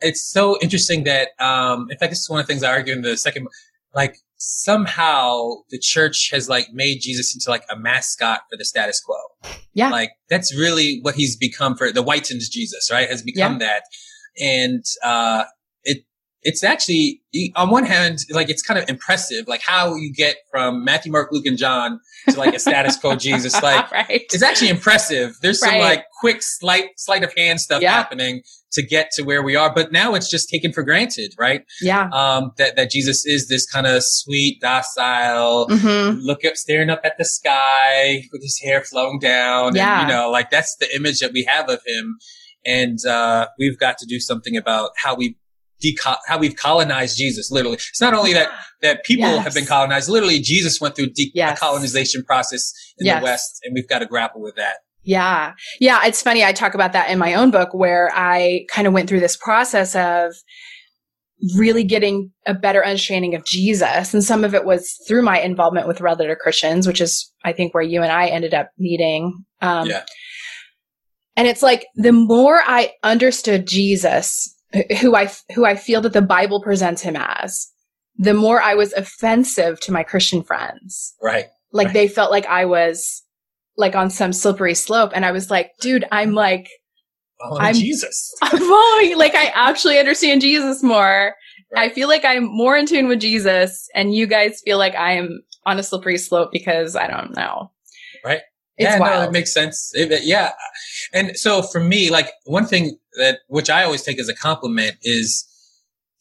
It's 0.03 0.21
so 0.31 0.59
interesting 0.61 1.05
that, 1.05 1.29
um, 1.39 1.89
in 1.91 1.97
fact, 1.97 2.11
this 2.11 2.19
is 2.21 2.29
one 2.29 2.39
of 2.41 2.47
the 2.47 2.53
things 2.53 2.63
I 2.63 2.71
argue 2.71 2.93
in 2.93 3.01
the 3.01 3.17
second. 3.17 3.49
Like 3.95 4.17
somehow 4.43 5.51
the 5.69 5.79
church 5.79 6.31
has 6.33 6.49
like 6.49 6.69
made 6.73 7.01
Jesus 7.01 7.35
into 7.35 7.51
like 7.51 7.65
a 7.71 7.79
mascot 7.79 8.41
for 8.51 8.57
the 8.57 8.65
status 8.65 8.99
quo. 8.99 9.17
Yeah. 9.75 9.91
Like 9.91 10.13
that's 10.31 10.57
really 10.57 10.99
what 11.03 11.15
he's 11.15 11.37
become 11.37 11.77
for 11.77 11.93
the 11.93 12.03
whitened 12.03 12.41
Jesus, 12.51 12.91
right? 12.91 13.09
Has 13.09 13.23
become 13.23 13.59
that. 13.59 13.83
And, 14.41 14.83
uh, 15.05 15.45
it's 16.43 16.65
actually 16.65 17.21
on 17.55 17.71
one 17.71 17.85
hand, 17.85 18.19
like 18.31 18.49
it's 18.49 18.63
kind 18.63 18.79
of 18.81 18.89
impressive, 18.89 19.47
like 19.47 19.61
how 19.63 19.95
you 19.95 20.13
get 20.13 20.37
from 20.51 20.85
Matthew, 20.85 21.13
Mark, 21.13 21.29
Luke, 21.31 21.47
and 21.47 21.59
John 21.59 22.01
to 22.29 22.39
like 22.39 22.55
a 22.55 22.59
status 22.59 22.97
quo 22.97 23.15
Jesus. 23.17 23.61
Like 23.63 23.91
right. 23.93 24.07
it's 24.09 24.43
actually 24.43 24.71
impressive. 24.71 25.37
There's 25.43 25.61
some 25.61 25.79
like 25.79 26.05
quick 26.21 26.39
slight 26.43 26.91
sleight 26.97 27.23
of 27.23 27.33
hand 27.37 27.61
stuff 27.61 27.83
yeah. 27.83 27.93
happening 27.93 28.43
to 28.73 28.83
get 28.83 29.11
to 29.13 29.23
where 29.23 29.43
we 29.43 29.55
are, 29.55 29.73
but 29.73 29.93
now 29.93 30.15
it's 30.15 30.31
just 30.31 30.49
taken 30.49 30.73
for 30.73 30.83
granted, 30.83 31.35
right? 31.39 31.63
Yeah. 31.83 32.09
Um, 32.13 32.53
that 32.57 32.77
that 32.77 32.91
Jesus 32.91 33.27
is 33.27 33.49
this 33.49 33.67
kind 33.67 33.87
of 33.87 34.03
sweet, 34.03 34.61
docile, 34.61 35.67
mm-hmm. 35.69 36.21
look 36.21 36.45
up, 36.45 36.57
staring 36.57 36.89
up 36.89 37.01
at 37.05 37.19
the 37.19 37.25
sky 37.25 38.23
with 38.33 38.43
his 38.43 38.59
hair 38.65 38.83
flowing 38.83 39.19
down. 39.19 39.75
Yeah. 39.75 40.01
And, 40.01 40.09
you 40.09 40.17
know, 40.17 40.31
like 40.31 40.51
that's 40.51 40.77
the 40.77 40.95
image 40.95 41.21
that 41.21 41.33
we 41.33 41.45
have 41.45 41.69
of 41.69 41.81
him. 41.87 42.17
And 42.65 42.99
uh, 43.07 43.49
we've 43.59 43.79
got 43.79 43.99
to 43.99 44.07
do 44.07 44.21
something 44.21 44.57
about 44.57 44.91
how 44.97 45.15
we 45.15 45.37
deco- 45.83 46.19
how 46.27 46.39
we've 46.39 46.57
colonized 46.57 47.19
Jesus. 47.19 47.51
Literally, 47.51 47.77
it's 47.77 48.01
not 48.01 48.15
only 48.15 48.33
that 48.33 48.51
that 48.83 49.05
people 49.05 49.29
yes. 49.29 49.45
have 49.45 49.55
been 49.55 49.67
colonized. 49.67 50.09
Literally, 50.09 50.41
Jesus 50.41 50.81
went 50.81 50.97
through 50.97 51.11
de- 51.11 51.33
yes. 51.35 51.59
colonization 51.59 52.23
process 52.25 52.73
in 52.99 53.07
yes. 53.07 53.21
the 53.21 53.25
West, 53.25 53.61
and 53.65 53.75
we've 53.75 53.89
got 53.89 54.01
to 54.01 54.07
grapple 54.07 54.41
with 54.41 54.57
that. 54.57 54.77
Yeah, 55.03 55.55
yeah. 55.81 56.05
It's 56.05 56.23
funny. 56.23 56.45
I 56.45 56.53
talk 56.53 56.75
about 56.75 56.93
that 56.93 57.11
in 57.11 57.19
my 57.19 57.35
own 57.35 57.51
book, 57.51 57.73
where 57.73 58.11
I 58.15 58.67
kind 58.71 58.87
of 58.87 58.93
went 58.93 59.09
through 59.09 59.21
this 59.21 59.37
process 59.37 59.97
of 59.97 60.35
really 61.57 61.85
getting 61.85 62.31
a 62.47 62.53
better 62.53 62.85
understanding 62.85 63.35
of 63.35 63.45
Jesus. 63.47 64.13
And 64.13 64.23
some 64.23 64.45
of 64.45 64.55
it 64.55 64.67
was 64.67 64.95
through 65.09 65.23
my 65.23 65.41
involvement 65.41 65.89
with 65.89 66.01
Letter 66.01 66.37
Christians, 66.37 66.87
which 66.87 67.01
is, 67.01 67.33
I 67.45 67.53
think, 67.53 67.73
where 67.73 67.83
you 67.83 68.03
and 68.03 68.13
I 68.13 68.27
ended 68.27 68.53
up 68.53 68.71
meeting. 68.79 69.45
Um, 69.63 69.89
yeah. 69.89 70.05
And 71.37 71.49
it's 71.49 71.63
like 71.63 71.87
the 71.95 72.13
more 72.13 72.61
I 72.63 72.93
understood 73.03 73.67
Jesus, 73.67 74.55
who 75.01 75.15
I 75.15 75.31
who 75.55 75.65
I 75.65 75.77
feel 75.77 76.01
that 76.03 76.13
the 76.13 76.23
Bible 76.23 76.63
presents 76.63 77.03
him 77.03 77.17
as, 77.17 77.69
the 78.17 78.35
more 78.35 78.61
I 78.61 78.75
was 78.75 78.93
offensive 78.93 79.81
to 79.81 79.93
my 79.93 80.03
Christian 80.03 80.43
friends. 80.43 81.15
Right. 81.23 81.47
Like 81.73 81.87
right. 81.87 81.95
they 81.95 82.09
felt 82.09 82.31
like 82.31 82.47
I 82.47 82.65
was 82.65 83.23
like 83.77 83.95
on 83.95 84.11
some 84.11 84.33
slippery 84.33 84.75
slope, 84.75 85.13
and 85.15 85.25
I 85.25 85.33
was 85.33 85.51
like, 85.51 85.73
dude, 85.81 86.05
I'm 86.13 86.33
like, 86.33 86.69
following 87.41 87.63
I'm 87.63 87.75
Jesus. 87.75 88.35
I'm 88.43 88.59
following 88.59 89.17
like 89.17 89.35
I 89.35 89.47
actually 89.55 89.99
understand 89.99 90.41
Jesus 90.41 90.83
more. 90.83 91.35
Right. 91.73 91.91
I 91.91 91.95
feel 91.95 92.09
like 92.09 92.25
I'm 92.25 92.45
more 92.45 92.77
in 92.77 92.87
tune 92.87 93.09
with 93.09 93.21
Jesus, 93.21 93.89
and 93.95 94.15
you 94.15 94.27
guys 94.27 94.61
feel 94.65 94.79
like 94.79 94.95
I 94.95 95.13
am 95.13 95.43
on 95.67 95.79
a 95.79 95.83
slippery 95.83 96.19
slope 96.19 96.51
because 96.53 96.97
I 96.97 97.07
don't 97.07 97.35
know. 97.37 97.71
It's 98.81 98.95
yeah, 98.95 98.99
wild. 98.99 99.23
no, 99.23 99.29
it 99.29 99.33
makes 99.33 99.53
sense. 99.53 99.93
It, 99.95 100.25
yeah. 100.25 100.53
And 101.13 101.37
so 101.37 101.61
for 101.61 101.81
me, 101.81 102.11
like 102.11 102.31
one 102.45 102.65
thing 102.65 102.97
that, 103.19 103.41
which 103.49 103.69
I 103.69 103.85
always 103.85 104.03
take 104.03 104.19
as 104.19 104.29
a 104.29 104.35
compliment 104.35 104.97
is 105.03 105.47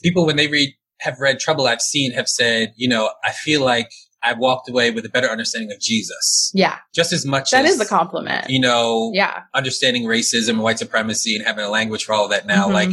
people 0.03 0.25
when 0.25 0.35
they 0.35 0.47
read, 0.47 0.73
have 0.99 1.19
read 1.21 1.39
Trouble 1.39 1.67
I've 1.67 1.81
Seen 1.81 2.11
have 2.11 2.27
said, 2.27 2.73
you 2.75 2.89
know, 2.89 3.11
I 3.23 3.31
feel 3.31 3.63
like 3.63 3.89
I 4.21 4.33
walked 4.33 4.69
away 4.69 4.91
with 4.91 5.05
a 5.05 5.09
better 5.09 5.29
understanding 5.29 5.71
of 5.71 5.79
Jesus. 5.79 6.51
Yeah. 6.53 6.79
Just 6.93 7.13
as 7.13 7.25
much 7.25 7.51
That 7.51 7.63
as, 7.63 7.71
is 7.71 7.79
the 7.79 7.85
compliment. 7.85 8.49
You 8.49 8.59
know, 8.59 9.11
yeah. 9.13 9.43
understanding 9.53 10.03
racism 10.03 10.49
and 10.49 10.59
white 10.59 10.79
supremacy 10.79 11.37
and 11.37 11.45
having 11.45 11.63
a 11.63 11.69
language 11.69 12.03
for 12.03 12.13
all 12.13 12.25
of 12.25 12.31
that 12.31 12.45
now. 12.45 12.65
Mm-hmm. 12.65 12.73
Like 12.73 12.89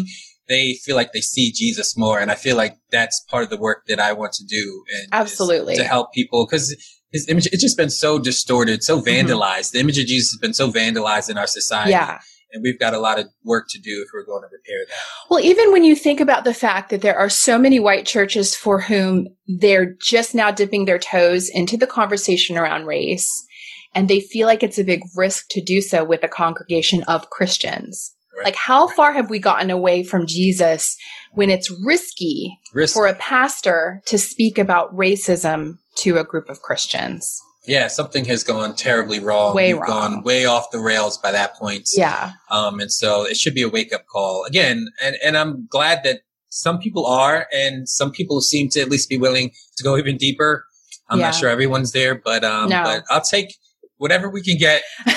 they 0.48 0.74
feel 0.84 0.94
like 0.94 1.12
they 1.12 1.20
see 1.20 1.50
Jesus 1.50 1.96
more. 1.96 2.20
And 2.20 2.30
I 2.30 2.36
feel 2.36 2.56
like 2.56 2.76
that's 2.92 3.24
part 3.28 3.42
of 3.42 3.50
the 3.50 3.56
work 3.56 3.86
that 3.88 3.98
I 3.98 4.12
want 4.12 4.34
to 4.34 4.44
do. 4.44 4.84
And 4.94 5.08
Absolutely. 5.10 5.74
To 5.74 5.82
help 5.82 6.12
people. 6.12 6.46
Cause 6.46 6.76
his 7.12 7.28
image, 7.28 7.46
it's 7.46 7.62
just 7.62 7.76
been 7.76 7.90
so 7.90 8.18
distorted, 8.18 8.82
so 8.82 9.00
mm-hmm. 9.00 9.08
vandalized. 9.08 9.68
Mm-hmm. 9.68 9.76
The 9.76 9.80
image 9.80 9.98
of 9.98 10.06
Jesus 10.06 10.32
has 10.32 10.38
been 10.40 10.54
so 10.54 10.70
vandalized 10.70 11.30
in 11.30 11.38
our 11.38 11.46
society. 11.46 11.92
Yeah. 11.92 12.18
And 12.52 12.62
we've 12.62 12.78
got 12.78 12.94
a 12.94 12.98
lot 12.98 13.18
of 13.18 13.26
work 13.44 13.66
to 13.70 13.78
do 13.78 14.02
if 14.04 14.10
we're 14.14 14.24
going 14.24 14.42
to 14.42 14.48
repair 14.50 14.78
that. 14.88 14.96
Well, 15.28 15.40
even 15.40 15.72
when 15.72 15.84
you 15.84 15.96
think 15.96 16.20
about 16.20 16.44
the 16.44 16.54
fact 16.54 16.90
that 16.90 17.02
there 17.02 17.18
are 17.18 17.28
so 17.28 17.58
many 17.58 17.80
white 17.80 18.06
churches 18.06 18.54
for 18.54 18.80
whom 18.80 19.26
they're 19.46 19.94
just 20.00 20.34
now 20.34 20.50
dipping 20.50 20.84
their 20.84 20.98
toes 20.98 21.48
into 21.48 21.76
the 21.76 21.88
conversation 21.88 22.56
around 22.56 22.86
race, 22.86 23.46
and 23.94 24.08
they 24.08 24.20
feel 24.20 24.46
like 24.46 24.62
it's 24.62 24.78
a 24.78 24.84
big 24.84 25.02
risk 25.16 25.46
to 25.50 25.60
do 25.60 25.80
so 25.80 26.04
with 26.04 26.22
a 26.22 26.28
congregation 26.28 27.02
of 27.04 27.30
Christians. 27.30 28.14
Right. 28.36 28.44
Like, 28.46 28.56
how 28.56 28.88
far 28.88 29.12
have 29.12 29.30
we 29.30 29.38
gotten 29.38 29.70
away 29.70 30.02
from 30.02 30.26
Jesus 30.26 30.96
when 31.36 31.50
it's 31.50 31.70
risky 31.84 32.58
for 32.92 33.06
a 33.06 33.14
pastor 33.14 34.02
to 34.06 34.18
speak 34.18 34.58
about 34.58 34.94
racism 34.96 35.78
to 35.96 36.18
a 36.18 36.24
group 36.24 36.48
of 36.48 36.62
Christians. 36.62 37.40
Yeah, 37.66 37.88
something 37.88 38.24
has 38.26 38.44
gone 38.44 38.74
terribly 38.74 39.18
wrong. 39.18 39.54
Way 39.54 39.74
We've 39.74 39.82
wrong. 39.82 40.14
gone 40.14 40.22
way 40.22 40.46
off 40.46 40.70
the 40.70 40.78
rails 40.78 41.18
by 41.18 41.32
that 41.32 41.54
point. 41.56 41.88
Yeah. 41.92 42.32
Um, 42.50 42.80
and 42.80 42.92
so 42.92 43.26
it 43.26 43.36
should 43.36 43.54
be 43.54 43.62
a 43.62 43.68
wake 43.68 43.92
up 43.92 44.06
call 44.06 44.44
again. 44.44 44.88
And, 45.02 45.16
and 45.22 45.36
I'm 45.36 45.66
glad 45.66 46.04
that 46.04 46.20
some 46.48 46.78
people 46.78 47.06
are, 47.06 47.48
and 47.52 47.88
some 47.88 48.12
people 48.12 48.40
seem 48.40 48.68
to 48.70 48.80
at 48.80 48.88
least 48.88 49.08
be 49.08 49.18
willing 49.18 49.50
to 49.76 49.84
go 49.84 49.98
even 49.98 50.16
deeper. 50.16 50.64
I'm 51.10 51.18
yeah. 51.18 51.26
not 51.26 51.34
sure 51.34 51.50
everyone's 51.50 51.92
there, 51.92 52.14
but, 52.14 52.44
um, 52.44 52.70
no. 52.70 52.82
but 52.82 53.04
I'll 53.10 53.20
take 53.20 53.56
whatever 53.98 54.30
we 54.30 54.42
can 54.42 54.56
get. 54.56 54.82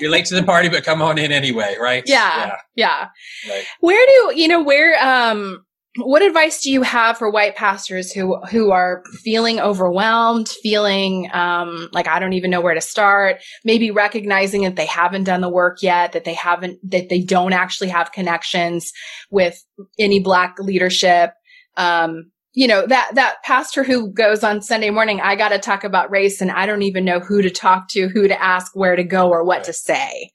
You're 0.00 0.10
late 0.10 0.26
to 0.26 0.34
the 0.34 0.42
party, 0.42 0.68
but 0.68 0.84
come 0.84 1.02
on 1.02 1.18
in 1.18 1.32
anyway, 1.32 1.76
right? 1.80 2.02
Yeah. 2.06 2.46
Yeah. 2.46 2.56
yeah. 2.74 3.52
Right. 3.52 3.64
Where 3.80 4.06
do, 4.06 4.32
you 4.36 4.48
know, 4.48 4.62
where, 4.62 5.02
um, 5.02 5.64
what 5.96 6.22
advice 6.22 6.62
do 6.62 6.70
you 6.70 6.82
have 6.82 7.18
for 7.18 7.30
white 7.30 7.56
pastors 7.56 8.12
who 8.12 8.36
who 8.46 8.70
are 8.70 9.02
feeling 9.24 9.58
overwhelmed 9.58 10.48
feeling 10.48 11.28
um, 11.32 11.88
like 11.92 12.06
i 12.06 12.20
don't 12.20 12.32
even 12.32 12.50
know 12.50 12.60
where 12.60 12.74
to 12.74 12.80
start 12.80 13.42
maybe 13.64 13.90
recognizing 13.90 14.62
that 14.62 14.76
they 14.76 14.86
haven't 14.86 15.24
done 15.24 15.40
the 15.40 15.48
work 15.48 15.82
yet 15.82 16.12
that 16.12 16.24
they 16.24 16.34
haven't 16.34 16.78
that 16.88 17.08
they 17.08 17.20
don't 17.20 17.52
actually 17.52 17.88
have 17.88 18.12
connections 18.12 18.92
with 19.30 19.64
any 19.98 20.20
black 20.20 20.56
leadership 20.60 21.32
um, 21.76 22.30
you 22.52 22.66
know 22.66 22.86
that 22.86 23.10
that 23.14 23.36
pastor 23.44 23.84
who 23.84 24.10
goes 24.12 24.42
on 24.42 24.60
sunday 24.60 24.90
morning 24.90 25.20
i 25.20 25.36
got 25.36 25.50
to 25.50 25.58
talk 25.58 25.84
about 25.84 26.10
race 26.10 26.40
and 26.40 26.50
i 26.50 26.66
don't 26.66 26.82
even 26.82 27.04
know 27.04 27.20
who 27.20 27.42
to 27.42 27.50
talk 27.50 27.88
to 27.88 28.08
who 28.08 28.26
to 28.26 28.42
ask 28.42 28.74
where 28.74 28.96
to 28.96 29.04
go 29.04 29.28
or 29.28 29.44
what 29.44 29.64
to 29.64 29.72
say 29.72 30.30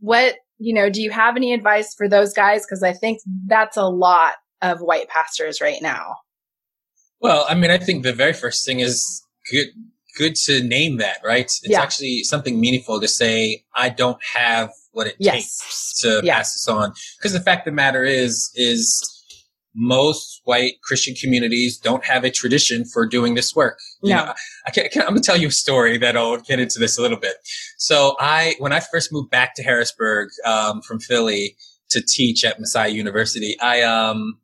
what 0.00 0.36
you 0.58 0.74
know 0.74 0.90
do 0.90 1.00
you 1.00 1.10
have 1.10 1.36
any 1.36 1.52
advice 1.52 1.94
for 1.94 2.08
those 2.08 2.32
guys 2.32 2.64
because 2.66 2.82
i 2.82 2.92
think 2.92 3.20
that's 3.46 3.76
a 3.76 3.86
lot 3.86 4.34
of 4.62 4.80
white 4.80 5.08
pastors 5.08 5.60
right 5.60 5.80
now? 5.80 6.16
Well, 7.20 7.44
I 7.48 7.54
mean, 7.54 7.70
I 7.70 7.78
think 7.78 8.02
the 8.02 8.12
very 8.12 8.32
first 8.32 8.64
thing 8.64 8.80
is 8.80 9.22
good 9.50 9.68
good 10.16 10.34
to 10.34 10.62
name 10.62 10.96
that, 10.96 11.18
right? 11.24 11.44
It's 11.44 11.68
yeah. 11.68 11.80
actually 11.80 12.24
something 12.24 12.60
meaningful 12.60 13.00
to 13.00 13.06
say, 13.06 13.64
I 13.76 13.90
don't 13.90 14.18
have 14.34 14.70
what 14.90 15.06
it 15.06 15.14
yes. 15.20 15.34
takes 15.34 16.00
to 16.00 16.20
yeah. 16.24 16.38
pass 16.38 16.52
this 16.52 16.66
on. 16.66 16.92
Because 17.16 17.32
the 17.32 17.40
fact 17.40 17.66
of 17.66 17.72
the 17.72 17.76
matter 17.76 18.02
is, 18.02 18.50
is 18.56 19.19
most 19.74 20.40
white 20.44 20.74
Christian 20.82 21.14
communities 21.14 21.78
don't 21.78 22.04
have 22.04 22.24
a 22.24 22.30
tradition 22.30 22.84
for 22.84 23.06
doing 23.06 23.34
this 23.34 23.54
work. 23.54 23.78
You 24.02 24.14
no. 24.14 24.26
know, 24.26 24.34
I 24.66 24.70
can, 24.70 24.88
I'm 25.02 25.08
gonna 25.08 25.20
tell 25.20 25.36
you 25.36 25.48
a 25.48 25.52
story 25.52 25.98
that'll 25.98 26.38
get 26.38 26.58
into 26.58 26.78
this 26.78 26.98
a 26.98 27.02
little 27.02 27.18
bit. 27.18 27.34
So 27.78 28.16
I, 28.18 28.54
when 28.58 28.72
I 28.72 28.80
first 28.80 29.12
moved 29.12 29.30
back 29.30 29.54
to 29.56 29.62
Harrisburg, 29.62 30.30
um, 30.44 30.82
from 30.82 30.98
Philly, 30.98 31.56
to 31.90 32.00
teach 32.00 32.44
at 32.44 32.58
Messiah 32.58 32.90
University, 32.90 33.56
I 33.60 33.82
um 33.82 34.38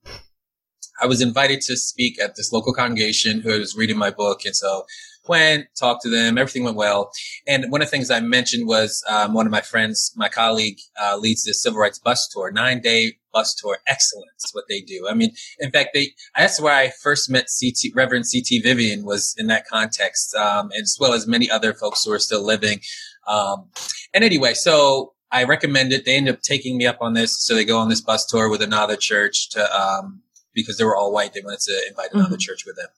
I 1.01 1.07
was 1.07 1.21
invited 1.21 1.61
to 1.63 1.77
speak 1.77 2.21
at 2.21 2.37
this 2.37 2.53
local 2.53 2.73
congregation 2.73 3.41
who 3.41 3.59
was 3.59 3.77
reading 3.77 3.97
my 3.97 4.11
book, 4.11 4.45
and 4.45 4.55
so 4.55 4.85
went 5.29 5.67
talked 5.79 6.03
to 6.03 6.09
them. 6.09 6.39
Everything 6.39 6.65
went 6.65 6.77
well, 6.77 7.11
and 7.47 7.71
one 7.71 7.83
of 7.83 7.89
the 7.89 7.91
things 7.91 8.11
I 8.11 8.21
mentioned 8.21 8.67
was 8.67 9.03
um, 9.09 9.35
one 9.35 9.47
of 9.47 9.53
my 9.53 9.61
friends, 9.61 10.13
my 10.17 10.29
colleague, 10.29 10.79
uh, 11.01 11.17
leads 11.17 11.45
this 11.45 11.63
civil 11.63 11.81
rights 11.81 11.99
bus 11.99 12.29
tour, 12.29 12.51
nine 12.51 12.81
day 12.81 13.19
bus 13.33 13.55
tour. 13.55 13.79
Excellence, 13.87 14.51
what 14.53 14.65
they 14.69 14.81
do. 14.81 15.07
I 15.09 15.15
mean, 15.15 15.33
in 15.59 15.71
fact, 15.71 15.91
they 15.95 16.13
that's 16.37 16.61
where 16.61 16.75
I 16.75 16.91
first 17.03 17.31
met 17.31 17.49
CT 17.61 17.95
Reverend 17.95 18.27
CT 18.33 18.63
Vivian 18.63 19.05
was 19.05 19.35
in 19.39 19.47
that 19.49 19.67
context, 19.67 20.35
um, 20.35 20.71
as 20.79 20.97
well 21.01 21.13
as 21.13 21.27
many 21.27 21.51
other 21.51 21.75
folks 21.75 22.05
who 22.05 22.13
are 22.13 22.19
still 22.19 22.45
living. 22.45 22.81
Um, 23.27 23.71
and 24.15 24.25
anyway, 24.25 24.55
so 24.55 25.15
I 25.33 25.45
recommend 25.45 25.93
it. 25.93 26.05
They 26.05 26.17
end 26.17 26.29
up 26.29 26.41
taking 26.43 26.77
me 26.77 26.87
up 26.87 26.99
on 27.01 27.15
this. 27.15 27.45
So 27.45 27.55
they 27.55 27.65
go 27.65 27.79
on 27.79 27.89
this 27.89 28.01
bus 28.01 28.27
tour 28.27 28.49
with 28.49 28.63
another 28.63 28.97
church 28.97 29.51
to, 29.51 29.77
um, 29.77 30.23
because 30.55 30.79
they 30.79 30.85
were 30.85 30.97
all 30.97 31.13
white. 31.13 31.35
They 31.35 31.43
wanted 31.43 31.61
to 31.61 31.81
invite 31.89 32.13
another 32.13 32.31
mm-hmm. 32.31 32.39
church 32.39 32.65
with 32.65 32.77
them. 32.77 32.89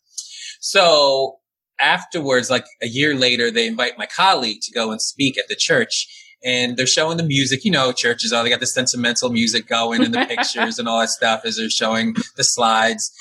So 0.60 1.38
afterwards, 1.80 2.50
like 2.50 2.66
a 2.82 2.88
year 2.88 3.14
later, 3.14 3.50
they 3.50 3.66
invite 3.66 3.98
my 3.98 4.06
colleague 4.06 4.60
to 4.62 4.72
go 4.72 4.90
and 4.90 5.00
speak 5.00 5.38
at 5.38 5.48
the 5.48 5.56
church. 5.56 6.06
And 6.44 6.76
they're 6.76 6.86
showing 6.86 7.16
the 7.16 7.24
music, 7.24 7.64
you 7.64 7.70
know, 7.70 7.92
churches, 7.92 8.32
oh, 8.32 8.42
they 8.42 8.50
got 8.50 8.60
the 8.60 8.66
sentimental 8.66 9.30
music 9.30 9.66
going 9.66 10.04
and 10.04 10.14
the 10.14 10.24
pictures 10.28 10.78
and 10.78 10.88
all 10.88 11.00
that 11.00 11.08
stuff 11.10 11.42
as 11.44 11.56
they're 11.56 11.70
showing 11.70 12.14
the 12.36 12.44
slides. 12.44 13.12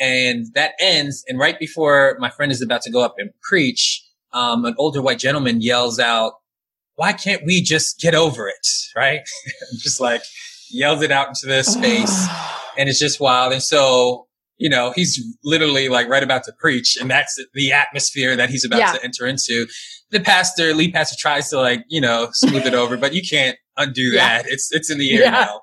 And 0.00 0.46
that 0.54 0.72
ends. 0.80 1.24
And 1.28 1.38
right 1.38 1.58
before 1.58 2.16
my 2.18 2.30
friend 2.30 2.50
is 2.50 2.60
about 2.60 2.82
to 2.82 2.90
go 2.90 3.04
up 3.04 3.14
and 3.18 3.30
preach, 3.48 4.04
um, 4.32 4.64
an 4.64 4.74
older 4.78 5.00
white 5.00 5.18
gentleman 5.18 5.60
yells 5.60 5.98
out, 5.98 6.34
why 6.96 7.12
can't 7.12 7.42
we 7.46 7.62
just 7.62 8.00
get 8.00 8.14
over 8.14 8.48
it? 8.48 8.66
Right. 8.96 9.20
just 9.78 10.00
like 10.00 10.22
yelled 10.70 11.02
it 11.02 11.12
out 11.12 11.28
into 11.28 11.46
the 11.46 11.62
space 11.62 12.26
and 12.78 12.88
it's 12.88 12.98
just 12.98 13.20
wild. 13.20 13.52
And 13.52 13.62
so, 13.62 14.25
you 14.58 14.68
know, 14.70 14.92
he's 14.94 15.22
literally 15.44 15.88
like 15.88 16.08
right 16.08 16.22
about 16.22 16.44
to 16.44 16.52
preach 16.58 16.96
and 17.00 17.10
that's 17.10 17.36
the 17.54 17.72
atmosphere 17.72 18.36
that 18.36 18.48
he's 18.50 18.64
about 18.64 18.78
yeah. 18.78 18.92
to 18.92 19.04
enter 19.04 19.26
into. 19.26 19.66
The 20.10 20.20
pastor, 20.20 20.72
lead 20.72 20.92
pastor 20.94 21.16
tries 21.18 21.50
to 21.50 21.58
like, 21.58 21.84
you 21.88 22.00
know, 22.00 22.28
smooth 22.32 22.64
it 22.66 22.74
over, 22.82 22.96
but 22.96 23.12
you 23.12 23.22
can't 23.28 23.56
undo 23.76 24.02
Yeah. 24.02 24.42
that. 24.42 24.46
It's 24.48 24.72
it's 24.72 24.90
in 24.90 24.98
the 24.98 25.12
air 25.14 25.22
Yeah. 25.22 25.30
now. 25.30 25.60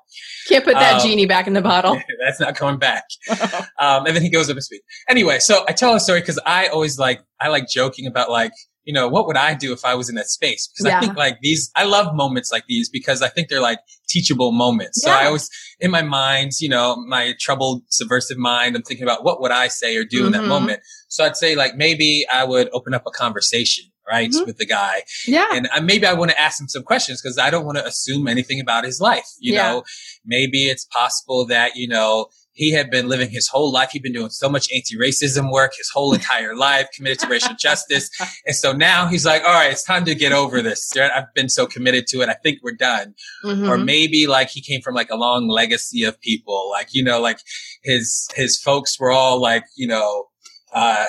Can't 0.48 0.64
put 0.64 0.74
that 0.74 0.96
Um, 0.96 1.00
genie 1.08 1.24
back 1.26 1.46
in 1.46 1.54
the 1.54 1.62
bottle. 1.62 1.98
That's 2.24 2.38
not 2.40 2.54
coming 2.54 2.78
back. 2.78 3.04
Um, 3.80 4.06
and 4.06 4.14
then 4.14 4.22
he 4.22 4.30
goes 4.30 4.48
up 4.48 4.54
and 4.56 4.62
speaks. 4.62 4.84
Anyway, 5.08 5.38
so 5.40 5.64
I 5.68 5.72
tell 5.72 5.94
a 5.94 6.00
story 6.00 6.20
because 6.20 6.38
I 6.46 6.68
always 6.68 6.98
like 6.98 7.20
I 7.40 7.48
like 7.48 7.68
joking 7.68 8.06
about 8.06 8.30
like 8.30 8.52
you 8.84 8.92
know 8.92 9.08
what 9.08 9.26
would 9.26 9.36
I 9.36 9.54
do 9.54 9.72
if 9.72 9.84
I 9.84 9.94
was 9.94 10.08
in 10.08 10.14
that 10.16 10.28
space 10.28 10.68
because 10.68 10.86
Yeah. 10.90 10.98
I 10.98 11.00
think 11.00 11.16
like 11.16 11.38
these 11.40 11.70
I 11.74 11.84
love 11.84 12.14
moments 12.14 12.52
like 12.52 12.64
these 12.68 12.88
because 12.88 13.22
I 13.22 13.28
think 13.28 13.48
they're 13.48 13.60
like 13.60 13.78
teachable 14.08 14.52
moments. 14.52 15.02
So 15.02 15.10
I 15.10 15.20
Yeah. 15.22 15.26
always 15.26 15.48
in 15.80 15.90
my 15.90 16.02
mind, 16.02 16.52
you 16.60 16.68
know, 16.68 16.96
my 16.96 17.34
troubled 17.40 17.82
subversive 17.88 18.36
mind, 18.38 18.76
I'm 18.76 18.82
thinking 18.82 19.04
about 19.04 19.24
what 19.24 19.40
would 19.40 19.50
I 19.50 19.68
say 19.68 19.96
or 19.96 20.04
do 20.04 20.26
in 20.26 20.32
that 20.32 20.42
Mhm. 20.42 20.48
moment. 20.48 20.80
So 21.08 21.24
I'd 21.24 21.36
say 21.36 21.54
like 21.54 21.74
maybe 21.76 22.26
I 22.32 22.44
would 22.44 22.68
open 22.72 22.94
up 22.94 23.04
a 23.06 23.10
conversation 23.10 23.84
right 24.06 24.30
Mhm. 24.30 24.44
with 24.46 24.58
the 24.58 24.66
guy 24.66 25.02
yeah. 25.26 25.46
and 25.54 25.66
I, 25.72 25.80
maybe 25.80 26.04
I 26.06 26.12
want 26.12 26.30
to 26.30 26.38
ask 26.38 26.60
him 26.60 26.68
some 26.68 26.82
questions 26.82 27.22
because 27.22 27.38
I 27.38 27.48
don't 27.48 27.64
want 27.64 27.78
to 27.78 27.86
assume 27.86 28.28
anything 28.28 28.60
about 28.60 28.84
his 28.84 29.00
life. 29.00 29.26
You 29.38 29.54
Yeah. 29.54 29.62
know, 29.72 29.84
maybe 30.26 30.68
it's 30.68 30.84
possible 30.84 31.46
that, 31.46 31.76
you 31.76 31.88
know, 31.88 32.26
he 32.54 32.72
had 32.72 32.90
been 32.90 33.08
living 33.08 33.30
his 33.30 33.48
whole 33.48 33.72
life. 33.72 33.90
He'd 33.90 34.02
been 34.02 34.12
doing 34.12 34.30
so 34.30 34.48
much 34.48 34.68
anti-racism 34.72 35.52
work 35.52 35.72
his 35.76 35.90
whole 35.92 36.14
entire 36.14 36.56
life, 36.56 36.88
committed 36.94 37.18
to 37.20 37.26
racial 37.26 37.54
justice. 37.58 38.10
And 38.46 38.54
so 38.54 38.72
now 38.72 39.06
he's 39.06 39.24
like, 39.24 39.42
all 39.42 39.52
right, 39.52 39.72
it's 39.72 39.82
time 39.82 40.04
to 40.04 40.14
get 40.14 40.32
over 40.32 40.60
this. 40.60 40.92
I've 40.96 41.32
been 41.34 41.48
so 41.48 41.66
committed 41.66 42.06
to 42.08 42.20
it. 42.20 42.28
I 42.28 42.34
think 42.34 42.58
we're 42.62 42.72
done. 42.72 43.14
Mhm. 43.44 43.68
Or 43.68 43.78
maybe 43.78 44.26
like 44.26 44.50
he 44.50 44.60
came 44.60 44.80
from 44.82 44.94
like 44.94 45.10
a 45.10 45.16
long 45.16 45.48
legacy 45.48 46.04
of 46.04 46.20
people, 46.20 46.70
like, 46.70 46.88
you 46.92 47.02
know, 47.02 47.20
like 47.20 47.38
his, 47.82 48.28
his 48.34 48.58
folks 48.58 48.98
were 49.00 49.10
all 49.10 49.40
like, 49.40 49.64
you 49.76 49.86
know, 49.86 50.26
uh, 50.74 51.04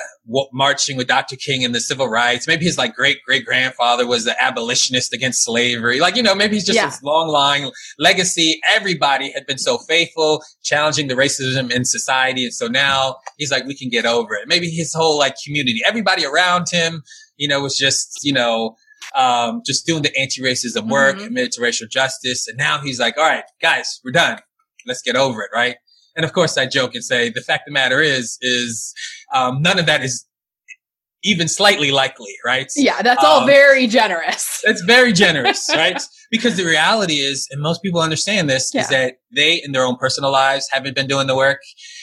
marching 0.52 0.96
with 0.96 1.08
Dr. 1.08 1.34
King 1.36 1.62
in 1.62 1.72
the 1.72 1.80
civil 1.80 2.08
rights. 2.08 2.46
Maybe 2.46 2.64
his 2.64 2.78
like 2.78 2.94
great 2.94 3.18
great 3.26 3.44
grandfather 3.44 4.06
was 4.06 4.24
the 4.24 4.40
abolitionist 4.42 5.12
against 5.12 5.42
slavery. 5.44 5.98
Like, 5.98 6.14
you 6.16 6.22
know, 6.22 6.34
maybe 6.36 6.54
he's 6.54 6.64
just 6.64 6.76
Yeah. 6.76 6.86
this 6.86 7.02
long 7.02 7.28
line 7.28 7.70
legacy. 7.98 8.60
Everybody 8.74 9.32
had 9.32 9.44
been 9.46 9.58
so 9.58 9.78
faithful, 9.78 10.42
challenging 10.62 11.08
the 11.08 11.14
racism 11.14 11.70
in 11.72 11.84
society. 11.84 12.44
And 12.44 12.54
so 12.54 12.68
now 12.68 13.16
he's 13.38 13.50
like, 13.50 13.64
we 13.66 13.76
can 13.76 13.88
get 13.88 14.06
over 14.06 14.34
it. 14.34 14.46
Maybe 14.46 14.68
his 14.70 14.94
whole 14.94 15.18
like 15.18 15.34
community, 15.44 15.80
everybody 15.86 16.24
around 16.24 16.68
him, 16.70 17.02
you 17.36 17.48
know, 17.48 17.60
was 17.60 17.76
just, 17.76 18.20
you 18.22 18.32
know, 18.32 18.76
um, 19.16 19.62
just 19.66 19.84
doing 19.86 20.02
the 20.02 20.16
anti-racism 20.16 20.88
work, 20.88 21.16
Mhm. 21.16 21.24
committed 21.26 21.52
to 21.52 21.60
racial 21.62 21.86
justice. 21.88 22.46
And 22.48 22.56
now 22.56 22.80
he's 22.80 22.98
like, 23.00 23.16
all 23.18 23.24
right, 23.24 23.44
guys, 23.60 24.00
we're 24.04 24.12
done. 24.12 24.38
Let's 24.86 25.02
get 25.02 25.16
over 25.16 25.42
it. 25.42 25.50
Right. 25.52 25.76
And 26.16 26.24
of 26.24 26.32
course 26.32 26.56
I 26.58 26.66
joke 26.66 26.94
and 26.94 27.04
say 27.04 27.30
the 27.30 27.40
fact 27.40 27.68
of 27.68 27.72
the 27.72 27.74
matter 27.74 28.00
is, 28.00 28.38
is, 28.40 28.94
um, 29.34 29.62
none 29.62 29.78
of 29.78 29.86
that 29.86 30.02
is 30.02 30.26
even 31.26 31.48
slightly 31.48 31.90
likely. 31.90 32.34
Right. 32.44 32.70
yeah, 32.76 33.02
that's 33.02 33.22
all 33.24 33.40
um, 33.40 33.46
very 33.46 33.86
generous. 33.86 34.62
That's 34.64 34.82
very 34.82 35.12
generous, 35.12 35.68
right? 35.74 36.00
because 36.30 36.56
the 36.56 36.64
reality 36.64 37.14
is, 37.20 37.46
and 37.52 37.62
most 37.62 37.82
people 37.82 38.00
understand 38.00 38.48
this, 38.50 38.72
Yeah. 38.74 38.80
is 38.80 38.88
that 38.88 39.18
they 39.34 39.60
in 39.64 39.72
their 39.72 39.84
own 39.84 39.96
personal 39.96 40.32
lives 40.32 40.68
haven't 40.72 40.94
been 40.96 41.06
doing 41.06 41.26
the 41.26 41.36
work. 41.36 41.60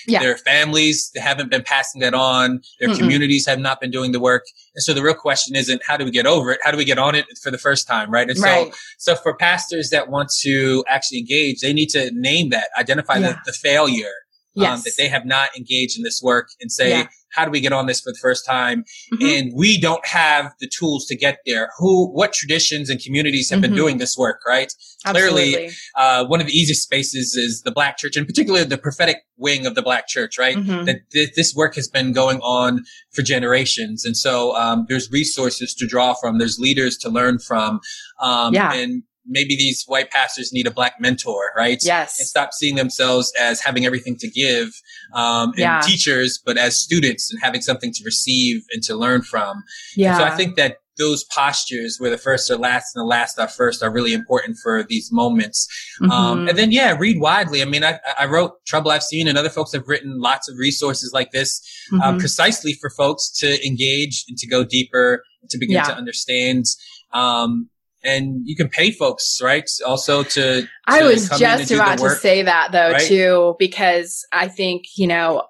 Yeah. 0.07 0.19
Their 0.19 0.37
families 0.37 1.11
they 1.13 1.19
haven't 1.19 1.49
been 1.49 1.63
passing 1.63 1.99
that 2.01 2.13
on. 2.13 2.61
Their 2.79 2.89
Mm-mm. 2.89 2.97
communities 2.99 3.45
have 3.47 3.59
not 3.59 3.81
been 3.81 3.91
doing 3.91 4.11
the 4.11 4.19
work. 4.19 4.43
And 4.75 4.83
so 4.83 4.93
the 4.93 5.01
real 5.01 5.13
question 5.15 5.55
isn't 5.55 5.81
how 5.87 5.97
do 5.97 6.05
we 6.05 6.11
get 6.11 6.25
over 6.25 6.51
it? 6.51 6.59
How 6.63 6.71
do 6.71 6.77
we 6.77 6.85
get 6.85 6.97
on 6.97 7.15
it 7.15 7.25
for 7.41 7.51
the 7.51 7.57
first 7.57 7.87
time, 7.87 8.11
right? 8.11 8.29
And 8.29 8.39
right. 8.39 8.73
so, 8.99 9.13
so 9.15 9.15
for 9.21 9.35
pastors 9.35 9.89
that 9.89 10.09
want 10.09 10.29
to 10.41 10.83
actually 10.87 11.19
engage, 11.19 11.59
they 11.61 11.73
need 11.73 11.89
to 11.89 12.11
name 12.13 12.49
that, 12.49 12.67
identify 12.77 13.17
Yeah. 13.17 13.31
the, 13.31 13.37
the 13.47 13.53
failure 13.53 14.13
um, 14.57 14.81
that 14.85 14.93
they 14.97 15.07
have 15.07 15.25
not 15.25 15.49
engaged 15.57 15.97
in 15.97 16.03
this 16.03 16.21
work 16.23 16.49
and 16.61 16.71
say, 16.71 16.89
Yeah. 16.89 17.07
how 17.35 17.45
do 17.45 17.49
we 17.51 17.59
get 17.59 17.73
on 17.73 17.87
this 17.87 17.99
for 18.01 18.11
the 18.11 18.19
first 18.21 18.45
time? 18.45 18.83
Mhm. 19.13 19.39
And 19.39 19.53
we 19.55 19.79
don't 19.81 20.05
have 20.05 20.51
the 20.59 20.67
tools 20.67 21.07
to 21.07 21.15
get 21.15 21.39
there. 21.47 21.69
Who, 21.79 22.11
what 22.13 22.31
traditions 22.33 22.89
and 22.91 23.01
communities 23.01 23.49
have 23.49 23.57
Mhm. 23.59 23.61
been 23.63 23.75
doing 23.75 23.97
this 23.97 24.15
work, 24.15 24.41
right? 24.47 24.71
Clearly, 25.05 25.55
Absolutely. 25.55 25.75
uh, 25.97 26.25
one 26.25 26.39
of 26.41 26.45
the 26.47 26.53
easiest 26.53 26.83
spaces 26.83 27.33
is 27.35 27.61
the 27.65 27.71
black 27.71 27.97
church 27.97 28.15
and 28.15 28.27
particularly 28.27 28.65
the 28.65 28.77
prophetic 28.77 29.17
wing 29.37 29.65
of 29.65 29.73
the 29.73 29.81
black 29.81 30.07
church, 30.07 30.37
right? 30.37 30.57
Mhm. 30.57 30.85
That 30.85 30.97
th- 31.11 31.31
this 31.35 31.55
work 31.55 31.73
has 31.75 31.87
been 31.87 32.11
going 32.13 32.39
on 32.41 32.83
for 33.13 33.23
generations. 33.23 34.05
And 34.05 34.15
so, 34.15 34.55
um, 34.55 34.85
there's 34.87 35.11
resources 35.11 35.73
to 35.75 35.87
draw 35.87 36.13
from. 36.13 36.37
There's 36.37 36.59
leaders 36.59 36.97
to 36.97 37.09
learn 37.09 37.39
from. 37.39 37.79
Um, 38.21 38.53
Yeah. 38.53 38.71
and 38.73 39.03
maybe 39.25 39.55
these 39.55 39.83
white 39.87 40.11
pastors 40.11 40.51
need 40.51 40.67
a 40.67 40.71
black 40.71 40.95
mentor, 40.99 41.51
right? 41.55 41.79
Yes. 41.83 42.19
and 42.19 42.27
stop 42.27 42.53
seeing 42.53 42.75
themselves 42.75 43.31
as 43.39 43.61
having 43.61 43.85
everything 43.85 44.17
to 44.17 44.29
give 44.29 44.69
um, 45.13 45.49
and 45.51 45.59
Yeah. 45.59 45.81
teachers, 45.81 46.39
but 46.45 46.57
as 46.57 46.79
students 46.81 47.31
and 47.31 47.39
having 47.41 47.61
something 47.61 47.91
to 47.93 48.03
receive 48.03 48.63
and 48.73 48.83
to 48.83 48.95
learn 48.95 49.21
from. 49.21 49.63
yeah. 49.95 50.17
So 50.17 50.23
I 50.25 50.31
think 50.35 50.55
that 50.57 50.77
those 50.99 51.23
postures 51.23 51.97
where 51.99 52.11
the 52.11 52.19
first 52.19 52.51
are 52.51 52.57
last 52.57 52.95
and 52.95 53.01
the 53.01 53.07
last 53.07 53.39
are 53.39 53.47
first 53.47 53.81
are 53.81 53.91
really 53.91 54.13
important 54.13 54.57
for 54.61 54.83
these 54.87 55.09
moments. 55.11 55.67
Um, 56.03 56.09
Mhm. 56.45 56.49
and 56.49 56.57
then, 56.57 56.71
yeah, 56.71 56.95
read 56.99 57.19
widely. 57.19 57.63
I 57.63 57.65
mean, 57.65 57.83
I, 57.83 57.99
I 58.19 58.25
wrote 58.25 58.63
Trouble 58.67 58.91
I've 58.91 59.01
Seen 59.01 59.27
and 59.27 59.35
other 59.35 59.49
folks 59.49 59.71
have 59.73 59.87
written 59.87 60.19
lots 60.19 60.47
of 60.47 60.55
resources 60.57 61.11
like 61.11 61.31
this 61.31 61.61
um, 61.93 61.99
Mhm. 62.17 62.19
precisely 62.19 62.73
for 62.79 62.91
folks 62.91 63.31
to 63.39 63.65
engage 63.65 64.23
and 64.27 64.37
to 64.37 64.47
go 64.47 64.63
deeper, 64.63 65.23
to 65.49 65.57
begin 65.57 65.75
Yeah. 65.77 65.85
to 65.85 65.95
understand. 65.95 66.65
Um, 67.11 67.69
and 68.03 68.41
you 68.45 68.55
can 68.55 68.69
pay 68.69 68.91
folks, 68.91 69.39
right? 69.41 69.69
Also 69.85 70.23
to, 70.23 70.67
I 70.87 70.99
to 70.99 71.05
was 71.05 71.29
come 71.29 71.39
just 71.39 71.71
about 71.71 71.99
to 71.99 72.09
say 72.11 72.43
that 72.43 72.71
though 72.71 72.91
right? 72.91 73.01
too, 73.07 73.55
because 73.59 74.25
I 74.31 74.47
think 74.47 74.83
you 74.97 75.07
know, 75.07 75.43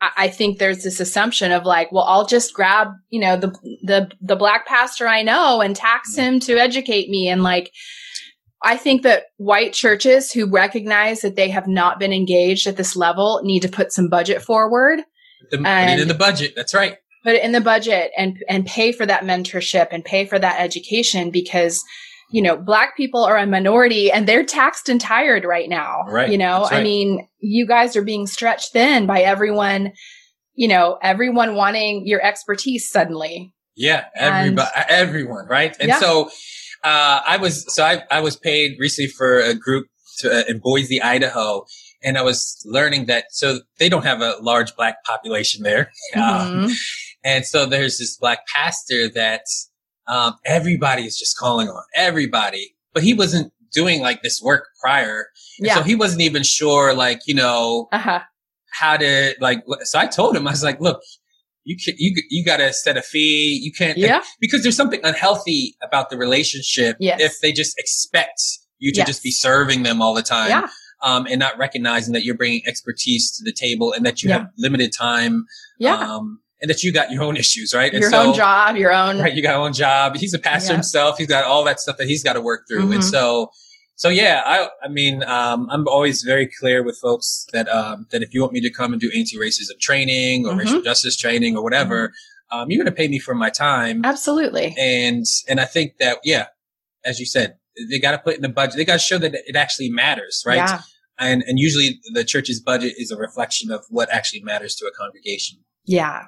I, 0.00 0.10
I 0.16 0.28
think 0.28 0.58
there's 0.58 0.82
this 0.82 1.00
assumption 1.00 1.52
of 1.52 1.64
like, 1.64 1.90
well, 1.92 2.04
I'll 2.04 2.26
just 2.26 2.52
grab 2.54 2.88
you 3.10 3.20
know 3.20 3.36
the 3.36 3.48
the 3.82 4.10
the 4.20 4.36
black 4.36 4.66
pastor 4.66 5.06
I 5.08 5.22
know 5.22 5.60
and 5.60 5.74
tax 5.74 6.12
Mm-hmm. 6.12 6.20
him 6.34 6.40
to 6.40 6.58
educate 6.58 7.08
me, 7.08 7.28
and 7.28 7.42
like, 7.42 7.70
I 8.62 8.76
think 8.76 9.02
that 9.02 9.24
white 9.36 9.72
churches 9.72 10.32
who 10.32 10.50
recognize 10.50 11.20
that 11.20 11.36
they 11.36 11.48
have 11.50 11.66
not 11.68 11.98
been 11.98 12.12
engaged 12.12 12.66
at 12.66 12.76
this 12.76 12.96
level 12.96 13.40
need 13.44 13.60
to 13.60 13.68
put 13.68 13.92
some 13.92 14.08
budget 14.08 14.42
forward 14.42 15.00
The, 15.50 15.58
put 15.58 15.66
it 15.66 15.68
And- 15.68 16.00
in 16.00 16.08
the 16.08 16.14
budget. 16.14 16.54
That's 16.56 16.74
right. 16.74 16.96
Put 17.26 17.34
it 17.34 17.42
in 17.42 17.50
the 17.52 17.60
budget 17.60 18.12
and 18.16 18.38
and 18.48 18.64
pay 18.66 18.92
for 18.92 19.04
that 19.04 19.22
mentorship 19.24 19.88
and 19.90 20.04
pay 20.04 20.24
for 20.24 20.38
that 20.38 20.60
education 20.60 21.30
because 21.30 21.82
you 22.30 22.40
know 22.40 22.56
black 22.56 22.96
people 22.96 23.24
are 23.24 23.36
a 23.36 23.46
minority 23.46 24.10
and 24.12 24.28
they're 24.28 24.44
taxed 24.44 24.88
and 24.88 25.00
tired 25.00 25.44
right 25.44 25.68
now 25.68 26.02
Right. 26.08 26.30
you 26.30 26.38
know 26.38 26.60
That's 26.60 26.72
i 26.72 26.82
mean 26.82 27.26
you 27.40 27.66
guys 27.66 27.96
are 27.96 28.02
being 28.02 28.26
stretched 28.28 28.72
thin 28.72 29.06
by 29.06 29.20
everyone 29.22 29.92
you 30.54 30.68
know 30.68 30.98
everyone 31.02 31.54
wanting 31.56 32.06
your 32.06 32.22
expertise 32.24 32.88
suddenly 32.88 33.52
Yeah, 33.76 34.04
And- 34.14 34.34
everybody, 34.34 34.70
everyone, 34.88 35.46
right? 35.48 35.76
And 35.80 35.88
Yeah. 35.88 36.00
so, 36.00 36.30
uh, 36.82 37.20
I 37.26 37.36
was, 37.36 37.54
so 37.74 37.84
I, 37.84 37.94
I 38.10 38.20
was 38.20 38.34
paid 38.36 38.76
recently 38.80 39.10
for 39.18 39.38
a 39.38 39.52
group 39.54 39.84
to, 40.20 40.26
uh, 40.32 40.44
in 40.50 40.60
Boise, 40.60 40.98
Idaho, 41.02 41.66
and 42.02 42.16
I 42.16 42.22
was 42.22 42.38
learning 42.64 43.04
that, 43.10 43.24
so 43.32 43.60
they 43.78 43.88
don't 43.90 44.04
have 44.10 44.22
a 44.22 44.32
large 44.40 44.74
black 44.76 45.04
population 45.04 45.62
there. 45.62 45.90
Um, 46.16 46.22
Mhm. 46.22 46.76
And 47.26 47.44
so 47.44 47.66
there's 47.66 47.98
this 47.98 48.16
black 48.16 48.40
pastor 48.54 49.08
that, 49.10 49.42
um, 50.08 50.34
everybody 50.44 51.02
is 51.10 51.18
just 51.18 51.36
calling 51.36 51.68
on 51.68 51.82
everybody, 51.94 52.64
but 52.94 53.02
he 53.02 53.12
wasn't 53.12 53.52
doing 53.72 54.00
like 54.08 54.22
this 54.22 54.40
work 54.40 54.64
prior. 54.80 55.18
And 55.58 55.66
yeah 55.66 55.74
So 55.74 55.82
he 55.82 55.94
wasn't 55.96 56.22
even 56.22 56.42
sure, 56.44 56.94
like, 56.94 57.20
you 57.26 57.34
know, 57.34 57.88
uh-huh 57.92 58.20
how 58.80 58.96
to 58.96 59.34
like, 59.40 59.60
so 59.84 59.98
I 59.98 60.06
told 60.06 60.36
him, 60.36 60.46
I 60.46 60.50
was 60.50 60.62
like, 60.62 60.80
look, 60.82 61.00
you 61.64 61.76
can, 61.82 61.94
you, 61.98 62.14
you 62.28 62.44
got 62.44 62.58
to 62.58 62.72
set 62.74 62.96
a 62.98 63.02
fee. 63.02 63.58
You 63.62 63.72
can't, 63.72 63.96
yeah 63.98 64.22
because 64.40 64.62
there's 64.62 64.76
something 64.76 65.00
unhealthy 65.02 65.76
about 65.82 66.10
the 66.10 66.16
relationship 66.18 66.96
Yes. 67.00 67.20
if 67.20 67.40
they 67.42 67.52
just 67.52 67.74
expect 67.78 68.40
you 68.78 68.92
to 68.92 68.98
Yes. 68.98 69.06
just 69.06 69.22
be 69.22 69.30
serving 69.30 69.82
them 69.82 70.00
all 70.02 70.14
the 70.14 70.22
time 70.22 70.50
yeah 70.50 70.66
um, 71.02 71.26
and 71.30 71.38
not 71.38 71.56
recognizing 71.58 72.12
that 72.14 72.22
you're 72.24 72.36
bringing 72.36 72.62
expertise 72.66 73.24
to 73.36 73.42
the 73.44 73.52
table 73.52 73.92
and 73.94 74.04
that 74.06 74.22
you 74.22 74.28
Yeah. 74.28 74.38
have 74.40 74.48
limited 74.58 74.92
time 74.92 75.46
yeah 75.78 75.94
um, 75.96 76.40
and 76.60 76.70
that 76.70 76.82
you 76.82 76.92
got 76.92 77.10
your 77.10 77.22
own 77.22 77.36
issues 77.36 77.72
right 77.74 77.92
and 77.92 78.00
your 78.00 78.10
so 78.10 78.28
own 78.28 78.34
job 78.34 78.76
your 78.76 78.92
own 78.92 79.18
right 79.20 79.34
you 79.34 79.42
got 79.42 79.52
your 79.52 79.62
own 79.66 79.72
job 79.72 80.16
he's 80.16 80.34
a 80.34 80.38
pastor 80.38 80.72
Yeah. 80.72 80.76
himself 80.76 81.18
he's 81.18 81.26
got 81.28 81.44
all 81.44 81.64
that 81.64 81.80
stuff 81.80 81.96
that 81.98 82.06
he's 82.08 82.22
got 82.22 82.32
to 82.34 82.40
work 82.40 82.62
through 82.68 82.90
and 82.92 83.02
Mhm. 83.02 83.10
so 83.10 83.50
so 83.96 84.08
yeah 84.08 84.42
i 84.46 84.68
i 84.84 84.88
mean 84.88 85.22
um, 85.24 85.68
i'm 85.70 85.86
always 85.88 86.22
very 86.22 86.48
clear 86.60 86.82
with 86.82 86.96
folks 86.98 87.46
that 87.52 87.68
um, 87.68 88.06
that 88.10 88.22
if 88.22 88.32
you 88.34 88.40
want 88.40 88.52
me 88.52 88.60
to 88.60 88.70
come 88.70 88.92
and 88.92 89.00
do 89.00 89.10
anti-racism 89.14 89.78
training 89.80 90.46
or 90.46 90.52
Mhm. 90.52 90.58
racial 90.58 90.82
justice 90.82 91.16
training 91.16 91.56
or 91.56 91.62
whatever 91.62 92.12
um, 92.52 92.70
you're 92.70 92.78
going 92.82 92.86
to 92.94 92.96
pay 92.96 93.08
me 93.08 93.18
for 93.18 93.34
my 93.34 93.50
time 93.50 94.04
absolutely 94.04 94.74
and 94.78 95.24
and 95.48 95.60
I 95.60 95.64
think 95.64 95.98
that 95.98 96.18
yeah, 96.24 96.46
as 97.04 97.18
you 97.20 97.26
said, 97.26 97.56
they 97.90 97.98
got 97.98 98.12
to 98.12 98.18
put 98.18 98.36
in 98.36 98.42
the 98.42 98.48
budget. 98.48 98.76
They 98.76 98.84
got 98.84 98.94
to 98.94 98.98
show 99.10 99.18
that 99.18 99.34
it 99.34 99.56
actually 99.56 99.90
matters, 99.90 100.42
right? 100.46 100.56
yeah 100.56 100.80
And 101.18 101.42
and 101.48 101.58
usually 101.58 101.98
the 102.14 102.24
church's 102.24 102.60
budget 102.60 102.94
is 102.98 103.10
a 103.10 103.16
reflection 103.16 103.70
of 103.72 103.80
what 103.90 104.08
actually 104.12 104.42
matters 104.42 104.74
to 104.76 104.86
a 104.86 104.92
congregation. 104.92 105.58
Yeah. 105.84 106.26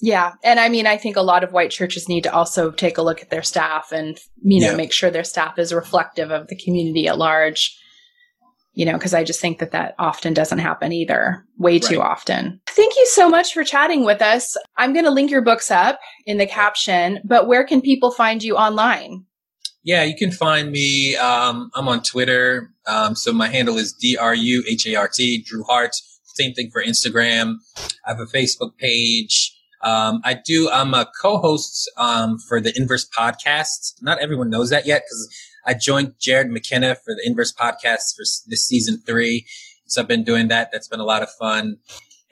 Yeah. 0.00 0.34
And 0.44 0.60
I 0.60 0.68
mean, 0.68 0.86
I 0.86 0.96
think 0.96 1.16
a 1.16 1.22
lot 1.22 1.42
of 1.42 1.52
white 1.52 1.70
churches 1.70 2.08
need 2.08 2.22
to 2.24 2.32
also 2.32 2.70
take 2.70 2.98
a 2.98 3.02
look 3.02 3.20
at 3.20 3.30
their 3.30 3.42
staff 3.42 3.90
and, 3.92 4.18
you 4.42 4.60
know, 4.60 4.70
Yeah. 4.70 4.76
make 4.76 4.92
sure 4.92 5.10
their 5.10 5.24
staff 5.24 5.58
is 5.58 5.72
reflective 5.74 6.30
of 6.30 6.46
the 6.48 6.56
community 6.56 7.08
at 7.08 7.18
large. 7.18 7.76
You 8.74 8.84
know, 8.86 8.92
because 8.92 9.12
I 9.12 9.24
just 9.24 9.40
think 9.40 9.58
that 9.58 9.72
that 9.72 9.96
often 9.98 10.34
doesn't 10.34 10.58
happen 10.60 10.92
either, 10.92 11.44
way 11.56 11.80
too 11.80 12.00
often. 12.00 12.60
Thank 12.68 12.94
you 12.94 13.06
so 13.06 13.28
much 13.28 13.52
for 13.52 13.64
chatting 13.64 14.04
with 14.04 14.22
us. 14.22 14.56
I'm 14.76 14.92
going 14.92 15.04
to 15.04 15.10
link 15.10 15.32
your 15.32 15.42
books 15.42 15.68
up 15.72 15.98
in 16.26 16.38
the 16.38 16.46
caption, 16.46 17.18
but 17.24 17.48
where 17.48 17.64
can 17.66 17.80
people 17.80 18.12
find 18.12 18.40
you 18.40 18.54
online? 18.56 19.24
Yeah, 19.82 20.04
you 20.04 20.14
can 20.16 20.30
find 20.30 20.70
me. 20.70 21.16
Um, 21.16 21.70
I'm 21.74 21.88
on 21.88 22.04
Twitter. 22.04 22.70
Um, 22.86 23.16
so 23.16 23.32
my 23.32 23.48
handle 23.48 23.78
is 23.78 23.92
D 23.92 24.16
R 24.16 24.34
U 24.34 24.62
H 24.68 24.86
A 24.86 24.94
R 24.94 25.08
T, 25.12 25.42
Drew 25.44 25.64
Hart. 25.64 25.96
Same 26.36 26.52
thing 26.54 26.70
for 26.72 26.80
Instagram. 26.80 27.54
I 28.06 28.10
have 28.10 28.20
a 28.20 28.26
Facebook 28.26 28.76
page. 28.78 29.57
Um, 29.82 30.20
I 30.24 30.34
do, 30.34 30.68
I'm 30.70 30.94
a 30.94 31.10
co-host, 31.20 31.90
um, 31.96 32.38
for 32.38 32.60
the 32.60 32.72
Inverse 32.76 33.08
podcast. 33.08 33.94
Not 34.02 34.18
everyone 34.18 34.50
knows 34.50 34.70
that 34.70 34.86
yet 34.86 35.02
because 35.04 35.28
I 35.66 35.74
joined 35.74 36.14
Jarrod 36.18 36.50
McKenna 36.50 36.94
for 36.94 37.14
the 37.14 37.22
Inverse 37.24 37.52
podcast 37.52 38.16
for 38.16 38.24
this 38.48 38.66
season 38.66 39.02
three. 39.06 39.46
So 39.86 40.02
I've 40.02 40.08
been 40.08 40.24
doing 40.24 40.48
that. 40.48 40.70
That's 40.72 40.88
been 40.88 41.00
a 41.00 41.04
lot 41.04 41.22
of 41.22 41.30
fun. 41.30 41.78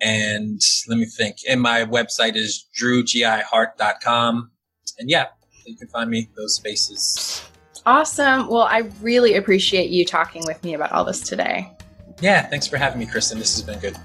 And 0.00 0.60
let 0.88 0.98
me 0.98 1.06
think. 1.06 1.38
And 1.48 1.60
my 1.60 1.84
website 1.84 2.36
is 2.36 2.66
drewgihart.com. 2.80 4.50
And 4.98 5.10
yeah, 5.10 5.26
you 5.64 5.76
can 5.76 5.88
find 5.88 6.10
me 6.10 6.28
those 6.36 6.56
spaces. 6.56 7.42
Awesome. 7.86 8.48
Well, 8.48 8.62
I 8.62 8.90
really 9.00 9.34
appreciate 9.36 9.90
you 9.90 10.04
talking 10.04 10.42
with 10.46 10.62
me 10.64 10.74
about 10.74 10.92
all 10.92 11.04
this 11.04 11.20
today. 11.20 11.70
Yeah, 12.20 12.46
thanks 12.46 12.66
for 12.66 12.76
having 12.78 12.98
me, 12.98 13.06
Kristen. 13.06 13.38
This 13.38 13.54
has 13.54 13.62
been 13.62 13.78
good. 13.78 13.96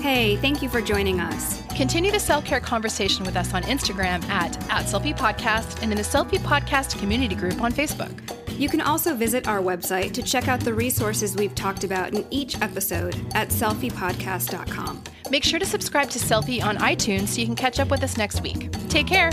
Hey, 0.00 0.36
thank 0.36 0.62
you 0.62 0.70
for 0.70 0.80
joining 0.80 1.20
us. 1.20 1.62
Continue 1.76 2.10
the 2.10 2.18
self 2.18 2.44
care 2.46 2.58
conversation 2.58 3.24
with 3.24 3.36
us 3.36 3.52
on 3.52 3.62
Instagram 3.64 4.24
at, 4.30 4.56
at 4.70 4.86
Selfie 4.86 5.16
Podcast 5.16 5.82
and 5.82 5.92
in 5.92 5.98
the 5.98 6.02
Selfie 6.02 6.38
Podcast 6.38 6.98
community 6.98 7.34
group 7.34 7.60
on 7.60 7.70
Facebook. 7.70 8.10
You 8.58 8.70
can 8.70 8.80
also 8.80 9.14
visit 9.14 9.46
our 9.46 9.58
website 9.58 10.12
to 10.12 10.22
check 10.22 10.48
out 10.48 10.60
the 10.60 10.72
resources 10.72 11.36
we've 11.36 11.54
talked 11.54 11.84
about 11.84 12.14
in 12.14 12.26
each 12.30 12.60
episode 12.62 13.14
at 13.34 13.48
selfiepodcast.com. 13.48 15.04
Make 15.30 15.44
sure 15.44 15.58
to 15.58 15.66
subscribe 15.66 16.08
to 16.10 16.18
Selfie 16.18 16.64
on 16.64 16.78
iTunes 16.78 17.28
so 17.28 17.40
you 17.40 17.46
can 17.46 17.56
catch 17.56 17.78
up 17.78 17.90
with 17.90 18.02
us 18.02 18.16
next 18.16 18.42
week. 18.42 18.72
Take 18.88 19.06
care. 19.06 19.30